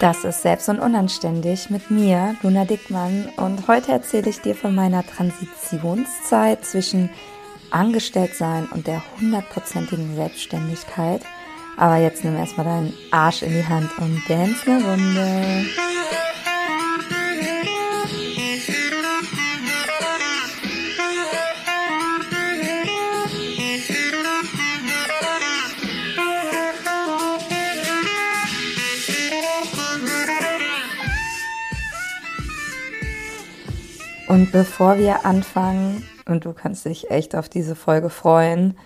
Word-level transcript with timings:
Das 0.00 0.24
ist 0.24 0.40
Selbst 0.40 0.70
und 0.70 0.78
Unanständig 0.80 1.68
mit 1.68 1.90
mir, 1.90 2.34
Luna 2.42 2.64
Dickmann. 2.64 3.28
Und 3.36 3.68
heute 3.68 3.92
erzähle 3.92 4.30
ich 4.30 4.40
dir 4.40 4.54
von 4.54 4.74
meiner 4.74 5.06
Transitionszeit 5.06 6.64
zwischen 6.64 7.10
Angestelltsein 7.70 8.66
und 8.72 8.86
der 8.86 9.02
hundertprozentigen 9.20 10.16
Selbstständigkeit. 10.16 11.20
Aber 11.76 11.98
jetzt 11.98 12.24
nimm 12.24 12.34
erstmal 12.34 12.64
deinen 12.64 12.94
Arsch 13.10 13.42
in 13.42 13.52
die 13.52 13.66
Hand 13.66 13.90
und 13.98 14.22
dance 14.26 14.70
eine 14.70 14.84
Runde. 14.90 15.89
Und 34.50 34.58
bevor 34.58 34.98
wir 34.98 35.24
anfangen, 35.26 36.04
und 36.26 36.44
du 36.44 36.52
kannst 36.52 36.84
dich 36.84 37.08
echt 37.08 37.36
auf 37.36 37.48
diese 37.48 37.76
Folge 37.76 38.10
freuen, 38.10 38.76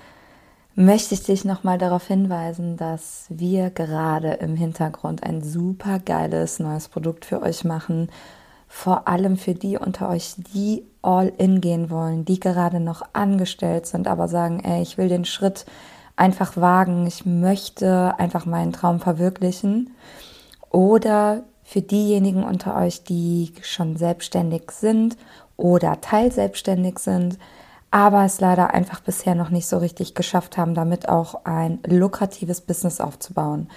möchte 0.74 1.14
ich 1.14 1.22
dich 1.22 1.46
nochmal 1.46 1.78
darauf 1.78 2.06
hinweisen, 2.06 2.76
dass 2.76 3.24
wir 3.30 3.70
gerade 3.70 4.34
im 4.34 4.56
Hintergrund 4.56 5.22
ein 5.22 5.42
super 5.42 6.00
geiles 6.00 6.58
neues 6.58 6.88
Produkt 6.88 7.24
für 7.24 7.40
euch 7.40 7.64
machen. 7.64 8.10
Vor 8.68 9.08
allem 9.08 9.38
für 9.38 9.54
die 9.54 9.78
unter 9.78 10.10
euch, 10.10 10.34
die 10.36 10.84
all 11.00 11.32
in 11.38 11.62
gehen 11.62 11.88
wollen, 11.88 12.26
die 12.26 12.40
gerade 12.40 12.78
noch 12.78 13.00
angestellt 13.14 13.86
sind, 13.86 14.06
aber 14.06 14.28
sagen, 14.28 14.60
ey, 14.60 14.82
ich 14.82 14.98
will 14.98 15.08
den 15.08 15.24
Schritt 15.24 15.64
einfach 16.14 16.58
wagen, 16.58 17.06
ich 17.06 17.24
möchte 17.24 18.18
einfach 18.18 18.44
meinen 18.44 18.74
Traum 18.74 19.00
verwirklichen. 19.00 19.94
Oder 20.68 21.44
für 21.62 21.80
diejenigen 21.80 22.44
unter 22.44 22.76
euch, 22.76 23.02
die 23.04 23.54
schon 23.62 23.96
selbstständig 23.96 24.70
sind 24.70 25.16
oder 25.56 26.00
teilselbstständig 26.00 26.98
sind, 26.98 27.38
aber 27.90 28.24
es 28.24 28.40
leider 28.40 28.74
einfach 28.74 29.00
bisher 29.00 29.34
noch 29.34 29.50
nicht 29.50 29.66
so 29.66 29.78
richtig 29.78 30.14
geschafft 30.14 30.56
haben, 30.56 30.74
damit 30.74 31.08
auch 31.08 31.44
ein 31.44 31.78
lukratives 31.86 32.60
Business 32.60 33.00
aufzubauen. 33.00 33.68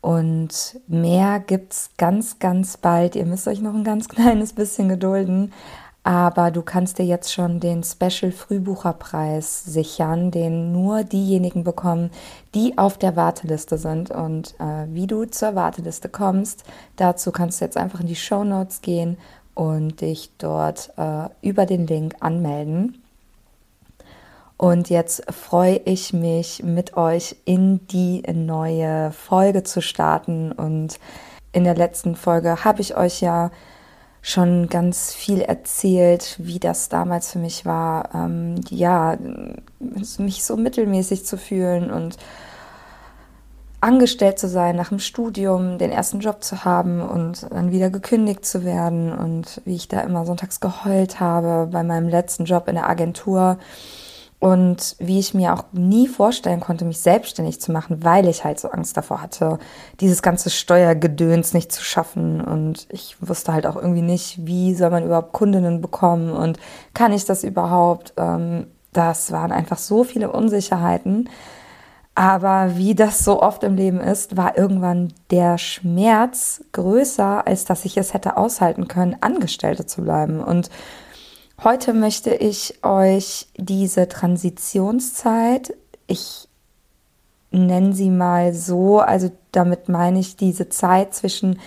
Und 0.00 0.78
mehr 0.86 1.40
gibt 1.40 1.72
es 1.72 1.90
ganz, 1.96 2.38
ganz 2.38 2.76
bald. 2.76 3.16
Ihr 3.16 3.26
müsst 3.26 3.48
euch 3.48 3.60
noch 3.60 3.74
ein 3.74 3.84
ganz 3.84 4.08
kleines 4.08 4.52
bisschen 4.52 4.88
gedulden. 4.88 5.52
Aber 6.04 6.50
du 6.50 6.62
kannst 6.62 6.98
dir 6.98 7.04
jetzt 7.04 7.32
schon 7.32 7.60
den 7.60 7.82
Special 7.82 8.32
Frühbucherpreis 8.32 9.64
sichern, 9.64 10.30
den 10.30 10.72
nur 10.72 11.04
diejenigen 11.04 11.64
bekommen, 11.64 12.10
die 12.54 12.78
auf 12.78 12.96
der 12.96 13.16
Warteliste 13.16 13.76
sind. 13.76 14.10
Und 14.10 14.54
äh, 14.58 14.86
wie 14.88 15.06
du 15.06 15.24
zur 15.26 15.54
Warteliste 15.54 16.08
kommst, 16.08 16.64
dazu 16.96 17.32
kannst 17.32 17.60
du 17.60 17.64
jetzt 17.66 17.76
einfach 17.76 18.00
in 18.00 18.06
die 18.06 18.16
Show 18.16 18.44
Notes 18.44 18.80
gehen 18.80 19.18
und 19.58 20.02
dich 20.02 20.30
dort 20.38 20.92
äh, 20.96 21.28
über 21.42 21.66
den 21.66 21.88
Link 21.88 22.14
anmelden. 22.20 23.02
Und 24.56 24.88
jetzt 24.88 25.24
freue 25.32 25.80
ich 25.84 26.12
mich, 26.12 26.62
mit 26.62 26.96
euch 26.96 27.34
in 27.44 27.84
die 27.88 28.22
neue 28.32 29.10
Folge 29.10 29.64
zu 29.64 29.82
starten. 29.82 30.52
Und 30.52 31.00
in 31.50 31.64
der 31.64 31.74
letzten 31.74 32.14
Folge 32.14 32.64
habe 32.64 32.80
ich 32.80 32.96
euch 32.96 33.20
ja 33.20 33.50
schon 34.22 34.68
ganz 34.68 35.12
viel 35.12 35.40
erzählt, 35.40 36.36
wie 36.38 36.60
das 36.60 36.88
damals 36.88 37.32
für 37.32 37.40
mich 37.40 37.66
war, 37.66 38.14
ähm, 38.14 38.60
ja, 38.70 39.18
mich 40.18 40.44
so 40.44 40.56
mittelmäßig 40.56 41.26
zu 41.26 41.36
fühlen 41.36 41.90
und 41.90 42.16
angestellt 43.80 44.38
zu 44.38 44.48
sein 44.48 44.76
nach 44.76 44.88
dem 44.88 44.98
Studium, 44.98 45.78
den 45.78 45.90
ersten 45.90 46.20
Job 46.20 46.42
zu 46.42 46.64
haben 46.64 47.00
und 47.00 47.46
dann 47.50 47.70
wieder 47.70 47.90
gekündigt 47.90 48.44
zu 48.44 48.64
werden 48.64 49.12
und 49.12 49.60
wie 49.64 49.76
ich 49.76 49.88
da 49.88 50.00
immer 50.00 50.26
sonntags 50.26 50.60
geheult 50.60 51.20
habe 51.20 51.68
bei 51.70 51.82
meinem 51.82 52.08
letzten 52.08 52.44
Job 52.44 52.68
in 52.68 52.74
der 52.74 52.88
Agentur 52.88 53.58
und 54.40 54.94
wie 55.00 55.18
ich 55.18 55.34
mir 55.34 55.52
auch 55.52 55.64
nie 55.72 56.06
vorstellen 56.06 56.60
konnte, 56.60 56.84
mich 56.84 57.00
selbstständig 57.00 57.60
zu 57.60 57.72
machen, 57.72 58.04
weil 58.04 58.28
ich 58.28 58.44
halt 58.44 58.60
so 58.60 58.68
Angst 58.70 58.96
davor 58.96 59.20
hatte, 59.20 59.58
dieses 60.00 60.22
ganze 60.22 60.48
Steuergedöns 60.50 61.54
nicht 61.54 61.72
zu 61.72 61.82
schaffen. 61.82 62.40
Und 62.40 62.86
ich 62.90 63.16
wusste 63.20 63.52
halt 63.52 63.66
auch 63.66 63.74
irgendwie 63.74 64.02
nicht, 64.02 64.46
wie 64.46 64.74
soll 64.74 64.90
man 64.90 65.04
überhaupt 65.04 65.32
Kundinnen 65.32 65.80
bekommen 65.80 66.30
und 66.30 66.58
kann 66.94 67.12
ich 67.12 67.24
das 67.24 67.42
überhaupt? 67.42 68.12
Ähm, 68.16 68.68
das 68.92 69.32
waren 69.32 69.50
einfach 69.50 69.78
so 69.78 70.04
viele 70.04 70.30
Unsicherheiten. 70.30 71.28
Aber 72.18 72.76
wie 72.76 72.96
das 72.96 73.20
so 73.24 73.40
oft 73.40 73.62
im 73.62 73.76
Leben 73.76 74.00
ist, 74.00 74.36
war 74.36 74.58
irgendwann 74.58 75.12
der 75.30 75.56
Schmerz 75.56 76.64
größer, 76.72 77.46
als 77.46 77.64
dass 77.64 77.84
ich 77.84 77.96
es 77.96 78.12
hätte 78.12 78.36
aushalten 78.36 78.88
können, 78.88 79.16
Angestellte 79.20 79.86
zu 79.86 80.02
bleiben. 80.02 80.40
Und 80.40 80.68
Heute 81.64 81.92
möchte 81.92 82.32
ich 82.32 82.84
euch 82.84 83.48
diese 83.56 84.06
Transitionszeit, 84.06 85.74
ich 86.06 86.48
nenne 87.50 87.94
sie 87.94 88.10
mal 88.10 88.54
so, 88.54 89.00
also 89.00 89.32
damit 89.50 89.88
meine 89.88 90.20
ich 90.20 90.36
diese 90.36 90.68
Zeit 90.68 91.14
zwischen 91.14 91.58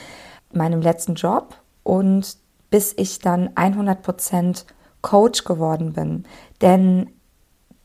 meinem 0.53 0.81
letzten 0.81 1.15
Job 1.15 1.55
und 1.83 2.37
bis 2.69 2.93
ich 2.95 3.19
dann 3.19 3.49
100% 3.49 4.63
Coach 5.01 5.43
geworden 5.43 5.91
bin. 5.91 6.23
Denn 6.61 7.09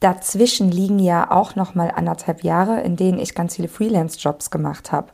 dazwischen 0.00 0.70
liegen 0.70 0.98
ja 0.98 1.30
auch 1.30 1.56
noch 1.56 1.74
mal 1.74 1.90
anderthalb 1.94 2.44
Jahre, 2.44 2.80
in 2.80 2.96
denen 2.96 3.18
ich 3.18 3.34
ganz 3.34 3.56
viele 3.56 3.68
Freelance-Jobs 3.68 4.50
gemacht 4.50 4.92
habe. 4.92 5.08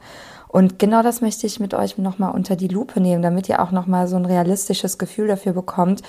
Und 0.48 0.78
genau 0.78 1.03
das 1.03 1.20
möchte 1.20 1.47
ich 1.47 1.60
mit 1.60 1.72
euch 1.72 1.97
noch 1.97 2.19
mal 2.19 2.28
unter 2.28 2.56
die 2.56 2.69
Lupe 2.69 3.00
nehmen, 3.00 3.22
damit 3.22 3.48
ihr 3.48 3.62
auch 3.62 3.70
noch 3.70 3.87
mal 3.87 4.06
so 4.06 4.16
ein 4.16 4.26
realistisches 4.26 4.98
Gefühl 4.98 5.28
dafür 5.28 5.54
bekommt, 5.54 6.03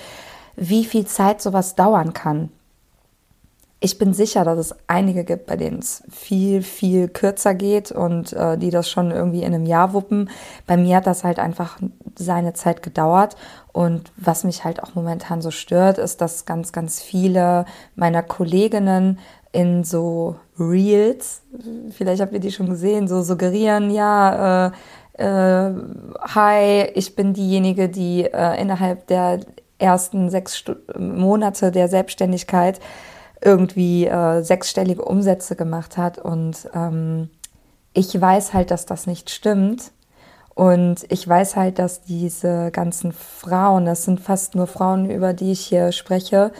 wie 0.56 0.84
viel 0.84 1.06
Zeit 1.06 1.40
sowas 1.40 1.74
dauern 1.74 2.12
kann. 2.12 2.50
Ich 3.80 3.98
bin 3.98 4.14
sicher, 4.14 4.44
dass 4.44 4.58
es 4.58 4.74
einige 4.86 5.24
gibt, 5.24 5.46
bei 5.46 5.56
denen 5.56 5.78
es 5.78 6.02
viel, 6.10 6.62
viel 6.62 7.08
kürzer 7.08 7.54
geht 7.54 7.92
und 7.92 8.32
äh, 8.32 8.56
die 8.56 8.70
das 8.70 8.88
schon 8.88 9.10
irgendwie 9.10 9.42
in 9.42 9.54
einem 9.54 9.66
Jahr 9.66 9.92
wuppen. 9.92 10.30
Bei 10.66 10.76
mir 10.76 10.96
hat 10.96 11.06
das 11.06 11.22
halt 11.22 11.38
einfach 11.38 11.78
seine 12.16 12.54
Zeit 12.54 12.82
gedauert. 12.82 13.36
Und 13.72 14.10
was 14.16 14.44
mich 14.44 14.64
halt 14.64 14.82
auch 14.82 14.94
momentan 14.94 15.42
so 15.42 15.50
stört, 15.50 15.98
ist, 15.98 16.20
dass 16.20 16.46
ganz, 16.46 16.72
ganz 16.72 17.02
viele 17.02 17.66
meiner 17.94 18.22
Kolleginnen 18.22 19.18
in 19.52 19.84
so 19.84 20.36
Reels, 20.58 21.42
vielleicht 21.90 22.22
habt 22.22 22.32
ihr 22.32 22.40
die 22.40 22.52
schon 22.52 22.68
gesehen, 22.68 23.06
so 23.06 23.22
suggerieren, 23.22 23.90
ja, 23.90 24.66
äh, 24.66 24.72
äh, 25.16 25.74
hi, 26.20 26.90
ich 26.94 27.14
bin 27.14 27.34
diejenige, 27.34 27.88
die 27.88 28.24
äh, 28.24 28.60
innerhalb 28.60 29.06
der 29.06 29.40
ersten 29.78 30.30
sechs 30.30 30.64
Monate 30.98 31.70
der 31.70 31.88
Selbstständigkeit 31.88 32.80
irgendwie 33.40 34.06
äh, 34.06 34.42
sechsstellige 34.42 35.04
Umsätze 35.04 35.56
gemacht 35.56 35.96
hat. 35.96 36.18
Und 36.18 36.68
ähm, 36.74 37.30
ich 37.92 38.18
weiß 38.18 38.54
halt, 38.54 38.70
dass 38.70 38.86
das 38.86 39.06
nicht 39.06 39.30
stimmt. 39.30 39.92
Und 40.54 41.04
ich 41.08 41.26
weiß 41.26 41.56
halt, 41.56 41.78
dass 41.78 42.02
diese 42.02 42.70
ganzen 42.70 43.12
Frauen, 43.12 43.86
das 43.86 44.04
sind 44.04 44.20
fast 44.20 44.54
nur 44.54 44.66
Frauen, 44.66 45.10
über 45.10 45.32
die 45.32 45.52
ich 45.52 45.60
hier 45.60 45.90
spreche, 45.90 46.52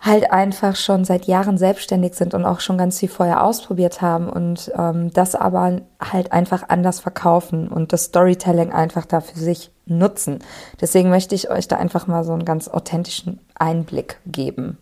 halt 0.00 0.30
einfach 0.30 0.76
schon 0.76 1.04
seit 1.04 1.24
Jahren 1.24 1.58
selbstständig 1.58 2.14
sind 2.14 2.34
und 2.34 2.44
auch 2.44 2.60
schon 2.60 2.78
ganz 2.78 3.00
viel 3.00 3.08
vorher 3.08 3.42
ausprobiert 3.42 4.00
haben 4.00 4.28
und 4.28 4.70
ähm, 4.76 5.12
das 5.12 5.34
aber 5.34 5.80
halt 6.00 6.30
einfach 6.32 6.68
anders 6.68 7.00
verkaufen 7.00 7.68
und 7.68 7.92
das 7.92 8.04
Storytelling 8.04 8.72
einfach 8.72 9.06
da 9.06 9.20
für 9.20 9.38
sich 9.38 9.72
nutzen. 9.86 10.38
Deswegen 10.80 11.10
möchte 11.10 11.34
ich 11.34 11.50
euch 11.50 11.66
da 11.66 11.76
einfach 11.76 12.06
mal 12.06 12.22
so 12.22 12.32
einen 12.32 12.44
ganz 12.44 12.68
authentischen 12.68 13.40
Einblick 13.56 14.20
geben. 14.26 14.78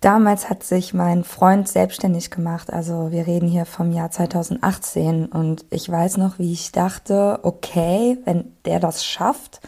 Damals 0.00 0.48
hat 0.48 0.62
sich 0.62 0.94
mein 0.94 1.24
Freund 1.24 1.68
selbstständig 1.68 2.30
gemacht, 2.30 2.72
also 2.72 3.10
wir 3.10 3.26
reden 3.26 3.48
hier 3.48 3.66
vom 3.66 3.92
Jahr 3.92 4.10
2018 4.10 5.26
und 5.26 5.66
ich 5.68 5.90
weiß 5.90 6.16
noch, 6.16 6.38
wie 6.38 6.54
ich 6.54 6.72
dachte, 6.72 7.40
okay, 7.42 8.16
wenn 8.24 8.56
der 8.64 8.80
das 8.80 9.04
schafft, 9.04 9.60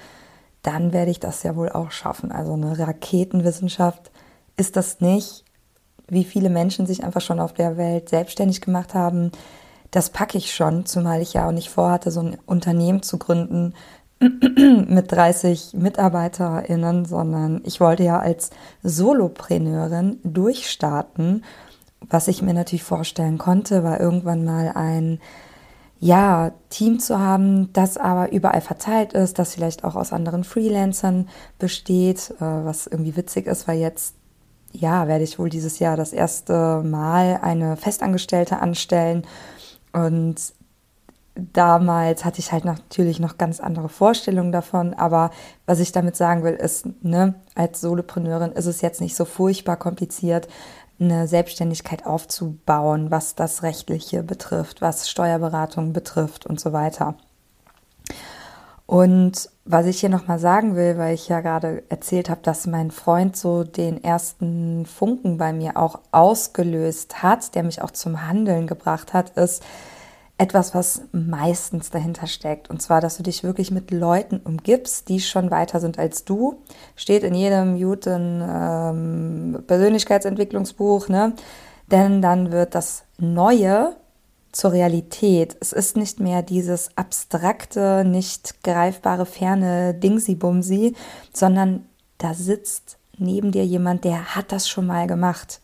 dann 0.62 0.94
werde 0.94 1.10
ich 1.10 1.20
das 1.20 1.42
ja 1.42 1.54
wohl 1.54 1.68
auch 1.68 1.90
schaffen. 1.90 2.32
Also 2.32 2.54
eine 2.54 2.78
Raketenwissenschaft 2.78 4.10
ist 4.56 4.76
das 4.76 5.02
nicht, 5.02 5.44
wie 6.08 6.24
viele 6.24 6.48
Menschen 6.48 6.86
sich 6.86 7.04
einfach 7.04 7.20
schon 7.20 7.40
auf 7.40 7.52
der 7.52 7.76
Welt 7.76 8.08
selbstständig 8.08 8.62
gemacht 8.62 8.94
haben. 8.94 9.32
Das 9.90 10.08
packe 10.08 10.38
ich 10.38 10.54
schon, 10.54 10.86
zumal 10.86 11.20
ich 11.20 11.34
ja 11.34 11.46
auch 11.46 11.52
nicht 11.52 11.68
vorhatte, 11.68 12.10
so 12.10 12.20
ein 12.20 12.38
Unternehmen 12.46 13.02
zu 13.02 13.18
gründen, 13.18 13.74
mit 14.88 15.10
30 15.10 15.74
MitarbeiterInnen, 15.74 17.04
sondern 17.04 17.60
ich 17.64 17.80
wollte 17.80 18.04
ja 18.04 18.18
als 18.18 18.50
Solopreneurin 18.82 20.18
durchstarten. 20.22 21.44
Was 22.00 22.28
ich 22.28 22.42
mir 22.42 22.54
natürlich 22.54 22.84
vorstellen 22.84 23.38
konnte, 23.38 23.84
war 23.84 24.00
irgendwann 24.00 24.44
mal 24.44 24.72
ein 24.74 25.20
ja, 25.98 26.50
Team 26.68 26.98
zu 26.98 27.20
haben, 27.20 27.72
das 27.72 27.96
aber 27.96 28.32
überall 28.32 28.60
verteilt 28.60 29.12
ist, 29.12 29.38
das 29.38 29.54
vielleicht 29.54 29.84
auch 29.84 29.94
aus 29.94 30.12
anderen 30.12 30.42
Freelancern 30.42 31.28
besteht, 31.60 32.32
äh, 32.38 32.40
was 32.40 32.88
irgendwie 32.88 33.16
witzig 33.16 33.46
ist, 33.46 33.68
weil 33.68 33.78
jetzt, 33.78 34.16
ja, 34.72 35.06
werde 35.06 35.22
ich 35.22 35.38
wohl 35.38 35.48
dieses 35.48 35.78
Jahr 35.78 35.96
das 35.96 36.12
erste 36.12 36.82
Mal 36.82 37.38
eine 37.40 37.76
Festangestellte 37.76 38.58
anstellen 38.58 39.24
und 39.92 40.52
damals 41.34 42.24
hatte 42.24 42.40
ich 42.40 42.52
halt 42.52 42.64
natürlich 42.64 43.18
noch 43.18 43.38
ganz 43.38 43.60
andere 43.60 43.88
Vorstellungen 43.88 44.52
davon, 44.52 44.94
aber 44.94 45.30
was 45.66 45.80
ich 45.80 45.92
damit 45.92 46.16
sagen 46.16 46.42
will, 46.44 46.54
ist, 46.54 46.86
ne, 47.02 47.34
als 47.54 47.80
Solopreneurin 47.80 48.52
ist 48.52 48.66
es 48.66 48.80
jetzt 48.80 49.00
nicht 49.00 49.16
so 49.16 49.24
furchtbar 49.24 49.76
kompliziert, 49.76 50.48
eine 51.00 51.26
Selbstständigkeit 51.26 52.06
aufzubauen, 52.06 53.10
was 53.10 53.34
das 53.34 53.62
Rechtliche 53.62 54.22
betrifft, 54.22 54.82
was 54.82 55.10
Steuerberatung 55.10 55.92
betrifft 55.92 56.46
und 56.46 56.60
so 56.60 56.72
weiter. 56.72 57.16
Und 58.86 59.48
was 59.64 59.86
ich 59.86 60.00
hier 60.00 60.10
nochmal 60.10 60.38
sagen 60.38 60.76
will, 60.76 60.98
weil 60.98 61.14
ich 61.14 61.28
ja 61.28 61.40
gerade 61.40 61.82
erzählt 61.88 62.28
habe, 62.28 62.42
dass 62.42 62.66
mein 62.66 62.90
Freund 62.90 63.36
so 63.36 63.64
den 63.64 64.04
ersten 64.04 64.84
Funken 64.86 65.38
bei 65.38 65.52
mir 65.52 65.76
auch 65.76 66.00
ausgelöst 66.10 67.22
hat, 67.22 67.54
der 67.54 67.62
mich 67.62 67.80
auch 67.80 67.92
zum 67.92 68.26
Handeln 68.26 68.66
gebracht 68.66 69.14
hat, 69.14 69.30
ist 69.30 69.62
etwas, 70.42 70.74
was 70.74 71.02
meistens 71.12 71.90
dahinter 71.90 72.26
steckt. 72.26 72.68
Und 72.68 72.82
zwar, 72.82 73.00
dass 73.00 73.16
du 73.16 73.22
dich 73.22 73.44
wirklich 73.44 73.70
mit 73.70 73.92
Leuten 73.92 74.40
umgibst, 74.42 75.08
die 75.08 75.20
schon 75.20 75.52
weiter 75.52 75.78
sind 75.78 76.00
als 76.00 76.24
du. 76.24 76.60
Steht 76.96 77.22
in 77.22 77.34
jedem 77.34 77.80
guten 77.80 78.42
ähm, 78.44 79.62
Persönlichkeitsentwicklungsbuch, 79.68 81.08
ne? 81.08 81.34
Denn 81.92 82.20
dann 82.22 82.50
wird 82.50 82.74
das 82.74 83.04
Neue 83.18 83.94
zur 84.50 84.72
Realität. 84.72 85.56
Es 85.60 85.72
ist 85.72 85.96
nicht 85.96 86.18
mehr 86.18 86.42
dieses 86.42 86.96
abstrakte, 86.96 88.04
nicht 88.04 88.64
greifbare, 88.64 89.26
ferne 89.26 89.94
Dingsi-Bumsi, 89.94 90.96
sondern 91.32 91.86
da 92.18 92.34
sitzt 92.34 92.98
neben 93.16 93.52
dir 93.52 93.64
jemand, 93.64 94.02
der 94.02 94.34
hat 94.34 94.50
das 94.50 94.68
schon 94.68 94.86
mal 94.86 95.06
gemacht. 95.06 95.60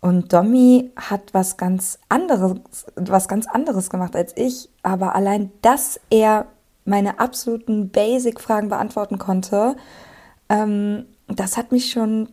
Und 0.00 0.32
Domi 0.32 0.92
hat 0.96 1.34
was 1.34 1.56
ganz 1.56 1.98
anderes, 2.08 2.86
was 2.94 3.26
ganz 3.28 3.46
anderes 3.46 3.90
gemacht 3.90 4.14
als 4.14 4.32
ich, 4.36 4.68
aber 4.82 5.14
allein, 5.14 5.50
dass 5.60 6.00
er 6.10 6.46
meine 6.84 7.18
absoluten 7.18 7.90
Basic-Fragen 7.90 8.68
beantworten 8.68 9.18
konnte, 9.18 9.76
ähm, 10.48 11.06
das 11.26 11.56
hat 11.56 11.72
mich 11.72 11.90
schon 11.90 12.28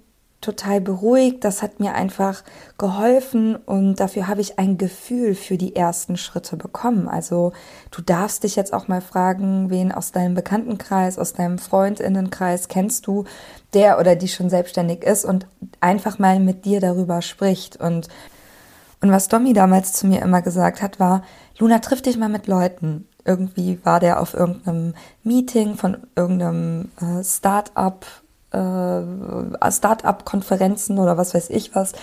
total 0.46 0.80
beruhigt, 0.80 1.44
das 1.44 1.62
hat 1.62 1.80
mir 1.80 1.94
einfach 1.96 2.44
geholfen 2.78 3.56
und 3.56 4.00
dafür 4.00 4.28
habe 4.28 4.42
ich 4.42 4.60
ein 4.60 4.78
Gefühl 4.78 5.36
für 5.36 5.58
die 5.58 5.76
ersten 5.76 6.16
Schritte 6.16 6.56
bekommen. 6.56 7.08
Also 7.08 7.52
du 7.92 8.02
darfst 8.02 8.44
dich 8.44 8.56
jetzt 8.56 8.74
auch 8.74 8.88
mal 8.88 9.02
fragen, 9.02 9.70
wen 9.70 9.92
aus 9.92 10.12
deinem 10.12 10.36
Bekanntenkreis, 10.36 11.18
aus 11.18 11.34
deinem 11.34 11.58
Freundinnenkreis 11.58 12.68
kennst 12.68 13.08
du, 13.08 13.26
der 13.74 14.00
oder 14.00 14.16
die 14.16 14.28
schon 14.28 14.50
selbstständig 14.50 15.04
ist 15.04 15.26
und 15.26 15.48
einfach 15.82 16.20
mal 16.20 16.40
mit 16.40 16.66
dir 16.66 16.80
darüber 16.80 17.22
spricht. 17.22 17.78
Und, 17.78 18.08
und 19.02 19.12
was 19.12 19.28
Domi 19.28 19.54
damals 19.54 19.94
zu 19.94 20.08
mir 20.08 20.22
immer 20.22 20.42
gesagt 20.42 20.82
hat, 20.82 21.00
war, 21.00 21.24
Luna, 21.58 21.80
triff 21.80 22.02
dich 22.02 22.18
mal 22.18 22.30
mit 22.30 22.48
Leuten. 22.48 23.08
Irgendwie 23.26 23.80
war 23.84 24.00
der 24.00 24.22
auf 24.22 24.36
irgendeinem 24.36 24.94
Meeting 25.24 25.76
von 25.76 25.98
irgendeinem 26.16 26.92
äh, 27.02 27.24
Start-up 27.24 28.06
äh, 28.56 29.72
Start-up-Konferenzen 29.72 31.00
oder 31.00 31.18
was 31.18 31.34
weiß 31.34 31.50
ich 31.50 31.76
was. 31.76 31.94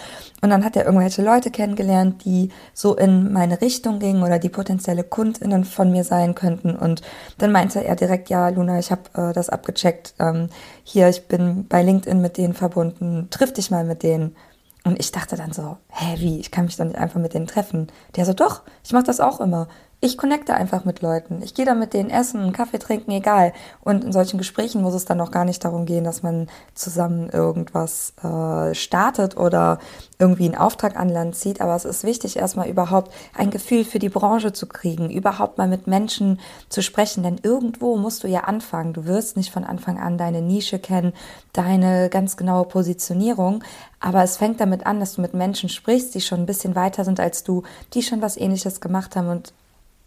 Und 0.40 0.50
dann 0.50 0.64
hat 0.64 0.76
er 0.76 0.84
irgendwelche 0.84 1.22
Leute 1.22 1.50
kennengelernt, 1.50 2.24
die 2.24 2.50
so 2.74 2.96
in 2.96 3.32
meine 3.32 3.60
Richtung 3.60 3.98
gingen 3.98 4.22
oder 4.22 4.38
die 4.38 4.48
potenzielle 4.48 5.04
KundInnen 5.04 5.64
von 5.64 5.90
mir 5.90 6.04
sein 6.04 6.34
könnten. 6.34 6.76
Und 6.76 7.02
dann 7.38 7.52
meinte 7.52 7.84
er 7.84 7.96
direkt, 7.96 8.28
ja, 8.28 8.48
Luna, 8.48 8.78
ich 8.78 8.90
habe 8.90 9.02
äh, 9.14 9.32
das 9.32 9.48
abgecheckt. 9.48 10.14
Ähm, 10.18 10.48
hier, 10.84 11.08
ich 11.08 11.28
bin 11.28 11.66
bei 11.68 11.82
LinkedIn 11.82 12.20
mit 12.20 12.36
denen 12.36 12.54
verbunden. 12.54 13.28
Triff 13.30 13.52
dich 13.52 13.70
mal 13.70 13.84
mit 13.84 14.02
denen. 14.02 14.36
Und 14.84 14.98
ich 14.98 15.12
dachte 15.12 15.36
dann 15.36 15.52
so, 15.52 15.76
hä, 15.88 16.16
wie? 16.18 16.40
Ich 16.40 16.50
kann 16.50 16.64
mich 16.64 16.76
doch 16.76 16.84
nicht 16.84 16.98
einfach 16.98 17.20
mit 17.20 17.34
denen 17.34 17.46
treffen. 17.46 17.86
Der 18.16 18.24
so, 18.24 18.32
doch, 18.32 18.62
ich 18.84 18.92
mache 18.92 19.04
das 19.04 19.20
auch 19.20 19.40
immer 19.40 19.68
ich 20.04 20.18
connecte 20.18 20.54
einfach 20.54 20.84
mit 20.84 21.00
Leuten. 21.00 21.42
Ich 21.42 21.54
gehe 21.54 21.64
da 21.64 21.74
mit 21.74 21.94
denen 21.94 22.10
essen, 22.10 22.52
Kaffee 22.52 22.80
trinken, 22.80 23.12
egal. 23.12 23.52
Und 23.82 24.02
in 24.02 24.12
solchen 24.12 24.36
Gesprächen 24.36 24.82
muss 24.82 24.94
es 24.94 25.04
dann 25.04 25.20
auch 25.20 25.30
gar 25.30 25.44
nicht 25.44 25.64
darum 25.64 25.86
gehen, 25.86 26.02
dass 26.02 26.24
man 26.24 26.48
zusammen 26.74 27.30
irgendwas 27.30 28.12
äh, 28.20 28.74
startet 28.74 29.36
oder 29.36 29.78
irgendwie 30.18 30.46
einen 30.46 30.56
Auftrag 30.56 30.96
an 30.98 31.08
Land 31.08 31.36
zieht. 31.36 31.60
Aber 31.60 31.76
es 31.76 31.84
ist 31.84 32.02
wichtig, 32.02 32.36
erstmal 32.36 32.68
überhaupt 32.68 33.12
ein 33.36 33.50
Gefühl 33.50 33.84
für 33.84 34.00
die 34.00 34.08
Branche 34.08 34.52
zu 34.52 34.66
kriegen, 34.66 35.08
überhaupt 35.08 35.56
mal 35.56 35.68
mit 35.68 35.86
Menschen 35.86 36.40
zu 36.68 36.82
sprechen. 36.82 37.22
Denn 37.22 37.38
irgendwo 37.40 37.96
musst 37.96 38.24
du 38.24 38.26
ja 38.26 38.40
anfangen. 38.40 38.94
Du 38.94 39.04
wirst 39.04 39.36
nicht 39.36 39.52
von 39.52 39.62
Anfang 39.62 40.00
an 40.00 40.18
deine 40.18 40.42
Nische 40.42 40.80
kennen, 40.80 41.12
deine 41.52 42.08
ganz 42.08 42.36
genaue 42.36 42.64
Positionierung. 42.64 43.62
Aber 44.00 44.24
es 44.24 44.36
fängt 44.36 44.60
damit 44.60 44.84
an, 44.84 44.98
dass 44.98 45.14
du 45.14 45.20
mit 45.20 45.32
Menschen 45.32 45.68
sprichst, 45.68 46.12
die 46.16 46.20
schon 46.20 46.40
ein 46.40 46.46
bisschen 46.46 46.74
weiter 46.74 47.04
sind 47.04 47.20
als 47.20 47.44
du, 47.44 47.62
die 47.94 48.02
schon 48.02 48.20
was 48.20 48.36
ähnliches 48.36 48.80
gemacht 48.80 49.14
haben 49.14 49.28
und 49.28 49.52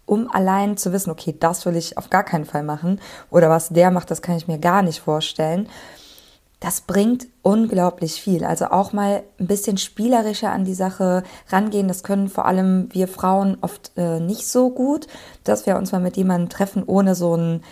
um 0.06 0.30
allein 0.30 0.76
zu 0.76 0.92
wissen, 0.92 1.10
okay, 1.10 1.36
das 1.38 1.66
will 1.66 1.76
ich 1.76 1.98
auf 1.98 2.10
gar 2.10 2.24
keinen 2.24 2.44
Fall 2.44 2.62
machen 2.62 3.00
oder 3.30 3.50
was 3.50 3.68
der 3.68 3.90
macht, 3.90 4.10
das 4.10 4.22
kann 4.22 4.36
ich 4.36 4.48
mir 4.48 4.58
gar 4.58 4.82
nicht 4.82 5.00
vorstellen. 5.00 5.68
Das 6.60 6.80
bringt 6.80 7.26
unglaublich 7.42 8.14
viel. 8.14 8.42
Also 8.42 8.66
auch 8.66 8.94
mal 8.94 9.24
ein 9.38 9.46
bisschen 9.46 9.76
spielerischer 9.76 10.50
an 10.50 10.64
die 10.64 10.74
Sache 10.74 11.22
rangehen. 11.50 11.86
Das 11.86 12.02
können 12.02 12.28
vor 12.28 12.46
allem 12.46 12.88
wir 12.92 13.08
Frauen 13.08 13.58
oft 13.60 13.92
äh, 13.96 14.20
nicht 14.20 14.48
so 14.48 14.70
gut, 14.70 15.06
dass 15.44 15.66
wir 15.66 15.76
uns 15.76 15.92
mal 15.92 16.00
mit 16.00 16.16
jemandem 16.16 16.48
treffen, 16.48 16.82
ohne 16.86 17.14
so 17.14 17.36
ein 17.36 17.62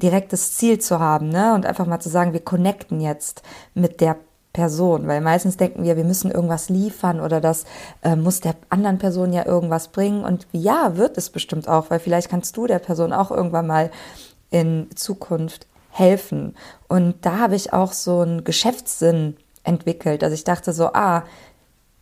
direktes 0.00 0.56
Ziel 0.56 0.78
zu 0.78 0.98
haben, 0.98 1.28
ne? 1.28 1.54
Und 1.54 1.66
einfach 1.66 1.84
mal 1.84 2.00
zu 2.00 2.08
sagen, 2.08 2.32
wir 2.32 2.40
connecten 2.40 3.00
jetzt 3.02 3.42
mit 3.74 4.00
der 4.00 4.16
Person, 4.52 5.06
weil 5.06 5.20
meistens 5.20 5.56
denken 5.56 5.84
wir, 5.84 5.96
wir 5.96 6.04
müssen 6.04 6.30
irgendwas 6.30 6.68
liefern 6.68 7.20
oder 7.20 7.40
das 7.40 7.64
äh, 8.02 8.16
muss 8.16 8.40
der 8.40 8.56
anderen 8.68 8.98
Person 8.98 9.32
ja 9.32 9.46
irgendwas 9.46 9.88
bringen 9.88 10.24
und 10.24 10.46
ja, 10.52 10.96
wird 10.96 11.16
es 11.18 11.30
bestimmt 11.30 11.68
auch, 11.68 11.90
weil 11.90 12.00
vielleicht 12.00 12.28
kannst 12.28 12.56
du 12.56 12.66
der 12.66 12.80
Person 12.80 13.12
auch 13.12 13.30
irgendwann 13.30 13.68
mal 13.68 13.90
in 14.50 14.88
Zukunft 14.96 15.66
helfen. 15.90 16.56
Und 16.88 17.14
da 17.24 17.38
habe 17.38 17.54
ich 17.54 17.72
auch 17.72 17.92
so 17.92 18.20
einen 18.20 18.42
Geschäftssinn 18.42 19.36
entwickelt, 19.62 20.22
dass 20.22 20.32
ich 20.32 20.44
dachte 20.44 20.72
so, 20.72 20.86
ah, 20.86 21.24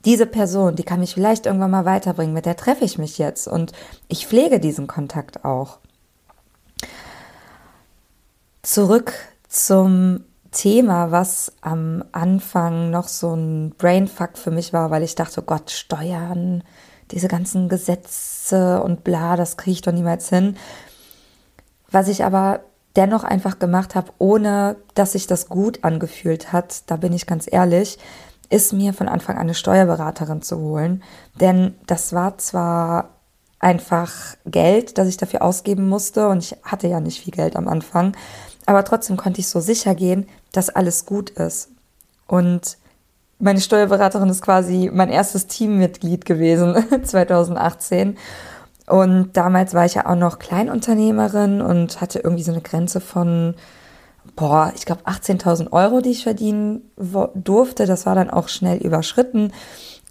diese 0.05 0.27
Person, 0.27 0.77
die 0.77 0.85
kann 0.85 1.01
mich 1.01 1.15
vielleicht 1.15 1.45
irgendwann 1.45 1.71
mal 1.71 1.85
weiterbringen, 1.85 2.33
mit 2.33 2.47
der 2.47 2.57
treffe 2.57 2.85
ich 2.85 2.99
mich 2.99 3.19
jetzt 3.19 3.47
und 3.47 3.73
ich 4.09 4.27
pflege 4.27 4.61
diesen 4.61 4.87
Kontakt 4.87 5.45
auch. 5.45 5.79
Zurück 8.63 9.13
zum 9.49 10.25
Thema, 10.51 11.11
was 11.11 11.53
am 11.61 12.05
Anfang 12.13 12.91
noch 12.91 13.09
so 13.09 13.35
ein 13.35 13.75
Brainfuck 13.77 14.39
für 14.39 14.51
mich 14.51 14.73
war, 14.73 14.91
weil 14.91 15.03
ich 15.03 15.15
dachte, 15.15 15.41
oh 15.41 15.45
Gott, 15.45 15.71
Steuern, 15.71 16.63
diese 17.11 17.29
ganzen 17.29 17.69
Gesetze 17.69 18.83
und 18.83 19.05
bla, 19.05 19.37
das 19.37 19.57
kriege 19.57 19.73
ich 19.73 19.83
doch 19.83 19.93
niemals 19.93 20.29
hin. 20.29 20.57
Was 21.91 22.09
ich 22.09 22.25
aber 22.25 22.61
dennoch 22.97 23.25
einfach 23.25 23.59
gemacht 23.59 23.95
habe, 23.95 24.13
ohne 24.19 24.77
dass 24.95 25.13
sich 25.13 25.27
das 25.27 25.49
gut 25.49 25.85
angefühlt 25.85 26.53
hat, 26.53 26.91
da 26.91 26.97
bin 26.97 27.13
ich 27.13 27.27
ganz 27.27 27.47
ehrlich, 27.51 27.99
ist 28.51 28.73
mir 28.73 28.95
von 28.95 29.09
Anfang 29.09 29.37
an 29.37 29.43
eine 29.43 29.55
Steuerberaterin 29.55 30.43
zu 30.43 30.59
holen. 30.59 31.03
Denn 31.41 31.75
das 31.87 32.13
war 32.13 32.39
zwar 32.39 33.11
einfach 33.61 34.37
Geld, 34.47 34.99
das 34.99 35.09
ich 35.09 35.17
dafür 35.17 35.43
ausgeben 35.43 35.89
musste 35.89 36.29
und 36.29 36.39
ich 36.39 36.57
hatte 36.63 36.89
ja 36.89 37.01
nicht 37.01 37.21
viel 37.21 37.33
Geld 37.33 37.57
am 37.57 37.69
Anfang, 37.69 38.17
aber 38.69 38.85
trotzdem 38.85 39.17
konnte 39.17 39.41
ich 39.41 39.49
so 39.49 39.61
sicher 39.61 39.95
gehen, 39.95 40.27
dass 40.53 40.69
alles 40.69 41.07
gut 41.07 41.31
ist. 41.31 41.71
Und 42.27 42.77
meine 43.39 43.63
Steuerberaterin 43.63 44.29
ist 44.29 44.43
quasi 44.43 44.91
mein 44.93 45.09
erstes 45.09 45.47
Teammitglied 45.47 46.27
gewesen 46.27 46.77
2018. 47.03 48.19
Und 48.87 49.31
damals 49.39 49.73
war 49.73 49.87
ich 49.87 49.95
ja 49.95 50.05
auch 50.05 50.17
noch 50.17 50.39
Kleinunternehmerin 50.39 51.63
und 51.63 52.03
hatte 52.03 52.19
irgendwie 52.19 52.43
so 52.43 52.53
eine 52.53 52.61
Grenze 52.61 53.01
von, 53.01 53.55
boah, 54.37 54.71
ich 54.77 54.85
glaube 54.85 55.07
18.000 55.07 55.73
Euro, 55.73 56.03
die 56.03 56.11
ich 56.11 56.25
verdienen 56.25 56.91
durfte. 57.35 57.87
Das 57.87 58.05
war 58.05 58.15
dann 58.15 58.29
auch 58.29 58.49
schnell 58.49 58.77
überschritten. 58.83 59.55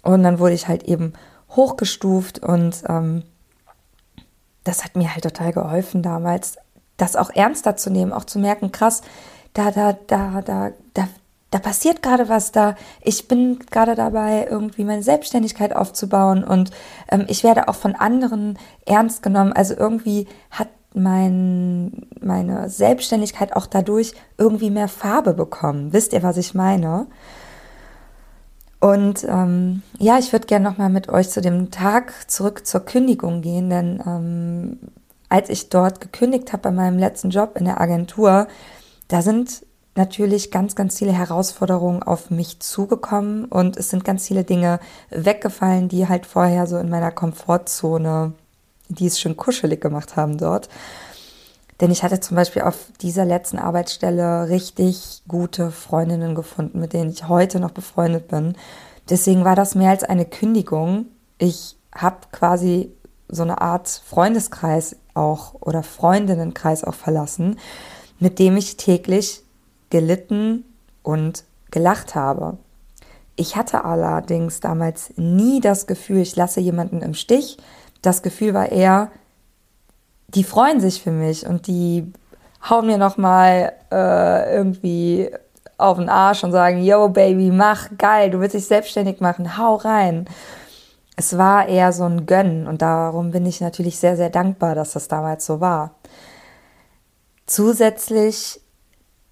Und 0.02 0.24
dann 0.24 0.40
wurde 0.40 0.54
ich 0.54 0.66
halt 0.66 0.82
eben 0.82 1.12
hochgestuft 1.54 2.40
und 2.40 2.82
ähm, 2.88 3.22
das 4.64 4.82
hat 4.82 4.96
mir 4.96 5.12
halt 5.14 5.22
total 5.22 5.52
geholfen 5.52 6.02
damals, 6.02 6.56
das 6.98 7.16
auch 7.16 7.30
ernster 7.30 7.76
zu 7.76 7.88
nehmen, 7.88 8.12
auch 8.12 8.24
zu 8.24 8.38
merken, 8.38 8.70
krass, 8.70 9.00
da, 9.54 9.70
da, 9.70 9.94
da, 10.06 10.42
da, 10.42 10.70
da, 10.92 11.08
da 11.50 11.58
passiert 11.58 12.02
gerade 12.02 12.28
was 12.28 12.52
da. 12.52 12.76
Ich 13.02 13.26
bin 13.26 13.58
gerade 13.70 13.94
dabei, 13.94 14.46
irgendwie 14.50 14.84
meine 14.84 15.02
Selbstständigkeit 15.02 15.74
aufzubauen 15.74 16.44
und 16.44 16.70
ähm, 17.10 17.24
ich 17.28 17.42
werde 17.44 17.68
auch 17.68 17.74
von 17.74 17.94
anderen 17.94 18.58
ernst 18.84 19.22
genommen. 19.22 19.54
Also 19.54 19.74
irgendwie 19.74 20.26
hat 20.50 20.68
mein, 20.92 22.06
meine 22.20 22.68
Selbstständigkeit 22.68 23.56
auch 23.56 23.66
dadurch 23.66 24.12
irgendwie 24.36 24.70
mehr 24.70 24.88
Farbe 24.88 25.32
bekommen. 25.32 25.92
Wisst 25.92 26.12
ihr, 26.12 26.22
was 26.22 26.36
ich 26.36 26.54
meine? 26.54 27.06
Und 28.80 29.24
ähm, 29.24 29.82
ja, 29.98 30.18
ich 30.18 30.32
würde 30.32 30.46
gerne 30.46 30.68
nochmal 30.68 30.88
mit 30.88 31.08
euch 31.08 31.30
zu 31.30 31.40
dem 31.40 31.70
Tag 31.70 32.30
zurück 32.30 32.64
zur 32.66 32.80
Kündigung 32.84 33.42
gehen, 33.42 33.70
denn 33.70 34.02
ähm, 34.06 34.78
als 35.28 35.48
ich 35.48 35.68
dort 35.68 36.00
gekündigt 36.00 36.52
habe 36.52 36.62
bei 36.64 36.70
meinem 36.70 36.98
letzten 36.98 37.30
Job 37.30 37.56
in 37.56 37.64
der 37.64 37.80
Agentur, 37.80 38.48
da 39.08 39.22
sind 39.22 39.64
natürlich 39.94 40.50
ganz, 40.50 40.76
ganz 40.76 40.98
viele 40.98 41.12
Herausforderungen 41.12 42.02
auf 42.02 42.30
mich 42.30 42.60
zugekommen 42.60 43.46
und 43.46 43.76
es 43.76 43.90
sind 43.90 44.04
ganz 44.04 44.26
viele 44.26 44.44
Dinge 44.44 44.80
weggefallen, 45.10 45.88
die 45.88 46.08
halt 46.08 46.26
vorher 46.26 46.66
so 46.66 46.78
in 46.78 46.88
meiner 46.88 47.10
Komfortzone 47.10 48.34
die 48.88 49.06
es 49.06 49.20
schön 49.20 49.36
kuschelig 49.36 49.80
gemacht 49.80 50.16
haben 50.16 50.38
dort. 50.38 50.68
Denn 51.80 51.90
ich 51.90 52.02
hatte 52.02 52.18
zum 52.18 52.36
Beispiel 52.36 52.62
auf 52.62 52.86
dieser 53.00 53.24
letzten 53.24 53.58
Arbeitsstelle 53.58 54.48
richtig 54.48 55.22
gute 55.28 55.70
Freundinnen 55.70 56.34
gefunden, 56.34 56.80
mit 56.80 56.92
denen 56.92 57.10
ich 57.10 57.28
heute 57.28 57.60
noch 57.60 57.70
befreundet 57.70 58.28
bin. 58.28 58.56
Deswegen 59.08 59.44
war 59.44 59.54
das 59.54 59.74
mehr 59.74 59.90
als 59.90 60.02
eine 60.02 60.24
Kündigung. 60.24 61.06
Ich 61.38 61.76
habe 61.94 62.16
quasi 62.32 62.92
so 63.28 63.42
eine 63.42 63.60
Art 63.60 63.88
Freundeskreis 63.88 64.96
auch 65.14 65.54
oder 65.60 65.82
Freundinnenkreis 65.82 66.84
auch 66.84 66.94
verlassen, 66.94 67.58
mit 68.18 68.38
dem 68.38 68.56
ich 68.56 68.76
täglich 68.76 69.42
gelitten 69.90 70.64
und 71.02 71.44
gelacht 71.70 72.14
habe. 72.14 72.58
Ich 73.36 73.56
hatte 73.56 73.84
allerdings 73.84 74.60
damals 74.60 75.12
nie 75.16 75.60
das 75.60 75.86
Gefühl, 75.86 76.18
ich 76.18 76.34
lasse 76.36 76.60
jemanden 76.60 77.02
im 77.02 77.14
Stich. 77.14 77.58
Das 78.02 78.22
Gefühl 78.22 78.54
war 78.54 78.72
eher, 78.72 79.10
die 80.28 80.44
freuen 80.44 80.80
sich 80.80 81.02
für 81.02 81.12
mich 81.12 81.46
und 81.46 81.66
die 81.66 82.12
hauen 82.68 82.86
mir 82.86 82.98
nochmal 82.98 83.72
äh, 83.92 84.54
irgendwie 84.54 85.30
auf 85.78 85.98
den 85.98 86.08
Arsch 86.08 86.42
und 86.42 86.52
sagen, 86.52 86.82
yo 86.82 87.08
Baby, 87.08 87.50
mach, 87.50 87.88
geil, 87.96 88.30
du 88.30 88.40
willst 88.40 88.54
dich 88.54 88.66
selbstständig 88.66 89.20
machen, 89.20 89.56
hau 89.56 89.76
rein. 89.76 90.26
Es 91.20 91.36
war 91.36 91.66
eher 91.66 91.92
so 91.92 92.04
ein 92.04 92.26
Gönnen 92.26 92.68
und 92.68 92.80
darum 92.80 93.32
bin 93.32 93.44
ich 93.44 93.60
natürlich 93.60 93.98
sehr, 93.98 94.16
sehr 94.16 94.30
dankbar, 94.30 94.76
dass 94.76 94.92
das 94.92 95.08
damals 95.08 95.44
so 95.44 95.60
war. 95.60 95.96
Zusätzlich 97.44 98.60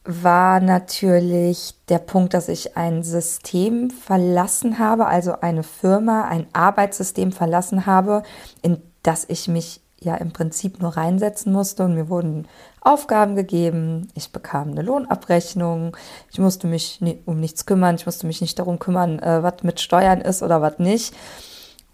war 0.02 0.58
natürlich 0.58 1.76
der 1.88 2.00
Punkt, 2.00 2.34
dass 2.34 2.48
ich 2.48 2.76
ein 2.76 3.04
System 3.04 3.90
verlassen 3.90 4.80
habe, 4.80 5.06
also 5.06 5.40
eine 5.40 5.62
Firma, 5.62 6.24
ein 6.24 6.48
Arbeitssystem 6.52 7.30
verlassen 7.30 7.86
habe, 7.86 8.24
in 8.62 8.82
das 9.04 9.24
ich 9.28 9.46
mich 9.46 9.80
ja 10.00 10.16
im 10.16 10.32
Prinzip 10.32 10.82
nur 10.82 10.96
reinsetzen 10.96 11.52
musste 11.52 11.84
und 11.84 11.94
mir 11.94 12.08
wurden 12.08 12.48
Aufgaben 12.80 13.36
gegeben, 13.36 14.08
ich 14.14 14.32
bekam 14.32 14.72
eine 14.72 14.82
Lohnabrechnung, 14.82 15.96
ich 16.32 16.40
musste 16.40 16.66
mich 16.66 17.00
um 17.26 17.38
nichts 17.38 17.64
kümmern, 17.64 17.94
ich 17.94 18.06
musste 18.06 18.26
mich 18.26 18.40
nicht 18.40 18.58
darum 18.58 18.80
kümmern, 18.80 19.20
äh, 19.20 19.44
was 19.44 19.62
mit 19.62 19.78
Steuern 19.78 20.20
ist 20.20 20.42
oder 20.42 20.60
was 20.60 20.80
nicht. 20.80 21.14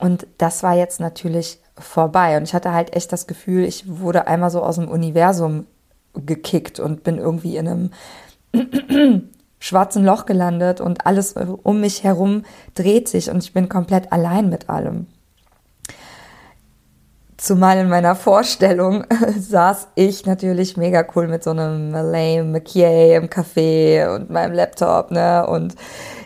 Und 0.02 0.26
das 0.36 0.64
war 0.64 0.74
jetzt 0.74 0.98
natürlich 0.98 1.60
vorbei 1.78 2.36
und 2.36 2.42
ich 2.42 2.54
hatte 2.54 2.72
halt 2.72 2.96
echt 2.96 3.12
das 3.12 3.28
Gefühl, 3.28 3.62
ich 3.62 3.84
wurde 3.86 4.26
einmal 4.26 4.50
so 4.50 4.60
aus 4.60 4.74
dem 4.74 4.88
Universum 4.88 5.68
gekickt 6.14 6.80
und 6.80 7.04
bin 7.04 7.18
irgendwie 7.18 7.56
in 7.56 7.68
einem 7.68 7.90
schwarzen 9.60 10.04
Loch 10.04 10.26
gelandet 10.26 10.80
und 10.80 11.06
alles 11.06 11.36
um 11.62 11.80
mich 11.80 12.02
herum 12.02 12.42
dreht 12.74 13.08
sich 13.08 13.30
und 13.30 13.44
ich 13.44 13.52
bin 13.52 13.68
komplett 13.68 14.10
allein 14.10 14.48
mit 14.48 14.68
allem. 14.68 15.06
Zumal 17.36 17.78
in 17.78 17.88
meiner 17.88 18.16
Vorstellung 18.16 19.04
saß 19.38 19.86
ich 19.94 20.26
natürlich 20.26 20.76
mega 20.76 21.06
cool 21.14 21.28
mit 21.28 21.44
so 21.44 21.50
einem 21.50 21.92
Lame 21.92 22.42
McKay 22.42 23.14
im 23.14 23.28
Café 23.28 24.12
und 24.12 24.30
meinem 24.30 24.52
Laptop, 24.52 25.12
ne? 25.12 25.46
Und 25.46 25.76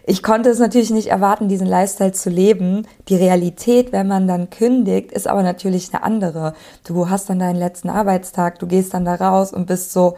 ich 0.09 0.23
konnte 0.23 0.51
es 0.51 0.61
natürlich 0.61 0.91
nicht 0.91 1.09
erwarten, 1.09 1.49
diesen 1.49 1.67
Lifestyle 1.67 2.13
zu 2.13 2.31
leben. 2.31 2.87
Die 3.09 3.17
Realität, 3.17 3.91
wenn 3.91 4.07
man 4.07 4.29
dann 4.29 4.51
kündigt, 4.51 5.11
ist 5.11 5.27
aber 5.27 5.43
natürlich 5.43 5.93
eine 5.93 6.05
andere. 6.05 6.55
Du 6.85 7.11
hast 7.11 7.29
dann 7.29 7.41
deinen 7.41 7.59
letzten 7.59 7.91
Arbeitstag, 7.91 8.61
du 8.61 8.69
gehst 8.69 8.95
dann 8.95 9.05
da 9.05 9.17
raus 9.17 9.53
und 9.53 9.67
bist 9.67 9.93
so, 9.93 10.17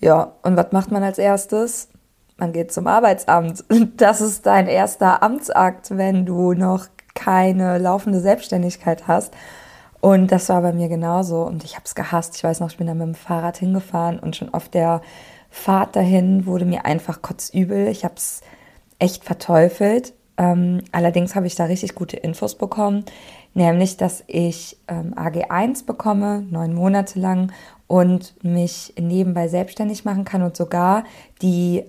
ja, 0.00 0.32
und 0.42 0.56
was 0.56 0.72
macht 0.72 0.90
man 0.90 1.04
als 1.04 1.18
erstes? 1.18 1.88
Man 2.38 2.52
geht 2.52 2.72
zum 2.72 2.88
Arbeitsamt. 2.88 3.64
Das 3.96 4.20
ist 4.20 4.46
dein 4.46 4.66
erster 4.66 5.22
Amtsakt, 5.22 5.96
wenn 5.96 6.26
du 6.26 6.52
noch 6.52 6.86
keine 7.14 7.78
laufende 7.78 8.18
Selbstständigkeit 8.18 9.06
hast. 9.06 9.32
Und 10.00 10.32
das 10.32 10.48
war 10.48 10.60
bei 10.60 10.72
mir 10.72 10.88
genauso 10.88 11.42
und 11.42 11.62
ich 11.62 11.76
habe 11.76 11.84
es 11.84 11.94
gehasst. 11.94 12.34
Ich 12.36 12.42
weiß 12.42 12.58
noch, 12.58 12.70
ich 12.70 12.78
bin 12.78 12.88
da 12.88 12.94
mit 12.94 13.06
dem 13.06 13.14
Fahrrad 13.14 13.58
hingefahren 13.58 14.18
und 14.18 14.34
schon 14.34 14.52
auf 14.52 14.68
der 14.68 15.02
Fahrt 15.50 15.94
dahin 15.94 16.46
wurde 16.46 16.64
mir 16.64 16.84
einfach 16.84 17.22
kotzübel. 17.22 17.86
Ich 17.88 18.04
habe 18.04 18.14
es 18.16 18.42
echt 18.98 19.24
verteufelt. 19.24 20.14
Ähm, 20.38 20.82
allerdings 20.92 21.34
habe 21.34 21.46
ich 21.46 21.54
da 21.54 21.64
richtig 21.64 21.94
gute 21.94 22.16
Infos 22.16 22.56
bekommen, 22.56 23.04
nämlich, 23.54 23.96
dass 23.96 24.22
ich 24.26 24.76
ähm, 24.86 25.14
AG1 25.14 25.86
bekomme, 25.86 26.42
neun 26.50 26.74
Monate 26.74 27.18
lang 27.18 27.52
und 27.86 28.34
mich 28.44 28.92
nebenbei 28.98 29.48
selbstständig 29.48 30.04
machen 30.04 30.24
kann 30.24 30.42
und 30.42 30.56
sogar 30.56 31.04
die 31.40 31.84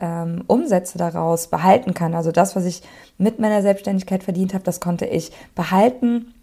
ähm, 0.00 0.44
Umsätze 0.46 0.98
daraus 0.98 1.48
behalten 1.48 1.94
kann. 1.94 2.14
Also 2.14 2.32
das, 2.32 2.56
was 2.56 2.64
ich 2.64 2.82
mit 3.18 3.38
meiner 3.38 3.62
Selbstständigkeit 3.62 4.22
verdient 4.22 4.54
habe, 4.54 4.64
das 4.64 4.80
konnte 4.80 5.06
ich 5.06 5.30
behalten 5.54 6.34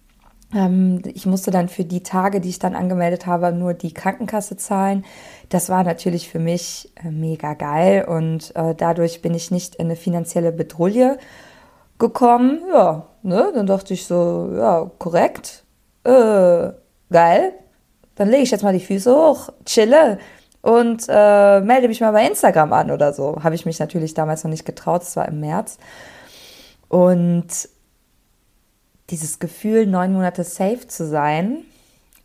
ich 0.51 1.27
musste 1.27 1.51
dann 1.51 1.69
für 1.69 1.83
die 1.83 2.01
Tage, 2.01 2.41
die 2.41 2.49
ich 2.49 2.57
dann 2.57 2.75
angemeldet 2.75 3.27
habe, 3.27 3.51
nur 3.51 3.75
die 3.75 3.93
Krankenkasse 3.93 4.57
zahlen. 4.57 5.05
Das 5.49 5.69
war 5.69 5.83
natürlich 5.83 6.27
für 6.27 6.39
mich 6.39 6.91
äh, 7.03 7.11
mega 7.11 7.53
geil 7.53 8.05
und 8.05 8.55
äh, 8.55 8.73
dadurch 8.73 9.21
bin 9.21 9.35
ich 9.35 9.51
nicht 9.51 9.75
in 9.75 9.85
eine 9.85 9.95
finanzielle 9.95 10.51
Bedrulle 10.51 11.19
gekommen. 11.99 12.61
Ja, 12.73 13.05
ne, 13.21 13.51
dann 13.53 13.67
dachte 13.67 13.93
ich 13.93 14.07
so, 14.07 14.51
ja, 14.57 14.89
korrekt, 14.97 15.65
äh, 16.03 16.71
geil. 17.11 17.53
Dann 18.15 18.29
lege 18.29 18.43
ich 18.43 18.51
jetzt 18.51 18.63
mal 18.63 18.73
die 18.73 18.79
Füße 18.79 19.15
hoch, 19.15 19.49
chille 19.65 20.17
und 20.61 21.05
äh, 21.07 21.61
melde 21.61 21.87
mich 21.87 22.01
mal 22.01 22.11
bei 22.11 22.25
Instagram 22.25 22.73
an 22.73 22.89
oder 22.89 23.13
so. 23.13 23.43
Habe 23.43 23.53
ich 23.53 23.67
mich 23.67 23.79
natürlich 23.79 24.15
damals 24.15 24.43
noch 24.43 24.51
nicht 24.51 24.65
getraut, 24.65 25.03
es 25.03 25.15
war 25.15 25.27
im 25.27 25.41
März. 25.41 25.77
Und 26.87 27.69
dieses 29.09 29.39
Gefühl, 29.39 29.85
neun 29.85 30.13
Monate 30.13 30.43
safe 30.43 30.87
zu 30.87 31.07
sein, 31.07 31.63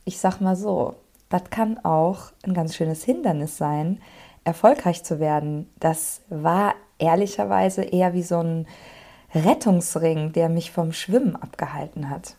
ich 0.05 0.19
sag 0.19 0.39
mal 0.39 0.55
so, 0.55 0.95
das 1.29 1.49
kann 1.49 1.79
auch 1.83 2.31
ein 2.43 2.53
ganz 2.53 2.75
schönes 2.75 3.03
Hindernis 3.03 3.57
sein, 3.57 4.01
erfolgreich 4.43 5.03
zu 5.03 5.19
werden. 5.19 5.69
Das 5.79 6.21
war 6.29 6.75
ehrlicherweise 6.99 7.83
eher 7.83 8.13
wie 8.13 8.23
so 8.23 8.39
ein 8.39 8.67
Rettungsring, 9.33 10.31
der 10.31 10.49
mich 10.49 10.71
vom 10.71 10.93
Schwimmen 10.93 11.35
abgehalten 11.35 12.09
hat. 12.09 12.37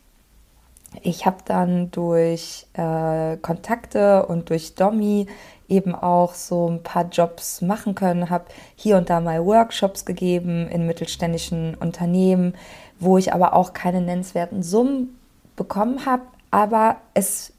Ich 1.03 1.27
habe 1.27 1.39
dann 1.45 1.91
durch 1.91 2.67
äh, 2.73 3.37
Kontakte 3.39 4.25
und 4.27 4.49
durch 4.49 4.77
Domi 4.77 5.27
eben 5.69 5.95
auch 5.95 6.35
so 6.35 6.69
ein 6.69 6.83
paar 6.83 7.09
Jobs 7.09 7.61
machen 7.61 7.95
können, 7.95 8.31
habe 8.31 8.47
hier 8.77 8.97
und 8.97 9.11
da 9.11 9.21
mal 9.21 9.45
Workshops 9.45 10.05
gegeben 10.05 10.69
in 10.69 10.87
mittelständischen 10.87 11.75
Unternehmen, 11.75 12.55
wo 12.99 13.19
ich 13.19 13.33
aber 13.33 13.55
auch 13.55 13.73
keine 13.73 14.01
nennenswerten 14.01 14.63
Summen 14.63 15.19
bekommen 15.57 16.07
habe, 16.07 16.23
aber 16.51 16.97
es 17.15 17.53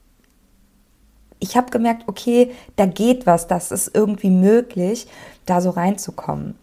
ich 1.39 1.56
habe 1.56 1.70
gemerkt, 1.70 2.08
okay, 2.08 2.51
da 2.77 2.88
geht 2.88 3.27
was, 3.27 3.48
das 3.48 3.72
ist 3.72 3.91
irgendwie 3.94 4.32
möglich, 4.32 5.08
da 5.46 5.62
so 5.62 5.70
reinzukommen. 5.70 6.56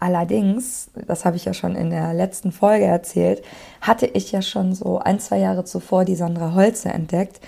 Allerdings, 0.00 0.90
das 1.06 1.24
habe 1.24 1.36
ich 1.36 1.44
ja 1.44 1.54
schon 1.54 1.76
in 1.76 1.90
der 1.90 2.12
letzten 2.14 2.52
Folge 2.52 2.84
erzählt, 2.84 3.42
hatte 3.80 4.06
ich 4.06 4.32
ja 4.32 4.42
schon 4.42 4.74
so 4.74 4.98
ein, 4.98 5.20
zwei 5.20 5.38
Jahre 5.38 5.64
zuvor 5.64 6.04
die 6.04 6.16
Sandra 6.16 6.54
Holze 6.54 6.88
entdeckt. 6.88 7.40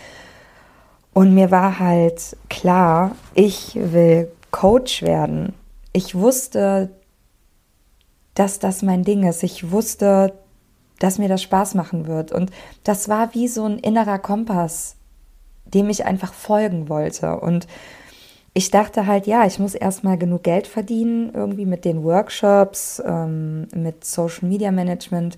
Und 1.12 1.34
mir 1.34 1.50
war 1.50 1.78
halt 1.78 2.36
klar, 2.48 3.16
ich 3.34 3.74
will 3.74 4.30
Coach 4.50 5.02
werden. 5.02 5.54
Ich 5.92 6.14
wusste, 6.14 6.90
dass 8.38 8.60
das 8.60 8.82
mein 8.82 9.02
Ding 9.02 9.24
ist. 9.24 9.42
Ich 9.42 9.72
wusste, 9.72 10.32
dass 10.98 11.18
mir 11.18 11.28
das 11.28 11.42
Spaß 11.42 11.74
machen 11.74 12.06
wird. 12.06 12.32
Und 12.32 12.50
das 12.84 13.08
war 13.08 13.34
wie 13.34 13.48
so 13.48 13.64
ein 13.64 13.78
innerer 13.78 14.18
Kompass, 14.18 14.96
dem 15.64 15.90
ich 15.90 16.04
einfach 16.04 16.32
folgen 16.32 16.88
wollte. 16.88 17.40
Und 17.40 17.66
ich 18.54 18.70
dachte 18.70 19.06
halt, 19.06 19.26
ja, 19.26 19.44
ich 19.44 19.58
muss 19.58 19.74
erstmal 19.74 20.18
genug 20.18 20.44
Geld 20.44 20.66
verdienen, 20.66 21.32
irgendwie 21.34 21.66
mit 21.66 21.84
den 21.84 22.02
Workshops, 22.04 23.02
ähm, 23.04 23.68
mit 23.74 24.04
Social 24.04 24.48
Media 24.48 24.70
Management 24.70 25.36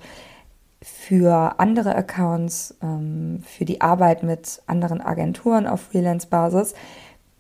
für 0.83 1.59
andere 1.59 1.95
Accounts, 1.95 2.77
ähm, 2.83 3.43
für 3.45 3.65
die 3.65 3.81
Arbeit 3.81 4.23
mit 4.23 4.63
anderen 4.67 5.01
Agenturen 5.01 5.67
auf 5.67 5.83
Freelance-Basis, 5.83 6.75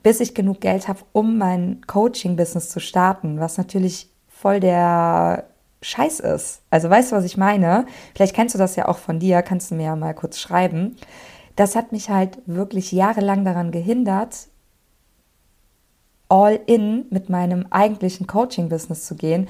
bis 0.03 0.21
ich 0.21 0.35
genug 0.35 0.61
Geld 0.61 0.89
habe, 0.89 1.01
um 1.13 1.39
mein 1.39 1.81
Coaching-Business 1.87 2.71
zu 2.71 2.81
starten, 2.81 3.41
was 3.41 3.57
natürlich 3.57 4.11
voll 4.29 4.61
der 4.61 5.50
Scheiß 5.83 6.21
ist. 6.21 6.63
Also 6.71 6.91
weißt 6.91 7.13
du, 7.13 7.17
was 7.17 7.25
ich 7.25 7.37
meine? 7.37 7.87
Vielleicht 8.15 8.35
kennst 8.35 8.55
du 8.55 8.59
das 8.59 8.77
ja 8.77 8.89
auch 8.89 8.99
von 8.99 9.19
dir, 9.19 9.43
kannst 9.43 9.71
du 9.71 9.75
mir 9.75 9.85
ja 9.87 9.97
mal 9.97 10.15
kurz 10.15 10.39
schreiben. 10.39 10.97
Das 11.57 11.77
hat 11.77 11.93
mich 11.93 12.11
halt 12.11 12.39
wirklich 12.47 12.93
jahrelang 12.93 13.45
daran 13.45 13.71
gehindert, 13.71 14.49
all 16.29 16.61
in 16.67 17.07
mit 17.11 17.29
meinem 17.29 17.67
eigentlichen 17.71 18.27
Coaching-Business 18.27 19.07
zu 19.07 19.17
gehen, 19.17 19.49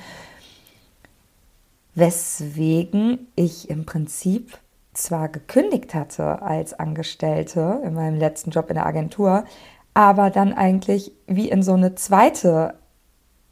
weswegen 1.94 3.28
ich 3.36 3.68
im 3.68 3.84
Prinzip 3.84 4.58
zwar 4.94 5.28
gekündigt 5.28 5.94
hatte 5.94 6.42
als 6.42 6.72
Angestellte 6.74 7.80
in 7.84 7.94
meinem 7.94 8.18
letzten 8.18 8.50
Job 8.50 8.70
in 8.70 8.74
der 8.74 8.86
Agentur, 8.86 9.44
aber 9.94 10.30
dann 10.30 10.52
eigentlich 10.52 11.12
wie 11.26 11.50
in 11.50 11.62
so 11.62 11.74
eine 11.74 11.94
zweite 11.94 12.74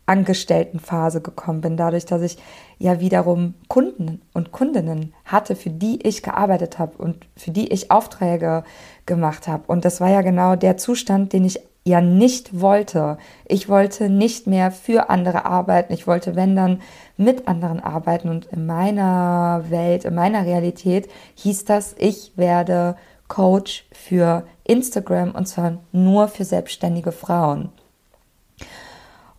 Angestelltenphase 0.08 1.20
gekommen 1.20 1.60
bin, 1.60 1.76
dadurch, 1.76 2.06
dass 2.06 2.22
ich 2.22 2.38
ja 2.78 3.00
wiederum 3.00 3.54
Kunden 3.68 4.22
und 4.32 4.52
Kundinnen 4.52 5.14
hatte, 5.24 5.54
für 5.54 5.70
die 5.70 6.00
ich 6.06 6.22
gearbeitet 6.22 6.78
habe 6.78 6.96
und 6.98 7.26
für 7.36 7.50
die 7.50 7.72
ich 7.72 7.90
Aufträge 7.90 8.64
gemacht 9.06 9.48
habe. 9.48 9.64
Und 9.66 9.84
das 9.84 10.00
war 10.00 10.10
ja 10.10 10.22
genau 10.22 10.56
der 10.56 10.76
Zustand, 10.76 11.32
den 11.32 11.44
ich 11.44 11.60
ja 11.84 12.00
nicht 12.00 12.60
wollte. 12.60 13.18
Ich 13.46 13.68
wollte 13.68 14.08
nicht 14.08 14.46
mehr 14.46 14.70
für 14.70 15.10
andere 15.10 15.44
arbeiten. 15.44 15.92
Ich 15.92 16.06
wollte, 16.06 16.36
wenn 16.36 16.54
dann, 16.54 16.80
mit 17.16 17.48
anderen 17.48 17.80
arbeiten. 17.80 18.28
Und 18.28 18.46
in 18.46 18.66
meiner 18.66 19.64
Welt, 19.68 20.04
in 20.04 20.14
meiner 20.14 20.46
Realität 20.46 21.08
hieß 21.34 21.64
das, 21.64 21.96
ich 21.98 22.32
werde 22.36 22.96
Coach 23.26 23.86
für 23.92 24.46
Instagram 24.64 25.32
und 25.32 25.46
zwar 25.46 25.78
nur 25.92 26.28
für 26.28 26.44
selbstständige 26.44 27.12
Frauen. 27.12 27.70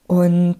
Und 0.09 0.57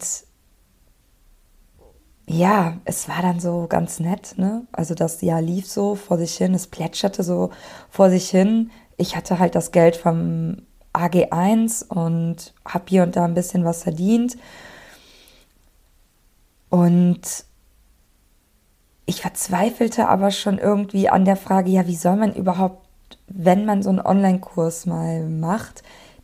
ja, 2.27 2.77
es 2.85 3.09
war 3.09 3.23
dann 3.23 3.39
so 3.39 3.65
ganz 3.67 3.99
nett, 3.99 4.35
ne? 4.37 4.67
Also 4.71 4.93
das 4.93 5.21
Jahr 5.23 5.41
lief 5.41 5.65
so 5.65 5.95
vor 5.95 6.19
sich 6.19 6.37
hin, 6.37 6.53
es 6.53 6.67
plätscherte 6.67 7.23
so 7.23 7.49
vor 7.89 8.11
sich 8.11 8.29
hin. 8.29 8.69
Ich 8.97 9.15
hatte 9.15 9.39
halt 9.39 9.55
das 9.55 9.71
Geld 9.71 9.95
vom 9.95 10.57
AG1 10.93 11.87
und 11.87 12.53
habe 12.63 12.85
hier 12.89 13.01
und 13.01 13.15
da 13.15 13.25
ein 13.25 13.33
bisschen 13.33 13.65
was 13.65 13.81
verdient. 13.81 14.37
Und 16.69 17.21
ich 19.07 19.21
verzweifelte 19.21 20.09
aber 20.09 20.29
schon 20.29 20.59
irgendwie 20.59 21.09
an 21.09 21.25
der 21.25 21.37
Frage, 21.37 21.71
ja, 21.71 21.87
wie 21.87 21.95
soll 21.95 22.17
man 22.17 22.35
überhaupt, 22.35 22.85
wenn 23.27 23.65
man 23.65 23.81
so 23.81 23.89
einen 23.89 23.99
Online-Kurs 23.99 24.85
mal 24.85 25.27
macht, 25.27 25.81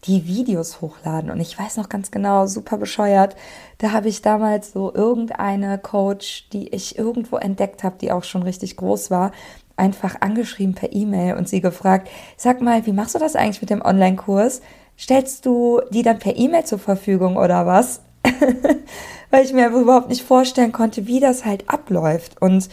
die 0.07 0.27
Videos 0.27 0.81
hochladen. 0.81 1.31
Und 1.31 1.39
ich 1.39 1.57
weiß 1.57 1.77
noch 1.77 1.89
ganz 1.89 2.11
genau, 2.11 2.47
super 2.47 2.77
bescheuert, 2.77 3.35
da 3.79 3.91
habe 3.91 4.07
ich 4.07 4.21
damals 4.21 4.71
so 4.71 4.93
irgendeine 4.93 5.77
Coach, 5.77 6.47
die 6.49 6.69
ich 6.69 6.97
irgendwo 6.97 7.37
entdeckt 7.37 7.83
habe, 7.83 7.97
die 7.99 8.11
auch 8.11 8.23
schon 8.23 8.43
richtig 8.43 8.77
groß 8.77 9.11
war, 9.11 9.31
einfach 9.77 10.21
angeschrieben 10.21 10.75
per 10.75 10.93
E-Mail 10.93 11.35
und 11.35 11.49
sie 11.49 11.61
gefragt, 11.61 12.09
sag 12.37 12.61
mal, 12.61 12.85
wie 12.85 12.93
machst 12.93 13.15
du 13.15 13.19
das 13.19 13.35
eigentlich 13.35 13.61
mit 13.61 13.69
dem 13.69 13.81
Online-Kurs? 13.81 14.61
Stellst 14.97 15.45
du 15.45 15.81
die 15.91 16.03
dann 16.03 16.19
per 16.19 16.37
E-Mail 16.37 16.63
zur 16.63 16.79
Verfügung 16.79 17.35
oder 17.35 17.65
was? 17.65 18.01
Weil 19.29 19.43
ich 19.43 19.53
mir 19.53 19.67
überhaupt 19.67 20.09
nicht 20.09 20.23
vorstellen 20.23 20.71
konnte, 20.71 21.07
wie 21.07 21.19
das 21.19 21.43
halt 21.43 21.69
abläuft. 21.69 22.41
Und, 22.41 22.69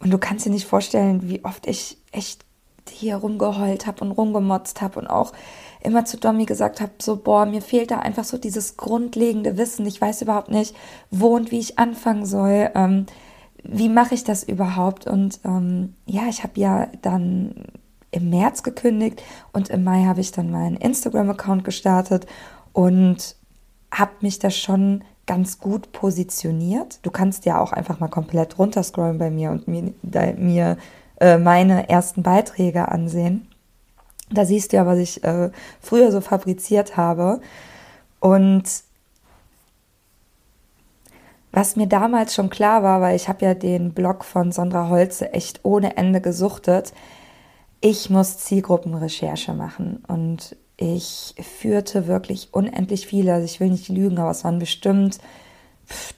und 0.00 0.10
du 0.10 0.18
kannst 0.18 0.44
dir 0.44 0.50
nicht 0.50 0.66
vorstellen, 0.66 1.28
wie 1.28 1.42
oft 1.44 1.66
ich 1.66 1.96
echt 2.12 2.44
hier 2.90 3.16
rumgeheult 3.16 3.86
habe 3.86 4.04
und 4.04 4.12
rumgemotzt 4.12 4.82
habe 4.82 5.00
und 5.00 5.06
auch 5.06 5.32
immer 5.80 6.04
zu 6.04 6.16
Domi 6.16 6.46
gesagt 6.46 6.80
habe, 6.80 6.92
so, 7.00 7.16
boah, 7.16 7.46
mir 7.46 7.60
fehlt 7.60 7.90
da 7.90 7.98
einfach 7.98 8.24
so 8.24 8.38
dieses 8.38 8.76
grundlegende 8.76 9.58
Wissen. 9.58 9.86
Ich 9.86 10.00
weiß 10.00 10.22
überhaupt 10.22 10.50
nicht, 10.50 10.74
wo 11.10 11.34
und 11.34 11.50
wie 11.50 11.58
ich 11.58 11.78
anfangen 11.78 12.24
soll. 12.24 12.70
Ähm, 12.74 13.06
wie 13.62 13.88
mache 13.88 14.14
ich 14.14 14.24
das 14.24 14.44
überhaupt? 14.44 15.06
Und 15.06 15.40
ähm, 15.44 15.94
ja, 16.06 16.22
ich 16.28 16.42
habe 16.42 16.60
ja 16.60 16.88
dann 17.02 17.54
im 18.10 18.30
März 18.30 18.62
gekündigt 18.62 19.22
und 19.52 19.70
im 19.70 19.84
Mai 19.84 20.04
habe 20.04 20.20
ich 20.20 20.32
dann 20.32 20.50
meinen 20.50 20.76
Instagram-Account 20.76 21.64
gestartet 21.64 22.26
und 22.72 23.36
habe 23.90 24.12
mich 24.20 24.38
da 24.38 24.50
schon 24.50 25.02
ganz 25.26 25.58
gut 25.58 25.92
positioniert. 25.92 26.98
Du 27.02 27.10
kannst 27.10 27.44
ja 27.46 27.60
auch 27.60 27.72
einfach 27.72 28.00
mal 28.00 28.08
komplett 28.08 28.58
runterscrollen 28.58 29.18
bei 29.18 29.30
mir 29.30 29.50
und 29.50 29.68
mir, 29.68 29.92
da, 30.02 30.32
mir 30.32 30.76
äh, 31.20 31.38
meine 31.38 31.88
ersten 31.88 32.22
Beiträge 32.22 32.88
ansehen. 32.88 33.48
Da 34.30 34.44
siehst 34.44 34.72
du 34.72 34.76
ja, 34.76 34.86
was 34.86 34.98
ich 34.98 35.22
äh, 35.24 35.50
früher 35.80 36.10
so 36.10 36.20
fabriziert 36.20 36.96
habe. 36.96 37.40
Und 38.20 38.64
was 41.52 41.76
mir 41.76 41.86
damals 41.86 42.34
schon 42.34 42.50
klar 42.50 42.82
war, 42.82 43.00
weil 43.00 43.14
ich 43.14 43.28
habe 43.28 43.44
ja 43.44 43.54
den 43.54 43.92
Blog 43.92 44.24
von 44.24 44.50
Sondra 44.50 44.88
Holze 44.88 45.32
echt 45.32 45.60
ohne 45.62 45.96
Ende 45.96 46.20
gesuchtet, 46.20 46.92
ich 47.80 48.10
muss 48.10 48.38
Zielgruppenrecherche 48.38 49.52
machen 49.52 50.02
und 50.08 50.56
ich 50.76 51.34
führte 51.38 52.08
wirklich 52.08 52.48
unendlich 52.52 53.06
viele, 53.06 53.34
also 53.34 53.44
ich 53.44 53.60
will 53.60 53.70
nicht 53.70 53.88
lügen, 53.88 54.18
aber 54.18 54.30
es 54.30 54.42
waren 54.42 54.58
bestimmt 54.58 55.18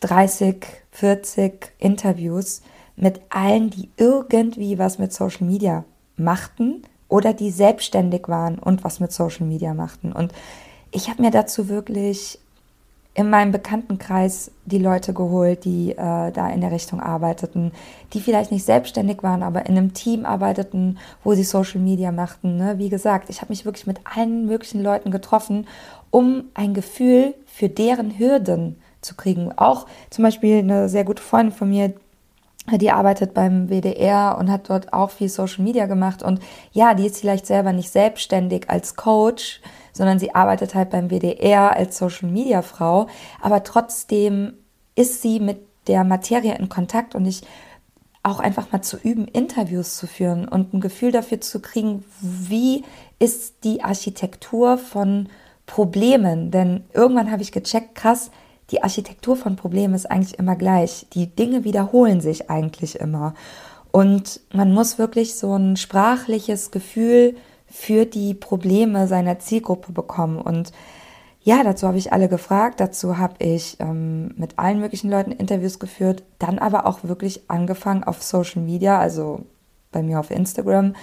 30, 0.01 0.65
40 0.93 1.73
Interviews 1.79 2.63
mit 2.97 3.21
allen, 3.29 3.71
die 3.71 3.91
irgendwie 3.97 4.79
was 4.79 4.99
mit 4.99 5.13
Social 5.13 5.47
Media 5.47 5.85
machten 6.17 6.83
oder 7.09 7.33
die 7.33 7.51
selbstständig 7.51 8.29
waren 8.29 8.59
und 8.59 8.85
was 8.85 9.01
mit 9.01 9.13
Social 9.13 9.47
Media 9.47 9.75
machten. 9.75 10.13
Und 10.13 10.33
ich 10.91 11.09
habe 11.09 11.23
mir 11.23 11.31
dazu 11.31 11.69
wirklich 11.69 12.39
in 13.17 13.31
meinem 13.31 13.51
Bekanntenkreis 13.51 14.51
die 14.67 14.79
Leute 14.79 15.15
geholt, 15.15 15.65
die 15.65 15.93
äh, 15.93 16.31
da 16.33 16.51
in 16.51 16.61
der 16.61 16.71
Richtung 16.71 17.01
arbeiteten, 17.01 17.73
die 18.13 18.21
vielleicht 18.21 18.53
nicht 18.53 18.65
selbstständig 18.65 19.23
waren, 19.23 19.43
aber 19.43 19.65
in 19.65 19.77
einem 19.77 19.95
Team 19.95 20.27
arbeiteten, 20.27 20.99
wo 21.25 21.33
sie 21.33 21.43
Social 21.43 21.81
Media 21.81 22.13
machten. 22.13 22.57
Ne? 22.57 22.75
Wie 22.77 22.91
gesagt, 22.91 23.31
ich 23.31 23.41
habe 23.41 23.53
mich 23.53 23.65
wirklich 23.65 23.87
mit 23.87 24.01
allen 24.05 24.45
möglichen 24.45 24.83
Leuten 24.83 25.11
getroffen, 25.11 25.67
um 26.11 26.45
ein 26.53 26.75
Gefühl 26.75 27.35
für 27.47 27.71
deren 27.71 28.19
Hürden 28.19 28.77
zu 29.01 29.15
kriegen. 29.15 29.51
Auch 29.57 29.87
zum 30.11 30.23
Beispiel 30.23 30.59
eine 30.59 30.91
sehr 30.91 31.05
gute 31.05 31.23
Freundin 31.23 31.55
von 31.55 31.71
mir, 31.71 31.95
die 32.73 32.91
arbeitet 32.91 33.35
beim 33.35 33.69
WDR 33.69 34.37
und 34.39 34.51
hat 34.51 34.69
dort 34.69 34.93
auch 34.93 35.11
viel 35.11 35.29
Social 35.29 35.65
Media 35.65 35.87
gemacht. 35.87 36.23
Und 36.23 36.41
ja, 36.73 36.95
die 36.95 37.07
ist 37.07 37.19
vielleicht 37.21 37.47
selber 37.47 37.73
nicht 37.73 37.91
selbstständig 37.91 38.69
als 38.69 38.97
Coach, 38.97 39.61
sondern 39.93 40.19
sie 40.19 40.35
arbeitet 40.35 40.75
halt 40.75 40.91
beim 40.91 41.11
WDR 41.11 41.77
als 41.77 41.97
Social 41.99 42.29
Media 42.29 42.63
Frau. 42.63 43.07
Aber 43.41 43.63
trotzdem 43.63 44.55
ist 44.95 45.23
sie 45.23 45.41
mit 45.41 45.59
der 45.87 46.05
Materie 46.05 46.57
in 46.59 46.69
Kontakt 46.69 47.15
und 47.15 47.27
ich 47.27 47.43
auch 48.23 48.41
einfach 48.41 48.73
mal 48.73 48.83
zu 48.83 48.97
üben, 48.97 49.29
Interviews 49.29 49.97
zu 49.97 50.09
führen 50.09 50.49
und 50.49 50.75
ein 50.75 50.81
Gefühl 50.81 51.13
dafür 51.13 51.41
zu 51.41 51.61
kriegen, 51.61 52.05
wie 52.21 52.83
ist 53.21 53.63
die 53.63 53.85
Architektur 53.85 54.79
von 54.79 55.29
Problemen. 55.67 56.51
Denn 56.51 56.85
irgendwann 56.93 57.31
habe 57.31 57.43
ich 57.43 57.53
gecheckt, 57.53 57.95
krass, 57.95 58.33
die 58.71 58.83
Architektur 58.83 59.37
von 59.37 59.57
Problemen 59.57 59.95
ist 59.95 60.11
eigentlich 60.11 60.39
immer 60.39 60.57
gleich. 60.57 61.07
Die 61.13 61.29
Dinge 61.29 61.65
wiederholen 61.65 62.21
sich 62.21 62.51
eigentlich 62.51 62.99
immer. 62.99 63.35
Und 63.93 64.41
man 64.53 64.73
muss 64.73 64.99
wirklich 64.99 65.37
so 65.37 65.55
ein 65.57 65.77
sprachliches 65.77 66.71
Gefühl 66.71 67.37
für 67.67 68.07
die 68.07 68.35
Probleme 68.35 69.07
seiner 69.07 69.39
Zielgruppe 69.39 69.93
bekommen. 69.93 70.39
Und 70.39 70.73
ja, 71.43 71.63
dazu 71.63 71.87
habe 71.87 71.99
ich 71.99 72.13
alle 72.13 72.29
gefragt, 72.29 72.81
dazu 72.81 73.19
habe 73.19 73.37
ich 73.39 73.77
ähm, 73.79 74.35
mit 74.37 74.59
allen 74.59 74.81
möglichen 74.81 75.11
Leuten 75.11 75.31
Interviews 75.31 75.79
geführt, 75.79 76.25
dann 76.39 76.59
aber 76.59 76.87
auch 76.87 77.05
wirklich 77.05 77.49
angefangen 77.49 78.03
auf 78.03 78.23
Social 78.23 78.63
Media, 78.63 78.99
also 78.99 79.47
bei 79.93 80.03
mir 80.03 80.19
auf 80.19 80.33
Instagram, 80.33 80.97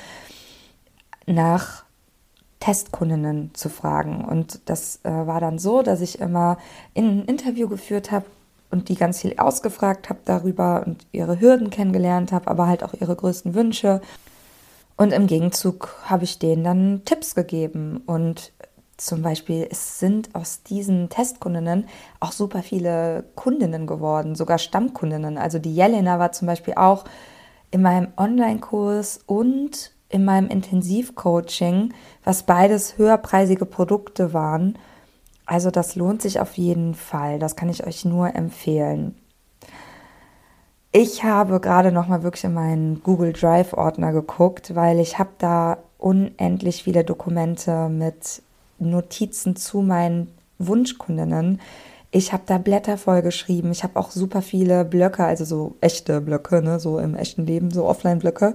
nach 1.25 1.82
Testkundinnen 2.63 3.51
zu 3.53 3.67
fragen. 3.67 4.23
Und 4.23 4.61
das 4.69 5.01
äh, 5.03 5.09
war 5.09 5.41
dann 5.41 5.59
so, 5.59 5.81
dass 5.81 5.99
ich 5.99 6.21
immer 6.21 6.57
ein 6.95 7.25
Interview 7.25 7.67
geführt 7.67 8.09
habe 8.09 8.25
und 8.71 8.87
die 8.87 8.95
ganz 8.95 9.19
viel 9.19 9.35
ausgefragt 9.37 10.09
habe 10.09 10.19
darüber 10.23 10.83
und 10.85 11.05
ihre 11.11 11.41
Hürden 11.41 11.69
kennengelernt 11.69 12.31
habe, 12.31 12.47
aber 12.47 12.67
halt 12.67 12.81
auch 12.85 12.93
ihre 12.93 13.17
größten 13.17 13.53
Wünsche. 13.53 13.99
Und 14.95 15.11
im 15.11 15.27
Gegenzug 15.27 15.93
habe 16.05 16.23
ich 16.23 16.39
denen 16.39 16.63
dann 16.63 17.01
Tipps 17.03 17.35
gegeben. 17.35 18.01
Und 18.05 18.53
zum 18.95 19.23
Beispiel, 19.23 19.67
es 19.69 19.99
sind 19.99 20.33
aus 20.33 20.63
diesen 20.63 21.09
Testkundinnen 21.09 21.89
auch 22.21 22.31
super 22.31 22.63
viele 22.63 23.25
Kundinnen 23.35 23.87
geworden, 23.87 24.35
sogar 24.35 24.57
Stammkundinnen. 24.57 25.37
Also 25.37 25.59
die 25.59 25.75
Jelena 25.75 26.17
war 26.17 26.31
zum 26.31 26.47
Beispiel 26.47 26.75
auch 26.75 27.03
in 27.71 27.81
meinem 27.81 28.07
Online-Kurs 28.15 29.19
und 29.25 29.92
in 30.13 30.25
meinem 30.25 30.47
Intensivcoaching, 30.47 31.93
was 32.23 32.43
beides 32.43 32.97
höherpreisige 32.97 33.65
Produkte 33.65 34.31
waren. 34.31 34.77
Also 35.45 35.71
das 35.71 35.95
lohnt 35.95 36.21
sich 36.21 36.39
auf 36.39 36.53
jeden 36.53 36.93
Fall. 36.93 37.39
Das 37.39 37.55
kann 37.55 37.67
ich 37.67 37.85
euch 37.85 38.05
nur 38.05 38.35
empfehlen. 38.35 39.15
Ich 40.91 41.23
habe 41.23 41.59
gerade 41.59 41.91
noch 41.91 42.07
mal 42.07 42.21
wirklich 42.21 42.43
in 42.43 42.53
meinen 42.53 43.01
Google 43.01 43.33
Drive 43.33 43.73
Ordner 43.73 44.13
geguckt, 44.13 44.75
weil 44.75 44.99
ich 44.99 45.17
habe 45.17 45.31
da 45.39 45.79
unendlich 45.97 46.83
viele 46.83 47.03
Dokumente 47.03 47.89
mit 47.89 48.43
Notizen 48.77 49.55
zu 49.55 49.81
meinen 49.81 50.27
Wunschkundinnen. 50.59 51.59
Ich 52.11 52.31
habe 52.31 52.43
da 52.45 52.59
Blätter 52.59 52.99
voll 52.99 53.23
geschrieben. 53.23 53.71
Ich 53.71 53.83
habe 53.83 53.99
auch 53.99 54.11
super 54.11 54.43
viele 54.43 54.85
Blöcke, 54.85 55.25
also 55.25 55.45
so 55.45 55.75
echte 55.81 56.21
Blöcke, 56.21 56.61
ne, 56.61 56.79
so 56.79 56.99
im 56.99 57.15
echten 57.15 57.47
Leben, 57.47 57.71
so 57.71 57.85
Offline-Blöcke 57.85 58.53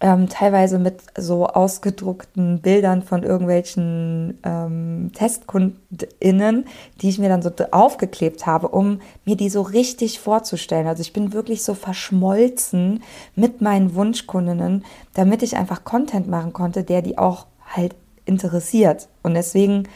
ähm, 0.00 0.28
teilweise 0.28 0.78
mit 0.78 1.00
so 1.16 1.46
ausgedruckten 1.46 2.60
Bildern 2.60 3.02
von 3.02 3.24
irgendwelchen 3.24 4.38
ähm, 4.44 5.10
TestkundInnen, 5.14 6.66
die 7.00 7.08
ich 7.08 7.18
mir 7.18 7.28
dann 7.28 7.42
so 7.42 7.50
aufgeklebt 7.72 8.46
habe, 8.46 8.68
um 8.68 9.00
mir 9.24 9.36
die 9.36 9.50
so 9.50 9.62
richtig 9.62 10.20
vorzustellen. 10.20 10.86
Also 10.86 11.00
ich 11.00 11.12
bin 11.12 11.32
wirklich 11.32 11.64
so 11.64 11.74
verschmolzen 11.74 13.02
mit 13.34 13.60
meinen 13.60 13.94
Wunschkundinnen, 13.94 14.84
damit 15.14 15.42
ich 15.42 15.56
einfach 15.56 15.82
Content 15.82 16.28
machen 16.28 16.52
konnte, 16.52 16.84
der 16.84 17.02
die 17.02 17.18
auch 17.18 17.46
halt 17.66 17.96
interessiert. 18.24 19.08
Und 19.22 19.34
deswegen 19.34 19.88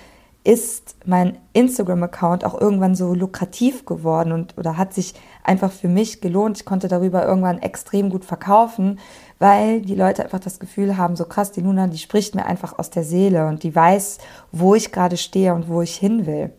ist 0.44 0.96
mein 1.06 1.38
Instagram-Account 1.52 2.44
auch 2.44 2.60
irgendwann 2.60 2.96
so 2.96 3.14
lukrativ 3.14 3.86
geworden 3.86 4.32
und 4.32 4.58
oder 4.58 4.76
hat 4.76 4.92
sich 4.92 5.14
einfach 5.44 5.70
für 5.70 5.88
mich 5.88 6.20
gelohnt. 6.20 6.58
Ich 6.58 6.64
konnte 6.64 6.88
darüber 6.88 7.24
irgendwann 7.24 7.60
extrem 7.60 8.10
gut 8.10 8.24
verkaufen, 8.24 8.98
weil 9.38 9.82
die 9.82 9.94
Leute 9.94 10.24
einfach 10.24 10.40
das 10.40 10.58
Gefühl 10.58 10.96
haben, 10.96 11.14
so 11.14 11.26
krass, 11.26 11.52
die 11.52 11.60
Luna, 11.60 11.86
die 11.86 11.98
spricht 11.98 12.34
mir 12.34 12.44
einfach 12.44 12.78
aus 12.78 12.90
der 12.90 13.04
Seele 13.04 13.46
und 13.46 13.62
die 13.62 13.74
weiß, 13.74 14.18
wo 14.50 14.74
ich 14.74 14.90
gerade 14.90 15.16
stehe 15.16 15.54
und 15.54 15.68
wo 15.68 15.80
ich 15.80 15.94
hin 15.94 16.26
will. 16.26 16.52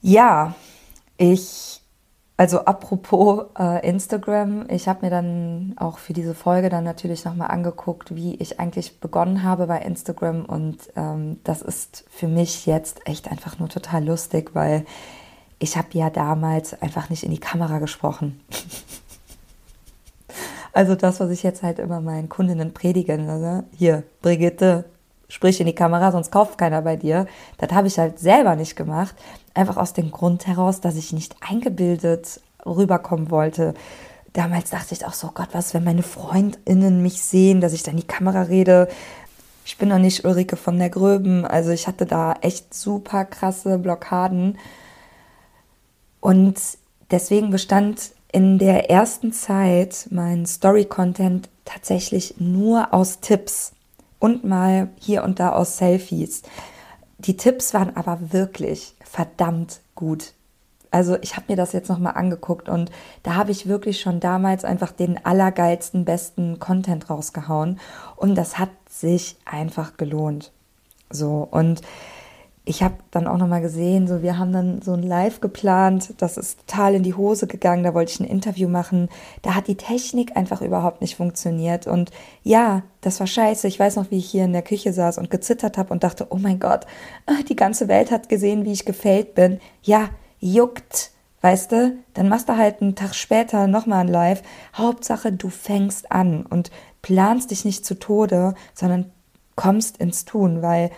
Ja, 0.00 0.54
ich 1.18 1.83
also 2.36 2.64
apropos 2.64 3.44
äh, 3.58 3.88
Instagram, 3.88 4.66
ich 4.68 4.88
habe 4.88 5.06
mir 5.06 5.10
dann 5.10 5.74
auch 5.76 5.98
für 5.98 6.12
diese 6.12 6.34
Folge 6.34 6.68
dann 6.68 6.82
natürlich 6.82 7.24
nochmal 7.24 7.52
angeguckt, 7.52 8.16
wie 8.16 8.34
ich 8.34 8.58
eigentlich 8.58 8.98
begonnen 8.98 9.44
habe 9.44 9.68
bei 9.68 9.78
Instagram 9.78 10.44
und 10.44 10.78
ähm, 10.96 11.38
das 11.44 11.62
ist 11.62 12.04
für 12.10 12.26
mich 12.26 12.66
jetzt 12.66 13.06
echt 13.06 13.30
einfach 13.30 13.60
nur 13.60 13.68
total 13.68 14.04
lustig, 14.04 14.50
weil 14.54 14.84
ich 15.60 15.76
habe 15.76 15.88
ja 15.92 16.10
damals 16.10 16.80
einfach 16.82 17.08
nicht 17.08 17.22
in 17.22 17.30
die 17.30 17.38
Kamera 17.38 17.78
gesprochen. 17.78 18.40
also 20.72 20.96
das, 20.96 21.20
was 21.20 21.30
ich 21.30 21.44
jetzt 21.44 21.62
halt 21.62 21.78
immer 21.78 22.00
meinen 22.00 22.28
Kundinnen 22.28 22.74
predige, 22.74 23.14
also 23.14 23.62
hier, 23.76 24.02
Brigitte, 24.22 24.86
sprich 25.28 25.60
in 25.60 25.66
die 25.66 25.74
Kamera, 25.74 26.10
sonst 26.10 26.32
kauft 26.32 26.58
keiner 26.58 26.82
bei 26.82 26.96
dir. 26.96 27.26
Das 27.58 27.70
habe 27.70 27.86
ich 27.86 27.98
halt 27.98 28.18
selber 28.18 28.56
nicht 28.56 28.74
gemacht. 28.74 29.14
Einfach 29.54 29.76
aus 29.76 29.92
dem 29.92 30.10
Grund 30.10 30.46
heraus, 30.46 30.80
dass 30.80 30.96
ich 30.96 31.12
nicht 31.12 31.36
eingebildet 31.40 32.40
rüberkommen 32.66 33.30
wollte. 33.30 33.74
Damals 34.32 34.70
dachte 34.70 34.94
ich 34.94 35.06
auch 35.06 35.12
so, 35.12 35.30
Gott, 35.32 35.50
was, 35.52 35.74
wenn 35.74 35.84
meine 35.84 36.02
Freundinnen 36.02 37.02
mich 37.02 37.22
sehen, 37.22 37.60
dass 37.60 37.72
ich 37.72 37.84
da 37.84 37.92
in 37.92 37.98
die 37.98 38.06
Kamera 38.06 38.42
rede. 38.42 38.88
Ich 39.64 39.78
bin 39.78 39.88
noch 39.88 39.98
nicht 39.98 40.24
Ulrike 40.24 40.56
von 40.56 40.78
der 40.78 40.90
Gröben. 40.90 41.44
Also 41.44 41.70
ich 41.70 41.86
hatte 41.86 42.04
da 42.04 42.34
echt 42.40 42.74
super 42.74 43.24
krasse 43.24 43.78
Blockaden. 43.78 44.58
Und 46.20 46.58
deswegen 47.10 47.50
bestand 47.50 48.10
in 48.32 48.58
der 48.58 48.90
ersten 48.90 49.32
Zeit 49.32 50.08
mein 50.10 50.46
Story-Content 50.46 51.48
tatsächlich 51.64 52.34
nur 52.38 52.92
aus 52.92 53.20
Tipps 53.20 53.72
und 54.18 54.42
mal 54.42 54.88
hier 54.98 55.22
und 55.22 55.38
da 55.38 55.50
aus 55.50 55.76
Selfies. 55.76 56.42
Die 57.18 57.36
Tipps 57.36 57.74
waren 57.74 57.96
aber 57.96 58.32
wirklich 58.32 58.94
verdammt 59.02 59.80
gut. 59.94 60.32
Also 60.90 61.16
ich 61.22 61.34
habe 61.34 61.46
mir 61.48 61.56
das 61.56 61.72
jetzt 61.72 61.88
nochmal 61.88 62.14
angeguckt 62.14 62.68
und 62.68 62.90
da 63.24 63.34
habe 63.34 63.50
ich 63.50 63.66
wirklich 63.66 64.00
schon 64.00 64.20
damals 64.20 64.64
einfach 64.64 64.92
den 64.92 65.24
allergeilsten, 65.24 66.04
besten 66.04 66.60
Content 66.60 67.10
rausgehauen 67.10 67.80
und 68.14 68.36
das 68.36 68.58
hat 68.58 68.70
sich 68.88 69.36
einfach 69.44 69.96
gelohnt. 69.96 70.52
So 71.10 71.48
und 71.50 71.80
ich 72.66 72.82
habe 72.82 72.94
dann 73.10 73.26
auch 73.26 73.36
nochmal 73.36 73.60
gesehen, 73.60 74.08
so 74.08 74.22
wir 74.22 74.38
haben 74.38 74.52
dann 74.52 74.80
so 74.80 74.94
ein 74.94 75.02
Live 75.02 75.40
geplant, 75.42 76.14
das 76.16 76.38
ist 76.38 76.66
total 76.66 76.94
in 76.94 77.02
die 77.02 77.12
Hose 77.12 77.46
gegangen, 77.46 77.84
da 77.84 77.92
wollte 77.92 78.12
ich 78.12 78.20
ein 78.20 78.26
Interview 78.26 78.68
machen, 78.68 79.10
da 79.42 79.54
hat 79.54 79.68
die 79.68 79.76
Technik 79.76 80.34
einfach 80.34 80.62
überhaupt 80.62 81.02
nicht 81.02 81.16
funktioniert 81.16 81.86
und 81.86 82.10
ja, 82.42 82.82
das 83.02 83.20
war 83.20 83.26
scheiße. 83.26 83.68
Ich 83.68 83.78
weiß 83.78 83.96
noch, 83.96 84.10
wie 84.10 84.16
ich 84.16 84.30
hier 84.30 84.46
in 84.46 84.54
der 84.54 84.62
Küche 84.62 84.94
saß 84.94 85.18
und 85.18 85.30
gezittert 85.30 85.76
habe 85.76 85.92
und 85.92 86.04
dachte, 86.04 86.28
oh 86.30 86.38
mein 86.38 86.58
Gott, 86.58 86.86
ah, 87.26 87.42
die 87.46 87.56
ganze 87.56 87.86
Welt 87.88 88.10
hat 88.10 88.30
gesehen, 88.30 88.64
wie 88.64 88.72
ich 88.72 88.86
gefällt 88.86 89.34
bin. 89.34 89.60
Ja, 89.82 90.08
juckt, 90.40 91.10
weißt 91.42 91.72
du? 91.72 91.98
Dann 92.14 92.30
machst 92.30 92.48
du 92.48 92.56
halt 92.56 92.80
einen 92.80 92.94
Tag 92.94 93.14
später 93.14 93.66
nochmal 93.66 94.00
ein 94.00 94.08
Live. 94.08 94.42
Hauptsache, 94.74 95.32
du 95.32 95.50
fängst 95.50 96.10
an 96.10 96.46
und 96.46 96.70
planst 97.02 97.50
dich 97.50 97.66
nicht 97.66 97.84
zu 97.84 97.98
Tode, 97.98 98.54
sondern 98.72 99.10
kommst 99.54 99.98
ins 99.98 100.24
Tun, 100.24 100.62
weil 100.62 100.90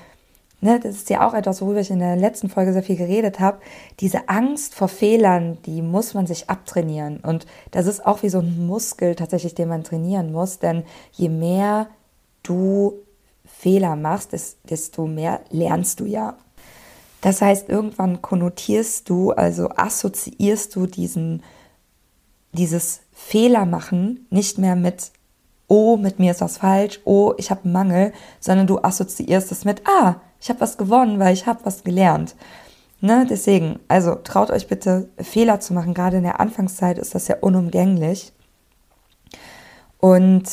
Ne, 0.67 0.81
das 0.81 0.97
ist 0.97 1.11
ja 1.11 1.25
auch 1.25 1.33
etwas, 1.33 1.63
worüber 1.63 1.79
ich 1.79 1.93
in 1.93 2.01
der 2.01 2.17
letzten 2.17 2.49
Folge 2.49 2.73
sehr 2.73 2.83
viel 2.83 2.97
geredet 2.97 3.39
habe. 3.39 3.61
Diese 4.01 4.29
Angst 4.29 4.75
vor 4.75 4.89
Fehlern, 4.89 5.59
die 5.65 5.81
muss 5.81 6.13
man 6.13 6.27
sich 6.27 6.51
abtrainieren. 6.51 7.19
Und 7.19 7.47
das 7.71 7.87
ist 7.87 8.05
auch 8.05 8.25
wie 8.25 8.31
so 8.31 8.41
ein 8.41 8.67
Muskel 8.67 9.15
tatsächlich, 9.15 9.55
den 9.55 9.69
man 9.69 9.85
trainieren 9.85 10.33
muss. 10.33 10.59
Denn 10.59 10.83
je 11.13 11.29
mehr 11.29 11.87
du 12.43 12.95
Fehler 13.45 13.95
machst, 13.95 14.33
desto 14.69 15.07
mehr 15.07 15.39
lernst 15.51 16.01
du 16.01 16.05
ja. 16.05 16.37
Das 17.21 17.41
heißt, 17.41 17.69
irgendwann 17.69 18.21
konnotierst 18.21 19.09
du, 19.09 19.31
also 19.31 19.69
assoziierst 19.71 20.75
du 20.75 20.87
diesen, 20.89 21.45
dieses 22.51 23.03
Fehlermachen 23.13 24.27
nicht 24.31 24.59
mehr 24.59 24.75
mit, 24.75 25.13
oh, 25.69 25.97
mit 25.97 26.19
mir 26.19 26.33
ist 26.33 26.41
was 26.41 26.59
falsch, 26.59 26.99
oh, 27.05 27.35
ich 27.37 27.53
habe 27.53 27.69
Mangel, 27.69 28.13
sondern 28.41 28.67
du 28.67 28.81
assoziierst 28.81 29.53
es 29.53 29.65
mit, 29.65 29.83
ah, 29.87 30.17
ich 30.47 30.51
habe 30.51 30.61
was 30.61 30.79
gewonnen, 30.79 31.19
weil 31.19 31.35
ich 31.35 31.49
habe 31.49 31.65
was 31.65 31.83
gelernt. 31.83 32.37
Ne? 33.01 33.27
Deswegen, 33.29 33.81
also 33.89 34.15
traut 34.15 34.53
euch 34.53 34.69
bitte 34.69 35.09
Fehler 35.19 35.59
zu 35.59 35.75
machen. 35.75 35.93
Gerade 35.93 36.19
in 36.19 36.23
der 36.23 36.39
Anfangszeit 36.39 36.99
ist 36.99 37.17
das 37.17 37.27
ja 37.27 37.39
unumgänglich. 37.41 38.33
Und 39.99 40.49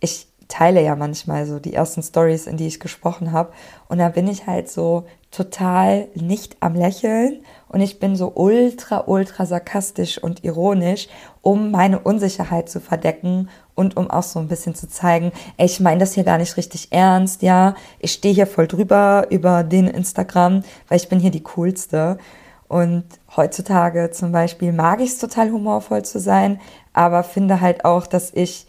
ich 0.00 0.28
teile 0.48 0.82
ja 0.82 0.96
manchmal 0.96 1.44
so 1.44 1.58
die 1.58 1.74
ersten 1.74 2.02
Stories, 2.02 2.46
in 2.46 2.56
die 2.56 2.66
ich 2.66 2.80
gesprochen 2.80 3.32
habe. 3.32 3.52
Und 3.88 3.98
da 3.98 4.08
bin 4.08 4.26
ich 4.26 4.46
halt 4.46 4.70
so 4.70 5.04
total 5.30 6.08
nicht 6.14 6.56
am 6.60 6.74
Lächeln 6.74 7.42
und 7.68 7.82
ich 7.82 7.98
bin 7.98 8.16
so 8.16 8.32
ultra, 8.34 9.04
ultra 9.06 9.44
sarkastisch 9.44 10.16
und 10.16 10.44
ironisch, 10.44 11.08
um 11.42 11.70
meine 11.70 11.98
Unsicherheit 11.98 12.70
zu 12.70 12.80
verdecken 12.80 13.50
und 13.78 13.96
um 13.96 14.10
auch 14.10 14.24
so 14.24 14.40
ein 14.40 14.48
bisschen 14.48 14.74
zu 14.74 14.88
zeigen, 14.88 15.30
ey, 15.56 15.66
ich 15.66 15.78
meine 15.78 16.00
das 16.00 16.14
hier 16.14 16.24
gar 16.24 16.36
nicht 16.36 16.56
richtig 16.56 16.88
ernst, 16.90 17.42
ja, 17.42 17.76
ich 18.00 18.12
stehe 18.12 18.34
hier 18.34 18.48
voll 18.48 18.66
drüber 18.66 19.28
über 19.30 19.62
den 19.62 19.86
Instagram, 19.86 20.64
weil 20.88 20.98
ich 20.98 21.08
bin 21.08 21.20
hier 21.20 21.30
die 21.30 21.44
coolste. 21.44 22.18
Und 22.66 23.04
heutzutage 23.36 24.10
zum 24.10 24.32
Beispiel 24.32 24.72
mag 24.72 25.00
ich 25.00 25.10
es 25.10 25.18
total 25.18 25.52
humorvoll 25.52 26.04
zu 26.04 26.18
sein, 26.18 26.60
aber 26.92 27.22
finde 27.22 27.60
halt 27.60 27.84
auch, 27.84 28.08
dass 28.08 28.32
ich 28.34 28.66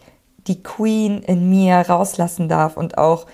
die 0.48 0.62
Queen 0.62 1.24
in 1.24 1.50
mir 1.50 1.78
rauslassen 1.78 2.48
darf 2.48 2.78
und 2.78 3.00
auch 3.00 3.26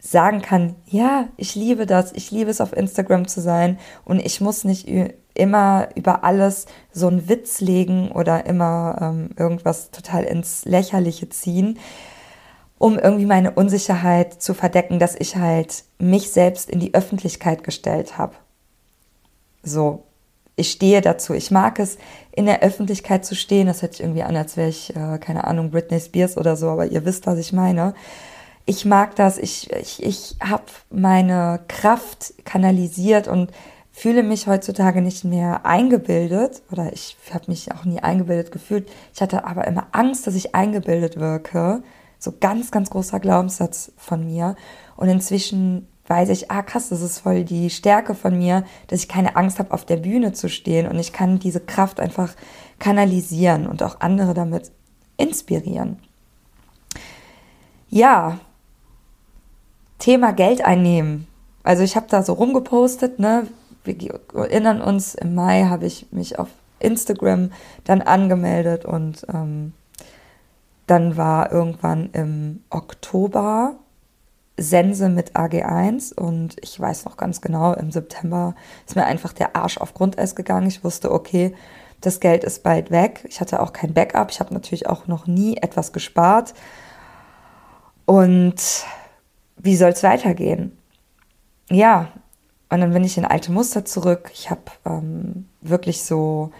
sagen 0.00 0.40
kann, 0.40 0.74
ja, 0.86 1.28
ich 1.36 1.54
liebe 1.54 1.86
das, 1.86 2.12
ich 2.12 2.30
liebe 2.30 2.50
es 2.50 2.60
auf 2.60 2.74
Instagram 2.74 3.28
zu 3.28 3.40
sein 3.40 3.78
und 4.04 4.18
ich 4.18 4.40
muss 4.40 4.64
nicht 4.64 4.88
immer 5.34 5.88
über 5.94 6.24
alles 6.24 6.66
so 6.92 7.06
einen 7.06 7.28
Witz 7.28 7.60
legen 7.60 8.10
oder 8.10 8.46
immer 8.46 8.98
ähm, 9.00 9.30
irgendwas 9.36 9.90
total 9.90 10.24
ins 10.24 10.64
Lächerliche 10.64 11.28
ziehen, 11.28 11.78
um 12.78 12.98
irgendwie 12.98 13.26
meine 13.26 13.52
Unsicherheit 13.52 14.42
zu 14.42 14.54
verdecken, 14.54 14.98
dass 14.98 15.14
ich 15.14 15.36
halt 15.36 15.84
mich 15.98 16.30
selbst 16.30 16.70
in 16.70 16.80
die 16.80 16.94
Öffentlichkeit 16.94 17.62
gestellt 17.62 18.16
habe. 18.16 18.34
So, 19.62 20.04
ich 20.56 20.70
stehe 20.70 21.02
dazu. 21.02 21.34
Ich 21.34 21.50
mag 21.50 21.78
es, 21.78 21.98
in 22.32 22.46
der 22.46 22.62
Öffentlichkeit 22.62 23.24
zu 23.26 23.34
stehen. 23.34 23.66
Das 23.66 23.82
hört 23.82 23.92
sich 23.92 24.02
irgendwie 24.02 24.22
an, 24.22 24.36
als 24.36 24.56
wäre 24.56 24.68
ich, 24.70 24.96
äh, 24.96 25.18
keine 25.18 25.44
Ahnung, 25.44 25.70
Britney 25.70 26.00
Spears 26.00 26.38
oder 26.38 26.56
so, 26.56 26.68
aber 26.70 26.86
ihr 26.86 27.04
wisst, 27.04 27.26
was 27.26 27.38
ich 27.38 27.52
meine 27.52 27.94
ich 28.70 28.84
mag 28.84 29.16
das, 29.16 29.36
ich, 29.36 29.68
ich, 29.72 30.00
ich 30.00 30.36
habe 30.40 30.62
meine 30.90 31.58
Kraft 31.66 32.34
kanalisiert 32.44 33.26
und 33.26 33.50
fühle 33.90 34.22
mich 34.22 34.46
heutzutage 34.46 35.02
nicht 35.02 35.24
mehr 35.24 35.66
eingebildet 35.66 36.62
oder 36.70 36.92
ich 36.92 37.16
habe 37.34 37.46
mich 37.48 37.72
auch 37.72 37.84
nie 37.84 37.98
eingebildet 37.98 38.52
gefühlt. 38.52 38.88
Ich 39.12 39.20
hatte 39.20 39.44
aber 39.44 39.66
immer 39.66 39.88
Angst, 39.90 40.28
dass 40.28 40.36
ich 40.36 40.54
eingebildet 40.54 41.18
wirke. 41.18 41.82
So 42.20 42.32
ganz, 42.38 42.70
ganz 42.70 42.90
großer 42.90 43.18
Glaubenssatz 43.18 43.90
von 43.96 44.24
mir. 44.24 44.54
Und 44.96 45.08
inzwischen 45.08 45.88
weiß 46.06 46.28
ich, 46.28 46.52
ah 46.52 46.62
krass, 46.62 46.90
das 46.90 47.02
ist 47.02 47.18
voll 47.18 47.42
die 47.42 47.70
Stärke 47.70 48.14
von 48.14 48.38
mir, 48.38 48.64
dass 48.86 49.00
ich 49.00 49.08
keine 49.08 49.34
Angst 49.34 49.58
habe, 49.58 49.72
auf 49.72 49.84
der 49.84 49.96
Bühne 49.96 50.32
zu 50.32 50.48
stehen 50.48 50.86
und 50.86 50.96
ich 51.00 51.12
kann 51.12 51.40
diese 51.40 51.60
Kraft 51.60 51.98
einfach 51.98 52.34
kanalisieren 52.78 53.66
und 53.66 53.82
auch 53.82 54.00
andere 54.00 54.32
damit 54.32 54.70
inspirieren. 55.16 55.98
Ja, 57.88 58.38
Thema 60.00 60.32
Geld 60.32 60.64
einnehmen. 60.64 61.28
Also 61.62 61.84
ich 61.84 61.94
habe 61.94 62.06
da 62.08 62.22
so 62.22 62.32
rumgepostet, 62.32 63.20
ne? 63.20 63.46
Wir 63.84 64.20
erinnern 64.34 64.82
uns, 64.82 65.14
im 65.14 65.34
Mai 65.34 65.64
habe 65.64 65.86
ich 65.86 66.10
mich 66.10 66.38
auf 66.38 66.48
Instagram 66.80 67.52
dann 67.84 68.02
angemeldet 68.02 68.84
und 68.84 69.24
ähm, 69.32 69.72
dann 70.86 71.16
war 71.16 71.52
irgendwann 71.52 72.10
im 72.12 72.62
Oktober 72.68 73.76
Sense 74.56 75.08
mit 75.08 75.36
AG1 75.36 76.14
und 76.14 76.56
ich 76.60 76.78
weiß 76.78 77.04
noch 77.04 77.16
ganz 77.16 77.40
genau, 77.40 77.72
im 77.72 77.90
September 77.90 78.54
ist 78.86 78.96
mir 78.96 79.06
einfach 79.06 79.32
der 79.32 79.56
Arsch 79.56 79.78
auf 79.78 79.94
Grundeis 79.94 80.34
gegangen. 80.34 80.66
Ich 80.66 80.84
wusste, 80.84 81.12
okay, 81.12 81.54
das 82.00 82.20
Geld 82.20 82.44
ist 82.44 82.62
bald 82.62 82.90
weg. 82.90 83.24
Ich 83.28 83.40
hatte 83.40 83.60
auch 83.60 83.72
kein 83.72 83.94
Backup. 83.94 84.30
Ich 84.30 84.40
habe 84.40 84.54
natürlich 84.54 84.88
auch 84.88 85.06
noch 85.06 85.26
nie 85.26 85.56
etwas 85.58 85.92
gespart. 85.92 86.54
Und 88.06 88.84
wie 89.62 89.76
soll 89.76 89.90
es 89.90 90.02
weitergehen? 90.02 90.76
Ja, 91.70 92.12
und 92.68 92.80
dann 92.80 92.92
bin 92.92 93.04
ich 93.04 93.18
in 93.18 93.24
alte 93.24 93.52
Muster 93.52 93.84
zurück. 93.84 94.30
Ich 94.32 94.50
habe 94.50 94.62
ähm, 94.84 95.48
wirklich 95.60 96.02
so 96.02 96.52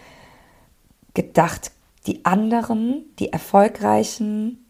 gedacht, 1.15 1.71
die 2.07 2.25
anderen, 2.25 3.05
die 3.19 3.33
Erfolgreichen, 3.33 4.65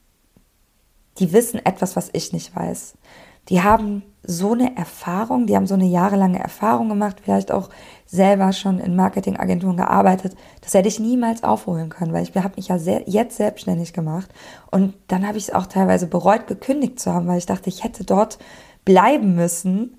die 1.18 1.32
wissen 1.32 1.64
etwas, 1.64 1.96
was 1.96 2.10
ich 2.12 2.32
nicht 2.32 2.54
weiß. 2.54 2.94
Die 3.48 3.62
haben 3.62 4.02
so 4.22 4.52
eine 4.52 4.76
Erfahrung, 4.76 5.46
die 5.46 5.56
haben 5.56 5.66
so 5.66 5.74
eine 5.74 5.86
jahrelange 5.86 6.38
Erfahrung 6.38 6.88
gemacht, 6.88 7.16
vielleicht 7.22 7.50
auch 7.50 7.70
selber 8.06 8.52
schon 8.52 8.78
in 8.78 8.94
Marketingagenturen 8.94 9.76
gearbeitet. 9.76 10.36
Das 10.60 10.74
hätte 10.74 10.88
ich 10.88 11.00
niemals 11.00 11.42
aufholen 11.42 11.88
können, 11.88 12.12
weil 12.12 12.22
ich 12.22 12.34
habe 12.36 12.56
mich 12.56 12.68
ja 12.68 12.78
sehr, 12.78 13.02
jetzt 13.06 13.38
selbstständig 13.38 13.92
gemacht 13.92 14.28
und 14.70 14.94
dann 15.08 15.26
habe 15.26 15.38
ich 15.38 15.48
es 15.48 15.54
auch 15.54 15.66
teilweise 15.66 16.06
bereut, 16.06 16.46
gekündigt 16.46 17.00
zu 17.00 17.12
haben, 17.12 17.26
weil 17.26 17.38
ich 17.38 17.46
dachte, 17.46 17.70
ich 17.70 17.82
hätte 17.82 18.04
dort 18.04 18.38
bleiben 18.84 19.34
müssen, 19.34 19.96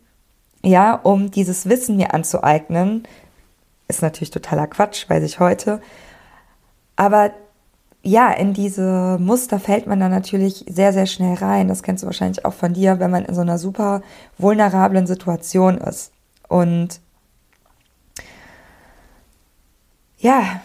ja, 0.63 0.93
um 0.93 1.32
dieses 1.32 1.67
Wissen 1.67 1.97
mir 1.97 2.13
anzueignen. 2.13 3.08
Ist 3.88 4.01
natürlich 4.01 4.32
totaler 4.32 4.67
Quatsch, 4.67 5.10
weiß 5.10 5.23
ich 5.23 5.39
heute. 5.39 5.82
Aber 6.95 7.32
ja, 8.03 8.31
in 8.31 8.53
diese 8.53 9.17
Muster 9.19 9.59
fällt 9.59 9.85
man 9.85 9.99
dann 9.99 10.11
natürlich 10.11 10.65
sehr, 10.67 10.91
sehr 10.91 11.05
schnell 11.05 11.35
rein. 11.35 11.67
Das 11.67 11.83
kennst 11.83 12.03
du 12.03 12.07
wahrscheinlich 12.07 12.45
auch 12.45 12.53
von 12.53 12.73
dir, 12.73 12.99
wenn 12.99 13.11
man 13.11 13.25
in 13.25 13.35
so 13.35 13.41
einer 13.41 13.59
super 13.59 14.01
vulnerablen 14.37 15.05
Situation 15.05 15.77
ist. 15.77 16.11
Und 16.47 16.99
ja, 20.17 20.61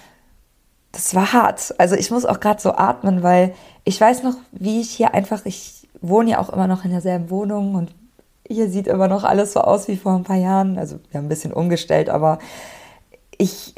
das 0.93 1.15
war 1.15 1.33
hart. 1.35 1.75
Also 1.79 1.95
ich 1.95 2.11
muss 2.11 2.25
auch 2.25 2.41
gerade 2.41 2.61
so 2.61 2.73
atmen, 2.73 3.23
weil 3.23 3.55
ich 3.85 4.01
weiß 4.01 4.23
noch, 4.23 4.37
wie 4.53 4.81
ich 4.81 4.91
hier 4.91 5.13
einfach, 5.13 5.45
ich 5.45 5.89
wohne 6.01 6.31
ja 6.31 6.39
auch 6.39 6.49
immer 6.51 6.67
noch 6.67 6.85
in 6.85 6.91
derselben 6.91 7.29
Wohnung 7.29 7.75
und 7.75 7.95
hier 8.49 8.71
sieht 8.71 8.87
immer 8.87 9.09
noch 9.09 9.25
alles 9.25 9.53
so 9.53 9.61
aus 9.61 9.89
wie 9.89 9.97
vor 9.97 10.15
ein 10.15 10.25
paar 10.25 10.37
Jahren. 10.37 10.79
Also 10.79 10.99
wir 11.11 11.19
haben 11.19 11.27
ein 11.27 11.31
bisschen 11.31 11.53
umgestellt, 11.53 12.09
aber 12.09 12.39
ich 13.37 13.75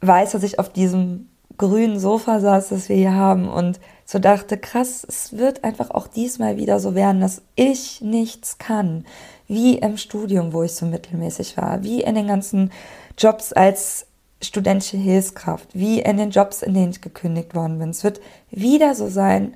weiß, 0.00 0.32
dass 0.32 0.42
ich 0.42 0.58
auf 0.58 0.68
diesem 0.68 1.28
grünen 1.56 1.98
Sofa 1.98 2.40
saß, 2.40 2.70
das 2.70 2.88
wir 2.88 2.96
hier 2.96 3.14
haben 3.14 3.48
und 3.48 3.80
so 4.04 4.18
dachte, 4.18 4.58
krass, 4.58 5.04
es 5.08 5.36
wird 5.36 5.64
einfach 5.64 5.90
auch 5.90 6.06
diesmal 6.06 6.56
wieder 6.56 6.78
so 6.78 6.94
werden, 6.94 7.20
dass 7.20 7.42
ich 7.54 8.00
nichts 8.00 8.58
kann. 8.58 9.06
Wie 9.48 9.78
im 9.78 9.96
Studium, 9.96 10.52
wo 10.52 10.62
ich 10.62 10.74
so 10.74 10.86
mittelmäßig 10.86 11.56
war, 11.56 11.82
wie 11.82 12.02
in 12.02 12.14
den 12.14 12.26
ganzen 12.26 12.70
Jobs 13.16 13.52
als 13.52 14.06
studentische 14.42 14.96
Hilfskraft, 14.96 15.68
wie 15.72 16.00
in 16.00 16.16
den 16.16 16.30
Jobs, 16.30 16.62
in 16.62 16.74
denen 16.74 16.90
ich 16.90 17.00
gekündigt 17.00 17.54
worden 17.54 17.78
bin. 17.78 17.90
Es 17.90 18.04
wird 18.04 18.20
wieder 18.50 18.94
so 18.94 19.08
sein, 19.08 19.54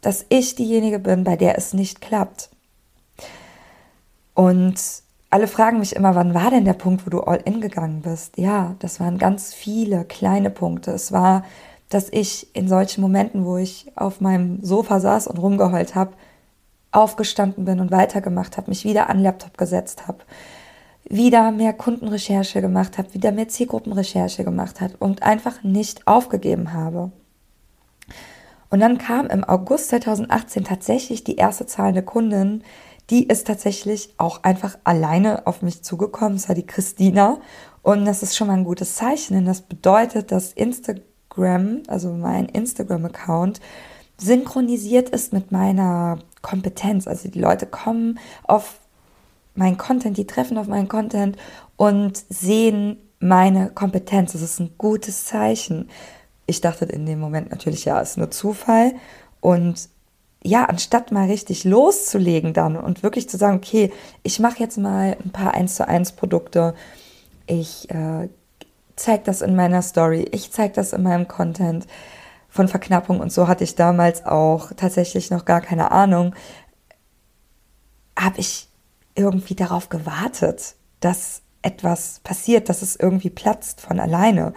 dass 0.00 0.26
ich 0.28 0.54
diejenige 0.54 0.98
bin, 0.98 1.24
bei 1.24 1.36
der 1.36 1.56
es 1.56 1.72
nicht 1.72 2.00
klappt. 2.00 2.50
Und 4.34 5.01
alle 5.32 5.48
fragen 5.48 5.78
mich 5.78 5.96
immer, 5.96 6.14
wann 6.14 6.34
war 6.34 6.50
denn 6.50 6.66
der 6.66 6.74
Punkt, 6.74 7.06
wo 7.06 7.10
du 7.10 7.20
all 7.20 7.40
in 7.46 7.62
gegangen 7.62 8.02
bist? 8.02 8.36
Ja, 8.36 8.76
das 8.80 9.00
waren 9.00 9.16
ganz 9.16 9.54
viele 9.54 10.04
kleine 10.04 10.50
Punkte. 10.50 10.90
Es 10.90 11.10
war, 11.10 11.44
dass 11.88 12.10
ich 12.10 12.54
in 12.54 12.68
solchen 12.68 13.00
Momenten, 13.00 13.46
wo 13.46 13.56
ich 13.56 13.90
auf 13.96 14.20
meinem 14.20 14.62
Sofa 14.62 15.00
saß 15.00 15.28
und 15.28 15.38
rumgeheult 15.38 15.94
habe, 15.94 16.12
aufgestanden 16.90 17.64
bin 17.64 17.80
und 17.80 17.90
weitergemacht 17.90 18.58
habe, 18.58 18.68
mich 18.68 18.84
wieder 18.84 19.08
an 19.08 19.20
Laptop 19.20 19.56
gesetzt 19.56 20.06
habe, 20.06 20.18
wieder 21.08 21.50
mehr 21.50 21.72
Kundenrecherche 21.72 22.60
gemacht 22.60 22.98
habe, 22.98 23.14
wieder 23.14 23.32
mehr 23.32 23.48
Zielgruppenrecherche 23.48 24.44
gemacht 24.44 24.82
habe 24.82 24.98
und 24.98 25.22
einfach 25.22 25.62
nicht 25.62 26.06
aufgegeben 26.06 26.74
habe. 26.74 27.10
Und 28.68 28.80
dann 28.80 28.98
kam 28.98 29.28
im 29.28 29.44
August 29.44 29.88
2018 29.88 30.64
tatsächlich 30.64 31.24
die 31.24 31.36
erste 31.36 31.64
zahlende 31.64 32.02
Kundin, 32.02 32.64
die 33.10 33.28
ist 33.28 33.46
tatsächlich 33.46 34.14
auch 34.16 34.42
einfach 34.42 34.78
alleine 34.84 35.46
auf 35.46 35.62
mich 35.62 35.82
zugekommen. 35.82 36.34
Das 36.34 36.48
war 36.48 36.54
die 36.54 36.66
Christina. 36.66 37.40
Und 37.82 38.04
das 38.04 38.22
ist 38.22 38.36
schon 38.36 38.46
mal 38.46 38.54
ein 38.54 38.64
gutes 38.64 38.94
Zeichen, 38.94 39.34
denn 39.34 39.44
das 39.44 39.62
bedeutet, 39.62 40.30
dass 40.30 40.52
Instagram, 40.52 41.82
also 41.88 42.12
mein 42.12 42.46
Instagram-Account, 42.46 43.60
synchronisiert 44.18 45.08
ist 45.08 45.32
mit 45.32 45.50
meiner 45.50 46.20
Kompetenz. 46.42 47.08
Also 47.08 47.28
die 47.28 47.40
Leute 47.40 47.66
kommen 47.66 48.18
auf 48.44 48.78
meinen 49.54 49.76
Content, 49.76 50.16
die 50.16 50.26
treffen 50.26 50.58
auf 50.58 50.68
meinen 50.68 50.88
Content 50.88 51.36
und 51.76 52.22
sehen 52.28 52.98
meine 53.18 53.70
Kompetenz. 53.70 54.32
Das 54.32 54.42
ist 54.42 54.60
ein 54.60 54.74
gutes 54.78 55.26
Zeichen. 55.26 55.90
Ich 56.46 56.60
dachte 56.60 56.84
in 56.84 57.06
dem 57.06 57.20
Moment 57.20 57.50
natürlich, 57.50 57.84
ja, 57.84 58.00
ist 58.00 58.16
nur 58.16 58.30
Zufall. 58.30 58.94
Und 59.40 59.88
ja, 60.44 60.64
anstatt 60.64 61.12
mal 61.12 61.26
richtig 61.26 61.64
loszulegen 61.64 62.52
dann 62.52 62.76
und 62.76 63.02
wirklich 63.02 63.28
zu 63.28 63.36
sagen, 63.36 63.56
okay, 63.56 63.92
ich 64.22 64.40
mache 64.40 64.58
jetzt 64.58 64.78
mal 64.78 65.16
ein 65.24 65.30
paar 65.30 65.54
1 65.54 65.76
zu 65.76 65.86
1 65.86 66.12
Produkte, 66.12 66.74
ich 67.46 67.88
äh, 67.90 68.28
zeige 68.96 69.24
das 69.24 69.40
in 69.42 69.54
meiner 69.54 69.82
Story, 69.82 70.28
ich 70.32 70.50
zeige 70.52 70.74
das 70.74 70.92
in 70.92 71.02
meinem 71.02 71.28
Content. 71.28 71.86
Von 72.48 72.68
Verknappung 72.68 73.20
und 73.20 73.32
so 73.32 73.48
hatte 73.48 73.64
ich 73.64 73.76
damals 73.76 74.26
auch 74.26 74.72
tatsächlich 74.76 75.30
noch 75.30 75.46
gar 75.46 75.62
keine 75.62 75.90
Ahnung, 75.90 76.34
habe 78.14 78.40
ich 78.40 78.68
irgendwie 79.14 79.54
darauf 79.54 79.88
gewartet, 79.88 80.74
dass 81.00 81.40
etwas 81.62 82.20
passiert, 82.24 82.68
dass 82.68 82.82
es 82.82 82.96
irgendwie 82.96 83.30
platzt 83.30 83.80
von 83.80 83.98
alleine. 83.98 84.52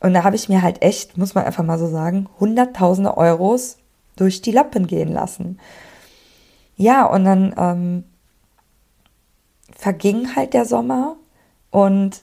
Und 0.00 0.14
da 0.14 0.24
habe 0.24 0.34
ich 0.34 0.48
mir 0.48 0.62
halt 0.62 0.82
echt, 0.82 1.18
muss 1.18 1.36
man 1.36 1.44
einfach 1.44 1.62
mal 1.62 1.78
so 1.78 1.86
sagen, 1.86 2.28
hunderttausende 2.40 3.16
Euros 3.16 3.78
durch 4.20 4.42
die 4.42 4.52
Lappen 4.52 4.86
gehen 4.86 5.10
lassen. 5.12 5.58
Ja, 6.76 7.06
und 7.06 7.24
dann 7.24 7.54
ähm, 7.56 8.04
verging 9.74 10.36
halt 10.36 10.54
der 10.54 10.64
Sommer 10.64 11.16
und 11.70 12.22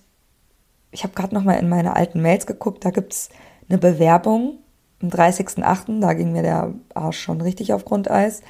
ich 0.91 1.03
habe 1.03 1.13
gerade 1.13 1.33
noch 1.33 1.43
mal 1.43 1.53
in 1.53 1.69
meine 1.69 1.95
alten 1.95 2.21
Mails 2.21 2.45
geguckt, 2.45 2.85
da 2.85 2.91
gibt 2.91 3.13
es 3.13 3.29
eine 3.69 3.77
Bewerbung 3.77 4.59
am 5.01 5.09
30.08., 5.09 5.99
da 5.99 6.13
ging 6.13 6.31
mir 6.31 6.41
der 6.41 6.73
Arsch 6.93 7.19
schon 7.19 7.41
richtig 7.41 7.73
auf 7.73 7.85
Grundeis, 7.85 8.41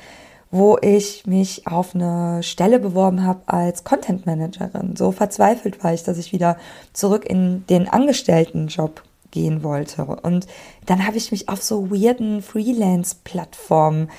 wo 0.49 0.77
ich 0.81 1.25
mich 1.25 1.67
auf 1.67 1.93
eine 1.93 2.41
Stelle 2.41 2.79
beworben 2.79 3.25
habe 3.25 3.41
als 3.47 3.83
Content 3.83 4.25
Managerin. 4.25 4.95
So 4.95 5.11
verzweifelt 5.11 5.83
war 5.83 5.93
ich, 5.93 6.03
dass 6.03 6.17
ich 6.17 6.31
wieder 6.31 6.57
zurück 6.93 7.25
in 7.25 7.65
den 7.67 7.89
Angestelltenjob 7.89 9.03
gehen 9.37 9.63
wollte. 9.63 10.03
Und 10.05 10.47
dann 10.85 11.05
habe 11.05 11.17
ich 11.17 11.31
mich 11.31 11.47
auf 11.47 11.61
so 11.61 11.91
weirden 11.91 12.41
Freelance-Plattformen 12.41 14.09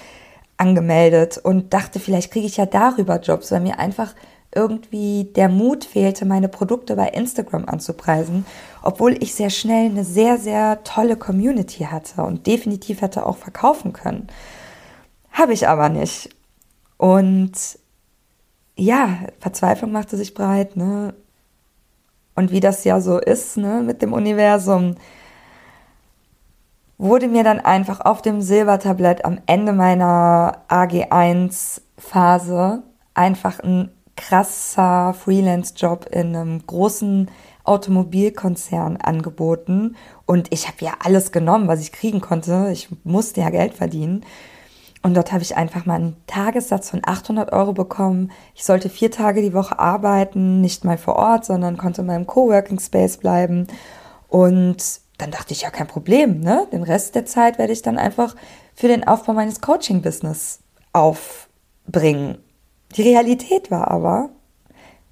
angemeldet 0.56 1.38
und 1.38 1.74
dachte, 1.74 1.98
vielleicht 1.98 2.32
kriege 2.32 2.46
ich 2.46 2.56
ja 2.56 2.66
darüber 2.66 3.20
Jobs, 3.20 3.50
weil 3.50 3.60
mir 3.60 3.78
einfach 3.78 4.14
irgendwie 4.54 5.24
der 5.36 5.48
Mut 5.48 5.84
fehlte, 5.84 6.24
meine 6.24 6.48
Produkte 6.48 6.96
bei 6.96 7.08
Instagram 7.08 7.66
anzupreisen, 7.66 8.46
obwohl 8.82 9.22
ich 9.22 9.34
sehr 9.34 9.50
schnell 9.50 9.90
eine 9.90 10.04
sehr, 10.04 10.38
sehr 10.38 10.82
tolle 10.84 11.16
Community 11.16 11.84
hatte 11.84 12.22
und 12.22 12.46
definitiv 12.46 13.02
hätte 13.02 13.26
auch 13.26 13.36
verkaufen 13.36 13.92
können. 13.92 14.28
Habe 15.32 15.52
ich 15.52 15.68
aber 15.68 15.88
nicht. 15.88 16.30
Und 16.96 17.52
ja, 18.76 19.18
Verzweiflung 19.40 19.92
machte 19.92 20.16
sich 20.16 20.32
breit, 20.34 20.76
ne? 20.76 21.14
Und 22.38 22.52
wie 22.52 22.60
das 22.60 22.84
ja 22.84 23.00
so 23.00 23.18
ist 23.18 23.56
ne, 23.56 23.82
mit 23.84 24.00
dem 24.00 24.12
Universum, 24.12 24.94
wurde 26.96 27.26
mir 27.26 27.42
dann 27.42 27.58
einfach 27.58 28.00
auf 28.00 28.22
dem 28.22 28.42
Silbertablett 28.42 29.24
am 29.24 29.40
Ende 29.46 29.72
meiner 29.72 30.58
AG1-Phase 30.68 31.80
einfach 33.12 33.58
ein 33.58 33.90
krasser 34.16 35.14
Freelance-Job 35.14 36.06
in 36.12 36.36
einem 36.36 36.64
großen 36.64 37.28
Automobilkonzern 37.64 38.98
angeboten. 38.98 39.96
Und 40.24 40.52
ich 40.52 40.68
habe 40.68 40.84
ja 40.84 40.92
alles 41.02 41.32
genommen, 41.32 41.66
was 41.66 41.80
ich 41.80 41.90
kriegen 41.90 42.20
konnte. 42.20 42.70
Ich 42.72 42.88
musste 43.02 43.40
ja 43.40 43.50
Geld 43.50 43.74
verdienen. 43.74 44.24
Und 45.02 45.14
dort 45.14 45.32
habe 45.32 45.42
ich 45.42 45.56
einfach 45.56 45.86
mal 45.86 45.94
einen 45.94 46.16
Tagessatz 46.26 46.90
von 46.90 47.00
800 47.04 47.52
Euro 47.52 47.72
bekommen. 47.72 48.32
Ich 48.54 48.64
sollte 48.64 48.88
vier 48.88 49.10
Tage 49.10 49.42
die 49.42 49.54
Woche 49.54 49.78
arbeiten, 49.78 50.60
nicht 50.60 50.84
mal 50.84 50.98
vor 50.98 51.16
Ort, 51.16 51.44
sondern 51.44 51.76
konnte 51.76 52.00
in 52.00 52.08
meinem 52.08 52.26
Coworking 52.26 52.80
Space 52.80 53.16
bleiben. 53.16 53.68
Und 54.28 55.00
dann 55.18 55.30
dachte 55.30 55.52
ich, 55.52 55.62
ja, 55.62 55.70
kein 55.70 55.86
Problem. 55.86 56.40
Ne? 56.40 56.66
Den 56.72 56.82
Rest 56.82 57.14
der 57.14 57.26
Zeit 57.26 57.58
werde 57.58 57.72
ich 57.72 57.82
dann 57.82 57.98
einfach 57.98 58.34
für 58.74 58.88
den 58.88 59.06
Aufbau 59.06 59.32
meines 59.32 59.60
Coaching-Business 59.60 60.60
aufbringen. 60.92 62.38
Die 62.96 63.02
Realität 63.02 63.70
war 63.70 63.90
aber, 63.90 64.30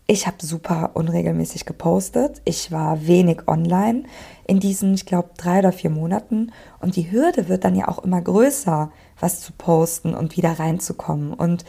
ich 0.08 0.26
habe 0.26 0.36
super 0.40 0.92
unregelmäßig 0.94 1.66
gepostet. 1.66 2.40
Ich 2.44 2.70
war 2.70 3.06
wenig 3.06 3.48
online 3.48 4.04
in 4.46 4.60
diesen, 4.60 4.94
ich 4.94 5.04
glaube, 5.04 5.30
drei 5.36 5.58
oder 5.58 5.72
vier 5.72 5.90
Monaten. 5.90 6.52
Und 6.80 6.94
die 6.94 7.10
Hürde 7.10 7.48
wird 7.48 7.64
dann 7.64 7.74
ja 7.74 7.88
auch 7.88 7.98
immer 8.04 8.22
größer, 8.22 8.92
was 9.18 9.40
zu 9.40 9.52
posten 9.52 10.14
und 10.14 10.36
wieder 10.36 10.58
reinzukommen. 10.58 11.32
Und 11.32 11.64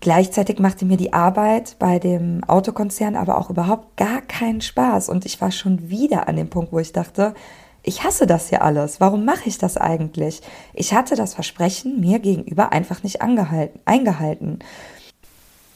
gleichzeitig 0.00 0.58
machte 0.58 0.84
mir 0.84 0.96
die 0.96 1.12
Arbeit 1.12 1.76
bei 1.78 1.98
dem 1.98 2.44
Autokonzern 2.44 3.16
aber 3.16 3.38
auch 3.38 3.50
überhaupt 3.50 3.96
gar 3.96 4.20
keinen 4.22 4.60
Spaß. 4.60 5.08
Und 5.08 5.26
ich 5.26 5.40
war 5.40 5.50
schon 5.50 5.88
wieder 5.88 6.28
an 6.28 6.36
dem 6.36 6.50
Punkt, 6.50 6.72
wo 6.72 6.78
ich 6.78 6.92
dachte, 6.92 7.34
ich 7.82 8.04
hasse 8.04 8.26
das 8.26 8.48
hier 8.48 8.62
alles. 8.62 9.00
Warum 9.00 9.24
mache 9.24 9.48
ich 9.48 9.58
das 9.58 9.76
eigentlich? 9.76 10.42
Ich 10.74 10.92
hatte 10.92 11.16
das 11.16 11.34
Versprechen 11.34 12.00
mir 12.00 12.18
gegenüber 12.18 12.72
einfach 12.72 13.02
nicht 13.02 13.22
eingehalten. 13.22 14.58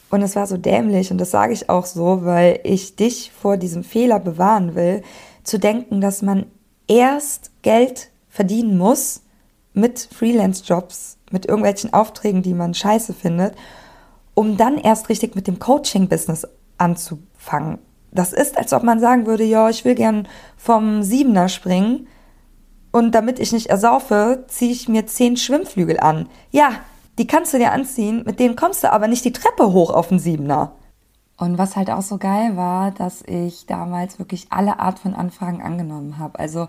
Und 0.09 0.21
es 0.21 0.35
war 0.35 0.45
so 0.45 0.57
dämlich, 0.57 1.09
und 1.09 1.17
das 1.17 1.31
sage 1.31 1.53
ich 1.53 1.71
auch 1.71 1.87
so, 1.87 2.23
weil 2.23 2.59
ich 2.63 2.95
dich 2.95 3.31
vor 3.31 3.57
diesem 3.57 3.83
Fehler 3.83 4.19
bewahren 4.19 4.75
will, 4.75 5.01
zu 5.43 5.57
denken, 5.57 6.01
dass 6.01 6.21
man 6.21 6.45
erst 6.87 7.49
Geld 7.63 8.09
verdienen 8.29 8.77
muss 8.77 9.22
mit 9.73 9.99
Freelance-Jobs, 9.99 11.17
mit 11.31 11.45
irgendwelchen 11.45 11.93
Aufträgen, 11.93 12.41
die 12.41 12.53
man 12.53 12.73
scheiße 12.73 13.13
findet, 13.13 13.55
um 14.33 14.57
dann 14.57 14.77
erst 14.77 15.09
richtig 15.09 15.35
mit 15.35 15.47
dem 15.47 15.59
Coaching-Business 15.59 16.47
anzufangen. 16.77 17.79
Das 18.11 18.33
ist, 18.33 18.57
als 18.57 18.73
ob 18.73 18.83
man 18.83 18.99
sagen 18.99 19.25
würde, 19.25 19.43
ja, 19.43 19.69
ich 19.69 19.85
will 19.85 19.95
gern 19.95 20.27
vom 20.55 21.01
Siebener 21.01 21.49
springen 21.49 22.07
und 22.91 23.15
damit 23.15 23.39
ich 23.39 23.51
nicht 23.51 23.67
ersaufe, 23.67 24.45
ziehe 24.47 24.71
ich 24.71 24.87
mir 24.87 25.07
zehn 25.07 25.35
Schwimmflügel 25.35 25.99
an. 25.99 26.29
Ja, 26.51 26.73
die 27.17 27.25
kannst 27.25 27.53
du 27.53 27.57
dir 27.57 27.71
anziehen, 27.71 28.23
mit 28.25 28.39
denen 28.39 28.55
kommst 28.55 28.83
du 28.83 28.91
aber 28.91 29.07
nicht 29.07 29.25
die 29.25 29.33
Treppe 29.33 29.73
hoch 29.73 29.89
auf 29.91 30.09
den 30.09 30.19
Siebener. 30.19 30.73
Und 31.37 31.57
was 31.57 31.75
halt 31.75 31.89
auch 31.89 32.03
so 32.03 32.17
geil 32.19 32.55
war, 32.55 32.91
dass 32.91 33.23
ich 33.23 33.65
damals 33.65 34.19
wirklich 34.19 34.47
alle 34.51 34.79
Art 34.79 34.99
von 34.99 35.15
Anfragen 35.15 35.61
angenommen 35.61 36.19
habe. 36.19 36.37
Also 36.37 36.67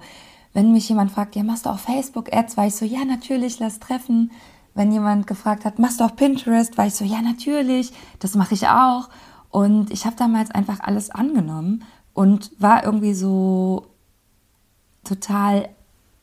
wenn 0.55 0.73
mich 0.73 0.89
jemand 0.89 1.11
fragt, 1.11 1.37
ja, 1.37 1.43
machst 1.43 1.67
du 1.67 1.71
auch 1.71 1.79
Facebook-Ads, 1.79 2.57
war 2.57 2.67
ich 2.67 2.77
so, 2.77 2.85
ja, 2.85 3.05
natürlich, 3.05 3.59
lass 3.59 3.81
treffen. 3.81 4.31
Wenn 4.73 4.91
jemand 4.93 5.27
gefragt 5.27 5.65
hat, 5.65 5.79
machst 5.79 6.01
du 6.01 6.05
auch 6.05 6.17
Pinterest, 6.17 6.79
war 6.79 6.87
ich 6.87 6.95
so, 6.95 7.05
ja, 7.05 7.21
natürlich, 7.21 7.93
das 8.21 8.35
mache 8.35 8.55
ich 8.55 8.69
auch. 8.69 9.09
Und 9.51 9.91
ich 9.91 10.07
habe 10.07 10.17
damals 10.17 10.51
einfach 10.51 10.81
alles 10.81 11.11
angenommen 11.11 11.85
und 12.13 12.51
war 12.59 12.85
irgendwie 12.85 13.15
so 13.15 13.87
total 15.03 15.69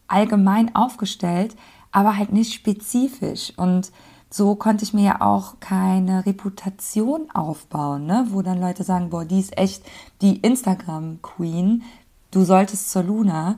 allgemein 0.08 0.76
aufgestellt, 0.76 1.56
aber 1.92 2.18
halt 2.18 2.32
nicht 2.32 2.54
spezifisch. 2.54 3.54
Und 3.58 3.92
so 4.30 4.56
konnte 4.56 4.86
ich 4.86 4.94
mir 4.94 5.04
ja 5.04 5.22
auch 5.22 5.60
keine 5.60 6.26
Reputation 6.26 7.30
aufbauen, 7.32 8.06
ne? 8.06 8.28
wo 8.30 8.42
dann 8.42 8.62
Leute 8.62 8.84
sagen, 8.84 9.10
boah, 9.10 9.26
die 9.26 9.40
ist 9.40 9.58
echt 9.58 9.84
die 10.22 10.38
Instagram-Queen, 10.38 11.84
du 12.32 12.44
solltest 12.44 12.92
zur 12.92 13.04
Luna. 13.04 13.58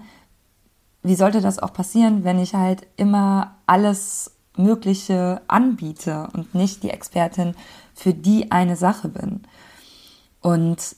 Wie 1.03 1.15
sollte 1.15 1.41
das 1.41 1.59
auch 1.59 1.73
passieren, 1.73 2.23
wenn 2.23 2.39
ich 2.39 2.55
halt 2.55 2.87
immer 2.95 3.55
alles 3.65 4.31
Mögliche 4.55 5.41
anbiete 5.47 6.27
und 6.33 6.55
nicht 6.55 6.83
die 6.83 6.89
Expertin 6.89 7.55
für 7.93 8.13
die 8.13 8.51
eine 8.51 8.75
Sache 8.75 9.09
bin? 9.09 9.43
Und 10.41 10.95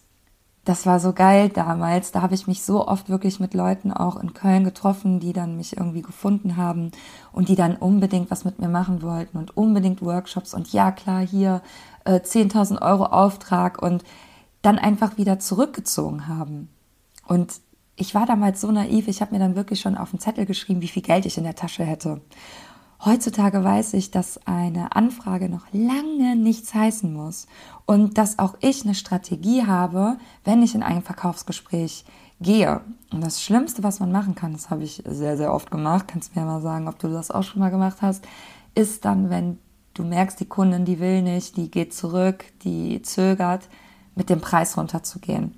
das 0.65 0.87
war 0.87 0.99
so 0.99 1.13
geil 1.13 1.49
damals. 1.49 2.11
Da 2.11 2.21
habe 2.23 2.33
ich 2.33 2.47
mich 2.47 2.63
so 2.63 2.87
oft 2.87 3.07
wirklich 3.07 3.39
mit 3.39 3.53
Leuten 3.53 3.93
auch 3.93 4.17
in 4.17 4.33
Köln 4.33 4.63
getroffen, 4.63 5.19
die 5.19 5.31
dann 5.31 5.57
mich 5.57 5.77
irgendwie 5.77 6.01
gefunden 6.01 6.57
haben 6.57 6.91
und 7.31 7.49
die 7.49 7.55
dann 7.55 7.75
unbedingt 7.75 8.31
was 8.31 8.45
mit 8.45 8.59
mir 8.59 8.67
machen 8.67 9.03
wollten 9.03 9.37
und 9.37 9.55
unbedingt 9.55 10.01
Workshops 10.01 10.55
und 10.55 10.73
ja 10.73 10.91
klar 10.91 11.21
hier 11.21 11.61
äh, 12.03 12.15
10.000 12.15 12.81
Euro 12.81 13.05
Auftrag 13.05 13.81
und 13.81 14.03
dann 14.63 14.79
einfach 14.79 15.17
wieder 15.17 15.37
zurückgezogen 15.37 16.27
haben. 16.27 16.69
Und 17.27 17.53
ich 17.95 18.13
war 18.13 18.25
damals 18.25 18.61
so 18.61 18.71
naiv, 18.71 19.07
ich 19.07 19.21
habe 19.21 19.33
mir 19.33 19.39
dann 19.39 19.55
wirklich 19.55 19.79
schon 19.79 19.97
auf 19.97 20.11
den 20.11 20.19
Zettel 20.19 20.45
geschrieben, 20.45 20.81
wie 20.81 20.87
viel 20.87 21.01
Geld 21.01 21.25
ich 21.25 21.37
in 21.37 21.43
der 21.43 21.55
Tasche 21.55 21.83
hätte. 21.83 22.21
Heutzutage 23.03 23.63
weiß 23.63 23.93
ich, 23.93 24.11
dass 24.11 24.39
eine 24.47 24.95
Anfrage 24.95 25.49
noch 25.49 25.65
lange 25.73 26.35
nichts 26.35 26.73
heißen 26.73 27.13
muss 27.13 27.47
und 27.85 28.17
dass 28.17 28.39
auch 28.39 28.55
ich 28.61 28.83
eine 28.83 28.95
Strategie 28.95 29.65
habe, 29.65 30.17
wenn 30.43 30.63
ich 30.63 30.75
in 30.75 30.83
ein 30.83 31.03
Verkaufsgespräch 31.03 32.05
gehe. 32.41 32.81
Und 33.11 33.23
das 33.23 33.41
Schlimmste, 33.41 33.83
was 33.83 33.99
man 33.99 34.11
machen 34.11 34.35
kann, 34.35 34.53
das 34.53 34.69
habe 34.69 34.83
ich 34.83 35.03
sehr, 35.05 35.37
sehr 35.37 35.53
oft 35.53 35.71
gemacht, 35.71 36.07
kannst 36.07 36.35
mir 36.35 36.45
mal 36.45 36.61
sagen, 36.61 36.87
ob 36.87 36.97
du 36.99 37.07
das 37.09 37.31
auch 37.31 37.43
schon 37.43 37.59
mal 37.59 37.69
gemacht 37.69 37.97
hast, 38.01 38.25
ist 38.75 39.05
dann, 39.05 39.29
wenn 39.29 39.59
du 39.93 40.03
merkst, 40.03 40.39
die 40.39 40.45
Kundin, 40.45 40.85
die 40.85 40.99
will 40.99 41.21
nicht, 41.21 41.57
die 41.57 41.69
geht 41.69 41.93
zurück, 41.93 42.45
die 42.63 43.01
zögert, 43.01 43.69
mit 44.15 44.29
dem 44.29 44.41
Preis 44.41 44.77
runterzugehen. 44.77 45.53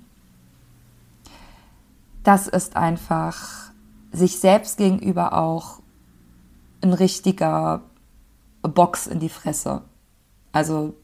Das 2.22 2.46
ist 2.46 2.76
einfach 2.76 3.70
sich 4.12 4.38
selbst 4.38 4.78
gegenüber 4.78 5.34
auch 5.34 5.80
ein 6.82 6.92
richtiger 6.92 7.82
Box 8.62 9.06
in 9.06 9.20
die 9.20 9.28
Fresse. 9.28 9.82
Also 10.52 10.94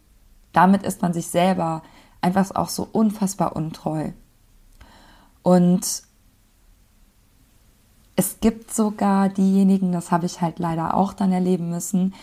damit 0.52 0.82
ist 0.82 1.02
man 1.02 1.12
sich 1.12 1.28
selber 1.28 1.82
einfach 2.20 2.54
auch 2.54 2.68
so 2.68 2.88
unfassbar 2.90 3.54
untreu. 3.56 4.12
Und 5.42 6.02
es 8.16 8.40
gibt 8.40 8.72
sogar 8.72 9.28
diejenigen, 9.28 9.92
das 9.92 10.10
habe 10.10 10.26
ich 10.26 10.40
halt 10.40 10.58
leider 10.58 10.94
auch 10.94 11.12
dann 11.12 11.32
erleben 11.32 11.68
müssen, 11.68 12.14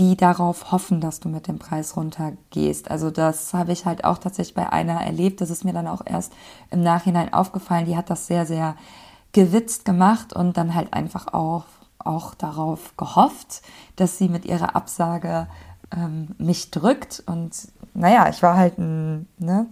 die 0.00 0.16
darauf 0.16 0.72
hoffen, 0.72 1.02
dass 1.02 1.20
du 1.20 1.28
mit 1.28 1.46
dem 1.46 1.58
Preis 1.58 1.94
runtergehst. 1.94 2.90
Also 2.90 3.10
das 3.10 3.52
habe 3.52 3.72
ich 3.72 3.84
halt 3.84 4.04
auch 4.04 4.16
tatsächlich 4.16 4.54
bei 4.54 4.72
einer 4.72 5.02
erlebt. 5.02 5.42
Das 5.42 5.50
ist 5.50 5.62
mir 5.62 5.74
dann 5.74 5.86
auch 5.86 6.00
erst 6.06 6.32
im 6.70 6.82
Nachhinein 6.82 7.34
aufgefallen. 7.34 7.84
Die 7.84 7.98
hat 7.98 8.08
das 8.08 8.26
sehr, 8.26 8.46
sehr 8.46 8.76
gewitzt 9.32 9.84
gemacht 9.84 10.32
und 10.32 10.56
dann 10.56 10.74
halt 10.74 10.94
einfach 10.94 11.34
auch 11.34 11.64
auch 11.98 12.34
darauf 12.34 12.96
gehofft, 12.96 13.60
dass 13.96 14.16
sie 14.16 14.30
mit 14.30 14.46
ihrer 14.46 14.74
Absage 14.74 15.46
ähm, 15.94 16.28
mich 16.38 16.70
drückt. 16.70 17.22
Und 17.26 17.52
naja, 17.92 18.26
ich 18.30 18.42
war 18.42 18.56
halt 18.56 18.78
ein 18.78 19.28
ne, 19.36 19.66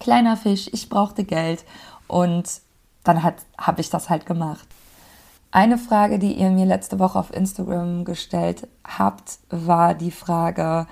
kleiner 0.00 0.36
Fisch, 0.36 0.68
ich 0.72 0.88
brauchte 0.88 1.22
Geld 1.22 1.64
und 2.08 2.60
dann 3.04 3.22
habe 3.22 3.80
ich 3.80 3.88
das 3.88 4.10
halt 4.10 4.26
gemacht. 4.26 4.66
Eine 5.54 5.78
Frage, 5.78 6.18
die 6.18 6.32
ihr 6.32 6.50
mir 6.50 6.66
letzte 6.66 6.98
Woche 6.98 7.16
auf 7.16 7.32
Instagram 7.32 8.04
gestellt 8.04 8.66
habt, 8.82 9.38
war 9.50 9.94
die 9.94 10.10
Frage, 10.10 10.88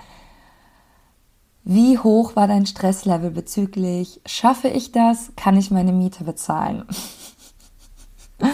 wie 1.65 1.99
hoch 1.99 2.37
war 2.37 2.47
dein 2.47 2.65
Stresslevel 2.65 3.29
bezüglich, 3.29 4.21
schaffe 4.25 4.69
ich 4.69 4.93
das, 4.93 5.33
kann 5.35 5.57
ich 5.57 5.69
meine 5.69 5.91
Miete 5.91 6.23
bezahlen? 6.23 6.85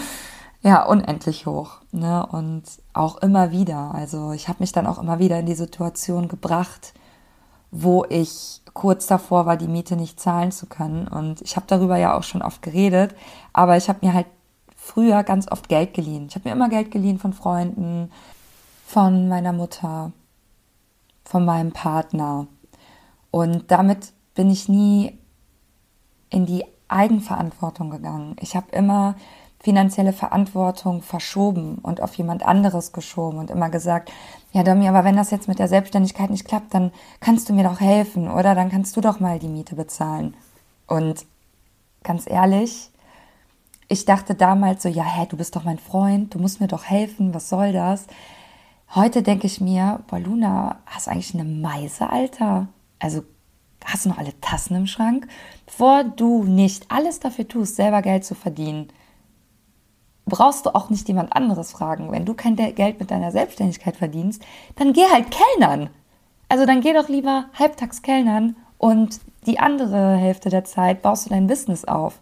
ja, 0.62 0.84
unendlich 0.84 1.46
hoch. 1.46 1.76
Ne? 1.92 2.26
Und 2.26 2.64
auch 2.92 3.18
immer 3.18 3.52
wieder. 3.52 3.94
Also 3.94 4.32
ich 4.32 4.48
habe 4.48 4.64
mich 4.64 4.72
dann 4.72 4.88
auch 4.88 4.98
immer 4.98 5.20
wieder 5.20 5.38
in 5.38 5.46
die 5.46 5.54
Situation 5.54 6.26
gebracht, 6.26 6.92
wo 7.70 8.04
ich 8.08 8.62
kurz 8.74 9.06
davor 9.06 9.46
war, 9.46 9.56
die 9.56 9.68
Miete 9.68 9.94
nicht 9.94 10.18
zahlen 10.18 10.50
zu 10.50 10.66
können. 10.66 11.06
Und 11.06 11.40
ich 11.42 11.54
habe 11.54 11.66
darüber 11.68 11.98
ja 11.98 12.18
auch 12.18 12.24
schon 12.24 12.42
oft 12.42 12.62
geredet, 12.62 13.14
aber 13.52 13.76
ich 13.76 13.88
habe 13.88 14.04
mir 14.04 14.12
halt 14.12 14.26
früher 14.90 15.22
ganz 15.22 15.50
oft 15.50 15.68
Geld 15.68 15.94
geliehen. 15.94 16.26
Ich 16.28 16.34
habe 16.34 16.48
mir 16.48 16.54
immer 16.54 16.68
Geld 16.68 16.90
geliehen 16.90 17.18
von 17.18 17.32
Freunden, 17.32 18.10
von 18.84 19.28
meiner 19.28 19.52
Mutter, 19.52 20.10
von 21.24 21.44
meinem 21.44 21.72
Partner. 21.72 22.48
Und 23.30 23.70
damit 23.70 24.12
bin 24.34 24.50
ich 24.50 24.68
nie 24.68 25.16
in 26.28 26.44
die 26.44 26.64
Eigenverantwortung 26.88 27.90
gegangen. 27.90 28.34
Ich 28.40 28.56
habe 28.56 28.66
immer 28.72 29.14
finanzielle 29.62 30.12
Verantwortung 30.12 31.02
verschoben 31.02 31.78
und 31.78 32.00
auf 32.00 32.14
jemand 32.14 32.44
anderes 32.44 32.92
geschoben 32.92 33.38
und 33.38 33.50
immer 33.50 33.68
gesagt, 33.68 34.10
ja 34.52 34.64
Domi, 34.64 34.88
aber 34.88 35.04
wenn 35.04 35.16
das 35.16 35.30
jetzt 35.30 35.48
mit 35.48 35.58
der 35.58 35.68
Selbstständigkeit 35.68 36.30
nicht 36.30 36.46
klappt, 36.46 36.74
dann 36.74 36.90
kannst 37.20 37.48
du 37.48 37.52
mir 37.52 37.64
doch 37.64 37.78
helfen 37.78 38.28
oder 38.28 38.54
dann 38.54 38.70
kannst 38.70 38.96
du 38.96 39.00
doch 39.00 39.20
mal 39.20 39.38
die 39.38 39.48
Miete 39.48 39.76
bezahlen. 39.76 40.34
Und 40.86 41.26
ganz 42.02 42.28
ehrlich, 42.28 42.90
ich 43.90 44.04
dachte 44.04 44.36
damals 44.36 44.84
so, 44.84 44.88
ja, 44.88 45.02
hä, 45.02 45.26
du 45.28 45.36
bist 45.36 45.56
doch 45.56 45.64
mein 45.64 45.78
Freund, 45.78 46.32
du 46.32 46.38
musst 46.38 46.60
mir 46.60 46.68
doch 46.68 46.84
helfen, 46.84 47.34
was 47.34 47.48
soll 47.48 47.72
das? 47.72 48.06
Heute 48.94 49.22
denke 49.22 49.48
ich 49.48 49.60
mir, 49.60 50.00
boah, 50.06 50.20
Luna, 50.20 50.78
hast 50.86 51.08
du 51.08 51.10
eigentlich 51.10 51.34
eine 51.34 51.44
Meise, 51.44 52.08
Alter? 52.08 52.68
Also 53.00 53.24
hast 53.84 54.04
du 54.04 54.10
noch 54.10 54.18
alle 54.18 54.40
Tassen 54.40 54.76
im 54.76 54.86
Schrank? 54.86 55.26
Bevor 55.66 56.04
du 56.04 56.44
nicht 56.44 56.86
alles 56.88 57.18
dafür 57.18 57.48
tust, 57.48 57.74
selber 57.74 58.00
Geld 58.00 58.24
zu 58.24 58.36
verdienen, 58.36 58.92
brauchst 60.24 60.66
du 60.66 60.74
auch 60.76 60.88
nicht 60.88 61.08
jemand 61.08 61.34
anderes 61.34 61.72
fragen. 61.72 62.12
Wenn 62.12 62.24
du 62.24 62.34
kein 62.34 62.54
Geld 62.54 63.00
mit 63.00 63.10
deiner 63.10 63.32
Selbstständigkeit 63.32 63.96
verdienst, 63.96 64.40
dann 64.76 64.92
geh 64.92 65.06
halt 65.12 65.26
Kellnern. 65.32 65.90
Also 66.48 66.64
dann 66.64 66.80
geh 66.80 66.92
doch 66.92 67.08
lieber 67.08 67.46
halbtags 67.58 68.02
Kellnern 68.02 68.54
und 68.78 69.18
die 69.46 69.58
andere 69.58 70.16
Hälfte 70.16 70.48
der 70.48 70.64
Zeit 70.64 71.02
baust 71.02 71.26
du 71.26 71.30
dein 71.30 71.48
Business 71.48 71.84
auf. 71.84 72.20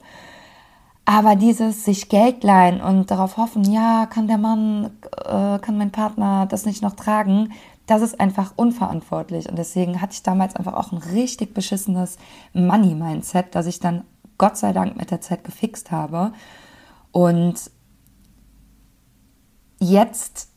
Aber 1.10 1.36
dieses 1.36 1.86
sich 1.86 2.10
Geld 2.10 2.44
leihen 2.44 2.82
und 2.82 3.10
darauf 3.10 3.38
hoffen, 3.38 3.64
ja, 3.64 4.04
kann 4.04 4.28
der 4.28 4.36
Mann, 4.36 4.90
äh, 5.24 5.58
kann 5.58 5.78
mein 5.78 5.90
Partner 5.90 6.44
das 6.44 6.66
nicht 6.66 6.82
noch 6.82 6.96
tragen, 6.96 7.54
das 7.86 8.02
ist 8.02 8.20
einfach 8.20 8.52
unverantwortlich. 8.56 9.48
Und 9.48 9.56
deswegen 9.56 10.02
hatte 10.02 10.12
ich 10.12 10.22
damals 10.22 10.54
einfach 10.54 10.74
auch 10.74 10.92
ein 10.92 10.98
richtig 10.98 11.54
beschissenes 11.54 12.18
Money-Mindset, 12.52 13.54
das 13.54 13.64
ich 13.64 13.80
dann 13.80 14.04
Gott 14.36 14.58
sei 14.58 14.74
Dank 14.74 14.98
mit 14.98 15.10
der 15.10 15.22
Zeit 15.22 15.44
gefixt 15.44 15.90
habe. 15.90 16.34
Und 17.10 17.70
jetzt, 19.80 20.50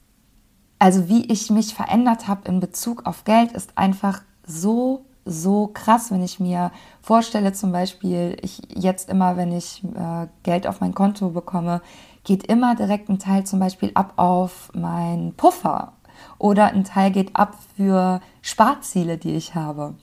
also 0.79 1.07
wie 1.07 1.31
ich 1.31 1.49
mich 1.49 1.73
verändert 1.73 2.27
habe 2.27 2.49
in 2.49 2.59
Bezug 2.59 3.05
auf 3.05 3.23
Geld, 3.23 3.53
ist 3.53 3.77
einfach 3.77 4.21
so, 4.45 5.05
so 5.25 5.69
krass, 5.73 6.11
wenn 6.11 6.23
ich 6.23 6.39
mir 6.39 6.71
vorstelle, 7.01 7.53
zum 7.53 7.71
Beispiel, 7.71 8.37
ich 8.41 8.61
jetzt 8.73 9.09
immer, 9.09 9.37
wenn 9.37 9.51
ich 9.51 9.83
äh, 9.83 10.27
Geld 10.43 10.67
auf 10.67 10.81
mein 10.81 10.93
Konto 10.93 11.29
bekomme, 11.29 11.81
geht 12.23 12.47
immer 12.47 12.75
direkt 12.75 13.09
ein 13.09 13.19
Teil 13.19 13.45
zum 13.45 13.59
Beispiel 13.59 13.91
ab 13.93 14.13
auf 14.17 14.71
mein 14.73 15.33
Puffer 15.35 15.93
oder 16.37 16.67
ein 16.67 16.83
Teil 16.83 17.11
geht 17.11 17.35
ab 17.35 17.55
für 17.75 18.21
Sparziele, 18.41 19.17
die 19.17 19.35
ich 19.35 19.55
habe. 19.55 19.95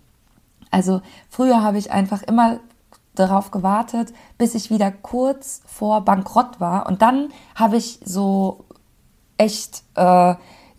Also 0.71 1.01
früher 1.29 1.63
habe 1.63 1.79
ich 1.79 1.91
einfach 1.91 2.23
immer 2.23 2.61
darauf 3.15 3.51
gewartet, 3.51 4.13
bis 4.37 4.55
ich 4.55 4.71
wieder 4.71 4.91
kurz 4.91 5.63
vor 5.67 6.03
Bankrott 6.03 6.61
war 6.61 6.87
und 6.87 7.03
dann 7.03 7.31
habe 7.55 7.77
ich 7.77 8.01
so 8.05 8.65
echt 9.37 9.83
äh, 9.95 10.35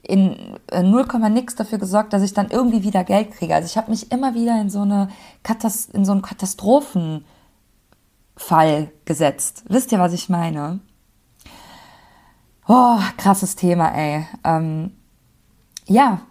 in 0.09 0.35
0, 0.71 1.05
äh, 1.11 1.29
nix 1.29 1.55
dafür 1.55 1.77
gesorgt, 1.77 2.13
dass 2.13 2.23
ich 2.23 2.33
dann 2.33 2.49
irgendwie 2.49 2.83
wieder 2.83 3.03
Geld 3.03 3.31
kriege. 3.31 3.55
Also 3.55 3.67
ich 3.67 3.77
habe 3.77 3.91
mich 3.91 4.11
immer 4.11 4.33
wieder 4.33 4.59
in 4.59 4.69
so 4.69 4.81
eine 4.81 5.09
Katast 5.43 5.93
in 5.93 6.05
so 6.05 6.11
einen 6.11 6.21
Katastrophenfall 6.21 7.23
gesetzt. 9.05 9.63
Wisst 9.69 9.91
ihr, 9.91 9.99
was 9.99 10.13
ich 10.13 10.29
meine? 10.29 10.79
Oh, 12.67 12.99
krasses 13.17 13.55
Thema, 13.55 13.89
ey. 13.95 14.25
Ähm, 14.43 14.91
ja, 15.87 16.21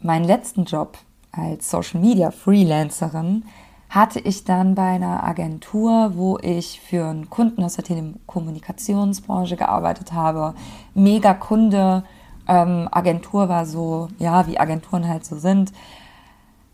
meinen 0.00 0.24
letzten 0.24 0.64
Job 0.64 0.98
als 1.32 1.70
Social 1.70 2.00
Media 2.00 2.30
Freelancerin 2.30 3.44
hatte 3.88 4.18
ich 4.18 4.44
dann 4.44 4.74
bei 4.74 4.94
einer 4.94 5.22
Agentur, 5.22 6.12
wo 6.16 6.38
ich 6.38 6.80
für 6.80 7.06
einen 7.06 7.30
Kunden 7.30 7.62
aus 7.62 7.76
der 7.76 7.84
Telekommunikationsbranche 7.84 9.56
gearbeitet 9.56 10.12
habe. 10.12 10.54
Mega 10.94 11.34
Kunde. 11.34 12.04
Ähm, 12.48 12.88
Agentur 12.90 13.48
war 13.48 13.66
so, 13.66 14.08
ja, 14.18 14.46
wie 14.46 14.58
Agenturen 14.58 15.08
halt 15.08 15.24
so 15.24 15.38
sind. 15.38 15.72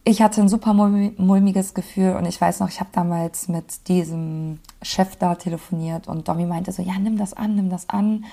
Ich 0.04 0.20
hatte 0.20 0.40
ein 0.40 0.48
super 0.48 0.74
mulmiges 0.74 1.74
Gefühl 1.74 2.16
und 2.16 2.26
ich 2.26 2.40
weiß 2.40 2.58
noch, 2.60 2.68
ich 2.68 2.80
habe 2.80 2.90
damals 2.92 3.48
mit 3.48 3.86
diesem 3.88 4.58
Chef 4.82 5.14
da 5.16 5.36
telefoniert 5.36 6.08
und 6.08 6.26
Domi 6.26 6.44
meinte 6.44 6.72
so, 6.72 6.82
ja, 6.82 6.98
nimm 6.98 7.16
das 7.18 7.34
an, 7.34 7.54
nimm 7.54 7.70
das 7.70 7.88
an. 7.88 8.24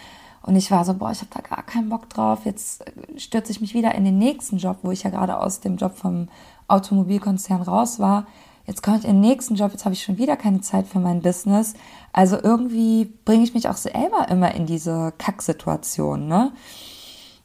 Und 0.42 0.56
ich 0.56 0.72
war 0.72 0.84
so, 0.84 0.96
boah, 0.96 1.12
ich 1.12 1.20
habe 1.20 1.30
da 1.32 1.42
gar 1.42 1.64
keinen 1.64 1.90
Bock 1.90 2.10
drauf. 2.10 2.40
Jetzt 2.46 2.84
stürze 3.18 3.52
ich 3.52 3.62
mich 3.62 3.76
wieder 3.76 3.94
in 3.94 4.04
den 4.04 4.18
nächsten 4.18 4.58
Job, 4.58 4.78
wo 4.82 4.92
ich 4.92 5.04
ja 5.04 5.12
gerade 5.12 5.38
aus 5.38 5.60
dem 5.60 5.78
Job 5.78 5.96
vom 5.96 6.30
Automobilkonzern 6.68 7.62
raus 7.62 8.00
war 8.00 8.26
jetzt 8.70 8.84
komme 8.84 9.00
ich 9.00 9.04
in 9.04 9.14
den 9.14 9.22
nächsten 9.22 9.56
Job, 9.56 9.72
jetzt 9.72 9.84
habe 9.84 9.94
ich 9.94 10.04
schon 10.04 10.20
wieder 10.20 10.38
keine 10.38 10.62
Zeit 10.62 10.88
für 10.88 11.00
mein 11.00 11.22
Business. 11.22 11.74
Also 12.14 12.38
irgendwie 12.42 13.12
bringe 13.26 13.44
ich 13.44 13.56
mich 13.56 13.68
auch 13.68 13.78
selber 13.78 14.28
immer 14.30 14.54
in 14.54 14.68
diese 14.68 15.12
Kacksituation, 15.18 16.28
ne? 16.28 16.52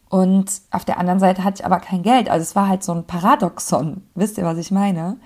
Und 0.08 0.50
auf 0.70 0.84
der 0.84 0.98
anderen 0.98 1.18
Seite 1.18 1.42
hatte 1.42 1.60
ich 1.60 1.66
aber 1.66 1.80
kein 1.80 2.02
Geld. 2.02 2.30
Also 2.30 2.42
es 2.42 2.54
war 2.54 2.68
halt 2.68 2.84
so 2.84 2.92
ein 2.92 3.04
Paradoxon. 3.04 4.02
Wisst 4.14 4.38
ihr, 4.38 4.44
was 4.44 4.58
ich 4.58 4.70
meine? 4.70 5.16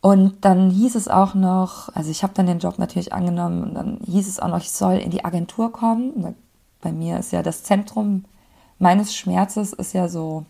Und 0.00 0.44
dann 0.44 0.70
hieß 0.70 0.94
es 0.94 1.08
auch 1.08 1.34
noch, 1.34 1.88
also 1.94 2.10
ich 2.10 2.22
habe 2.22 2.34
dann 2.34 2.46
den 2.46 2.60
Job 2.60 2.78
natürlich 2.78 3.12
angenommen 3.12 3.64
und 3.64 3.74
dann 3.74 3.98
hieß 4.04 4.28
es 4.28 4.38
auch 4.38 4.48
noch, 4.48 4.58
ich 4.58 4.70
soll 4.70 4.96
in 4.96 5.10
die 5.10 5.24
Agentur 5.24 5.72
kommen. 5.72 6.36
Bei 6.80 6.92
mir 6.92 7.18
ist 7.18 7.32
ja 7.32 7.42
das 7.42 7.64
Zentrum 7.64 8.24
meines 8.78 9.16
Schmerzes 9.16 9.72
ist 9.72 9.92
ja 9.92 10.08
so, 10.08 10.44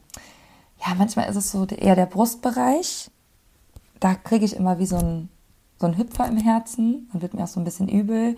ja, 0.84 0.94
manchmal 0.96 1.30
ist 1.30 1.36
es 1.36 1.50
so 1.50 1.64
eher 1.64 1.96
der 1.96 2.04
Brustbereich 2.04 3.10
da 4.00 4.14
kriege 4.14 4.44
ich 4.44 4.56
immer 4.56 4.78
wie 4.78 4.86
so 4.86 4.96
ein, 4.96 5.28
so 5.78 5.86
ein 5.86 5.96
Hüpfer 5.96 6.26
im 6.26 6.36
Herzen. 6.36 7.08
Dann 7.12 7.22
wird 7.22 7.34
mir 7.34 7.44
auch 7.44 7.48
so 7.48 7.60
ein 7.60 7.64
bisschen 7.64 7.88
übel. 7.88 8.36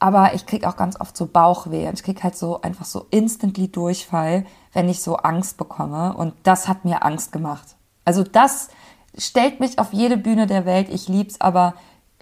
Aber 0.00 0.34
ich 0.34 0.46
kriege 0.46 0.68
auch 0.68 0.76
ganz 0.76 0.98
oft 0.98 1.16
so 1.16 1.26
Bauchweh. 1.26 1.86
Und 1.86 1.94
ich 1.94 2.02
kriege 2.02 2.22
halt 2.22 2.36
so 2.36 2.62
einfach 2.62 2.86
so 2.86 3.06
instantly 3.10 3.68
Durchfall, 3.68 4.46
wenn 4.72 4.88
ich 4.88 5.02
so 5.02 5.16
Angst 5.16 5.58
bekomme. 5.58 6.14
Und 6.14 6.34
das 6.42 6.66
hat 6.66 6.84
mir 6.84 7.04
Angst 7.04 7.32
gemacht. 7.32 7.76
Also 8.04 8.24
das 8.24 8.68
stellt 9.16 9.60
mich 9.60 9.78
auf 9.78 9.92
jede 9.92 10.16
Bühne 10.16 10.46
der 10.46 10.64
Welt. 10.64 10.88
Ich 10.88 11.06
lieb's, 11.06 11.40
aber 11.40 11.74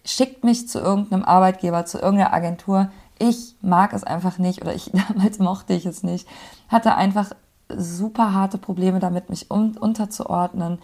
schickt 0.05 0.43
mich 0.43 0.69
zu 0.69 0.81
irgendeinem 0.81 1.25
Arbeitgeber, 1.25 1.87
zu 1.87 1.99
irgendeiner 1.99 2.33
Agentur. 2.35 2.91
Ich 3.19 3.55
mag 3.61 3.93
es 3.93 4.05
einfach 4.05 4.39
nicht 4.39 4.61
oder 4.61 4.75
ich 4.75 4.91
damals 5.09 5.39
mochte 5.39 5.73
ich 5.73 5.87
es 5.87 6.03
nicht. 6.03 6.29
Hatte 6.69 6.97
einfach 6.97 7.31
super 7.69 8.33
harte 8.33 8.59
Probleme 8.59 8.99
damit, 8.99 9.31
mich 9.31 9.51
un 9.51 9.77
unterzuordnen. 9.77 10.79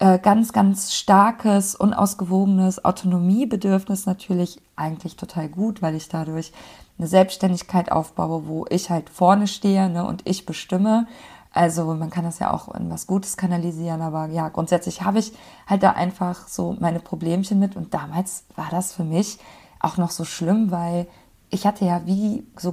Äh, 0.00 0.18
ganz, 0.18 0.54
ganz 0.54 0.94
starkes, 0.94 1.74
unausgewogenes 1.74 2.86
Autonomiebedürfnis 2.86 4.06
natürlich 4.06 4.58
eigentlich 4.74 5.16
total 5.16 5.50
gut, 5.50 5.82
weil 5.82 5.94
ich 5.94 6.08
dadurch 6.08 6.52
eine 6.96 7.06
Selbstständigkeit 7.06 7.92
aufbaue, 7.92 8.46
wo 8.46 8.64
ich 8.70 8.88
halt 8.88 9.10
vorne 9.10 9.46
stehe 9.46 9.90
ne, 9.90 10.06
und 10.06 10.22
ich 10.26 10.46
bestimme. 10.46 11.06
Also 11.52 11.84
man 11.94 12.08
kann 12.08 12.24
das 12.24 12.38
ja 12.38 12.50
auch 12.50 12.74
in 12.74 12.88
was 12.88 13.06
Gutes 13.06 13.36
kanalisieren, 13.36 14.00
aber 14.00 14.26
ja, 14.28 14.48
grundsätzlich 14.48 15.02
habe 15.02 15.18
ich 15.18 15.34
halt 15.66 15.82
da 15.82 15.90
einfach 15.90 16.48
so 16.48 16.76
meine 16.80 17.00
Problemchen 17.00 17.58
mit 17.58 17.76
und 17.76 17.92
damals 17.92 18.44
war 18.56 18.68
das 18.70 18.94
für 18.94 19.04
mich 19.04 19.38
auch 19.80 19.98
noch 19.98 20.12
so 20.12 20.24
schlimm, 20.24 20.70
weil 20.70 21.08
ich 21.50 21.66
hatte 21.66 21.84
ja 21.84 22.06
wie 22.06 22.46
so, 22.56 22.72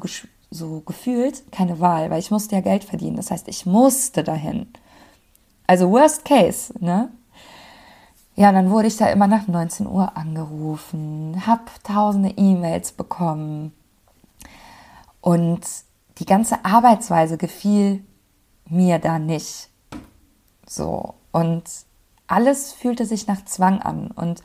so 0.49 0.79
gefühlt 0.85 1.51
keine 1.51 1.81
Wahl, 1.81 2.09
weil 2.09 2.19
ich 2.19 2.31
musste 2.31 2.55
ja 2.55 2.61
Geld 2.61 2.85
verdienen. 2.85 3.17
Das 3.17 3.31
heißt, 3.31 3.49
ich 3.49 3.65
musste 3.65 4.23
dahin. 4.23 4.67
Also 5.67 5.91
worst 5.91 6.23
case, 6.25 6.73
ne? 6.79 7.11
Ja, 8.35 8.49
und 8.49 8.55
dann 8.55 8.69
wurde 8.69 8.87
ich 8.87 8.97
da 8.97 9.07
immer 9.07 9.27
nach 9.27 9.47
19 9.47 9.87
Uhr 9.87 10.15
angerufen, 10.15 11.43
hab 11.45 11.83
tausende 11.83 12.29
E-Mails 12.37 12.91
bekommen. 12.91 13.73
Und 15.21 15.61
die 16.19 16.25
ganze 16.25 16.63
Arbeitsweise 16.63 17.37
gefiel 17.37 18.03
mir 18.69 18.99
da 18.99 19.19
nicht. 19.19 19.69
So. 20.67 21.15
Und 21.31 21.63
alles 22.27 22.73
fühlte 22.73 23.05
sich 23.05 23.27
nach 23.27 23.43
Zwang 23.45 23.81
an. 23.81 24.11
Und 24.11 24.41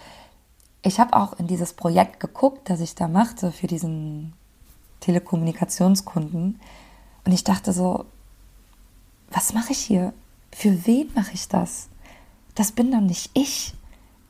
ich 0.82 0.98
habe 0.98 1.14
auch 1.14 1.38
in 1.38 1.46
dieses 1.46 1.74
Projekt 1.74 2.18
geguckt, 2.18 2.70
das 2.70 2.80
ich 2.80 2.94
da 2.94 3.08
machte 3.08 3.52
für 3.52 3.66
diesen 3.66 4.32
Telekommunikationskunden. 5.00 6.60
Und 7.24 7.32
ich 7.32 7.44
dachte 7.44 7.72
so, 7.72 8.06
was 9.30 9.52
mache 9.52 9.72
ich 9.72 9.78
hier? 9.78 10.12
Für 10.52 10.86
wen 10.86 11.10
mache 11.14 11.32
ich 11.32 11.48
das? 11.48 11.88
Das 12.54 12.72
bin 12.72 12.92
doch 12.92 13.00
nicht 13.00 13.30
ich. 13.34 13.74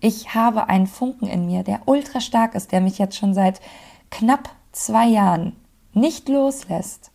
Ich 0.01 0.35
habe 0.35 0.68
einen 0.68 0.87
Funken 0.87 1.27
in 1.27 1.47
mir, 1.47 1.62
der 1.62 1.83
ultra 1.87 2.20
stark 2.20 2.55
ist, 2.55 2.73
der 2.73 2.81
mich 2.81 2.99
jetzt 2.99 3.16
schon 3.16 3.35
seit 3.35 3.61
knapp 4.11 4.51
zwei 4.73 5.07
Jahren 5.07 5.55
nicht 5.93 6.29
loslässt. 6.29 7.11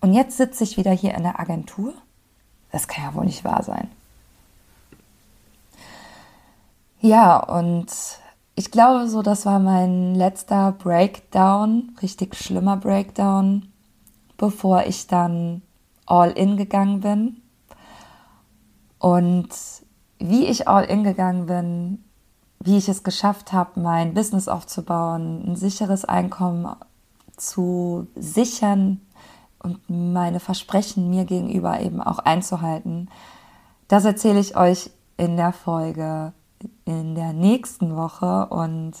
Und 0.00 0.14
jetzt 0.14 0.36
sitze 0.36 0.64
ich 0.64 0.76
wieder 0.76 0.92
hier 0.92 1.14
in 1.14 1.22
der 1.22 1.40
Agentur? 1.40 1.94
Das 2.72 2.88
kann 2.88 3.04
ja 3.04 3.14
wohl 3.14 3.26
nicht 3.26 3.44
wahr 3.44 3.62
sein. 3.62 3.90
Ja, 7.00 7.38
und 7.38 7.86
ich 8.54 8.70
glaube 8.70 9.08
so, 9.08 9.22
das 9.22 9.46
war 9.46 9.58
mein 9.58 10.14
letzter 10.14 10.72
Breakdown, 10.72 11.96
richtig 12.02 12.36
schlimmer 12.36 12.76
Breakdown, 12.76 13.72
bevor 14.36 14.84
ich 14.84 15.06
dann 15.06 15.62
all 16.06 16.30
in 16.30 16.56
gegangen 16.56 17.00
bin. 17.00 17.39
Und 19.00 19.48
wie 20.18 20.46
ich 20.46 20.68
all 20.68 20.84
in 20.84 21.02
gegangen 21.02 21.46
bin, 21.46 22.04
wie 22.62 22.76
ich 22.76 22.88
es 22.88 23.02
geschafft 23.02 23.52
habe, 23.52 23.80
mein 23.80 24.14
Business 24.14 24.46
aufzubauen, 24.46 25.42
ein 25.46 25.56
sicheres 25.56 26.04
Einkommen 26.04 26.76
zu 27.36 28.06
sichern 28.14 29.00
und 29.58 29.80
meine 29.88 30.38
Versprechen 30.38 31.08
mir 31.08 31.24
gegenüber 31.24 31.80
eben 31.80 32.02
auch 32.02 32.18
einzuhalten. 32.18 33.08
Das 33.88 34.04
erzähle 34.04 34.38
ich 34.38 34.56
euch 34.56 34.90
in 35.16 35.36
der 35.36 35.52
Folge 35.52 36.32
in 36.84 37.14
der 37.14 37.32
nächsten 37.32 37.96
Woche 37.96 38.46
und 38.46 38.92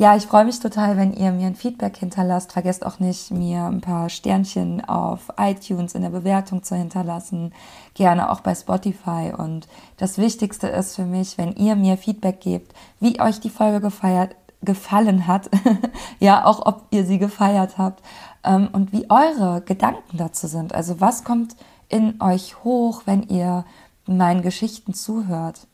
ja, 0.00 0.16
ich 0.16 0.26
freue 0.26 0.46
mich 0.46 0.58
total, 0.60 0.96
wenn 0.96 1.12
ihr 1.12 1.30
mir 1.30 1.46
ein 1.46 1.54
Feedback 1.54 1.98
hinterlasst. 1.98 2.52
Vergesst 2.52 2.86
auch 2.86 3.00
nicht, 3.00 3.30
mir 3.30 3.64
ein 3.64 3.82
paar 3.82 4.08
Sternchen 4.08 4.82
auf 4.82 5.30
iTunes 5.36 5.94
in 5.94 6.00
der 6.00 6.08
Bewertung 6.08 6.62
zu 6.62 6.74
hinterlassen. 6.74 7.52
Gerne 7.92 8.30
auch 8.30 8.40
bei 8.40 8.54
Spotify. 8.54 9.34
Und 9.36 9.68
das 9.98 10.16
Wichtigste 10.16 10.68
ist 10.68 10.96
für 10.96 11.04
mich, 11.04 11.36
wenn 11.36 11.52
ihr 11.52 11.76
mir 11.76 11.98
Feedback 11.98 12.40
gebt, 12.40 12.72
wie 12.98 13.20
euch 13.20 13.40
die 13.40 13.50
Folge 13.50 13.82
gefeiert, 13.82 14.34
gefallen 14.62 15.26
hat. 15.26 15.50
ja, 16.18 16.46
auch 16.46 16.64
ob 16.64 16.84
ihr 16.92 17.04
sie 17.04 17.18
gefeiert 17.18 17.76
habt. 17.76 18.02
Ähm, 18.42 18.70
und 18.72 18.94
wie 18.94 19.04
eure 19.10 19.60
Gedanken 19.60 20.16
dazu 20.16 20.46
sind. 20.46 20.74
Also 20.74 21.02
was 21.02 21.24
kommt 21.24 21.56
in 21.90 22.22
euch 22.22 22.64
hoch, 22.64 23.02
wenn 23.04 23.24
ihr 23.24 23.66
meinen 24.06 24.40
Geschichten 24.40 24.94
zuhört? 24.94 25.66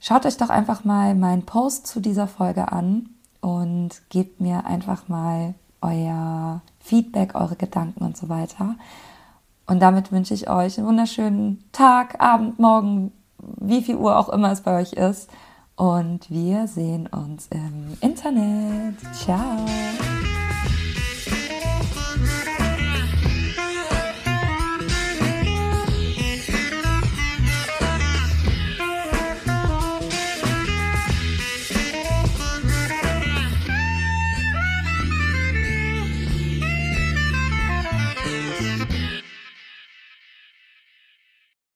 Schaut 0.00 0.24
euch 0.24 0.38
doch 0.38 0.48
einfach 0.48 0.84
mal 0.84 1.14
meinen 1.14 1.44
Post 1.44 1.86
zu 1.86 2.00
dieser 2.00 2.26
Folge 2.26 2.72
an 2.72 3.10
und 3.40 3.90
gebt 4.08 4.40
mir 4.40 4.64
einfach 4.64 5.08
mal 5.08 5.54
euer 5.82 6.62
Feedback, 6.80 7.34
eure 7.34 7.56
Gedanken 7.56 8.04
und 8.04 8.16
so 8.16 8.28
weiter. 8.28 8.76
Und 9.66 9.80
damit 9.80 10.10
wünsche 10.10 10.34
ich 10.34 10.48
euch 10.48 10.78
einen 10.78 10.88
wunderschönen 10.88 11.62
Tag, 11.72 12.20
Abend, 12.20 12.58
Morgen, 12.58 13.12
wie 13.38 13.82
viel 13.82 13.96
Uhr 13.96 14.18
auch 14.18 14.30
immer 14.30 14.50
es 14.50 14.62
bei 14.62 14.80
euch 14.80 14.94
ist. 14.94 15.30
Und 15.76 16.30
wir 16.30 16.66
sehen 16.66 17.06
uns 17.06 17.48
im 17.48 17.96
Internet. 18.00 18.96
Ciao. 19.14 19.66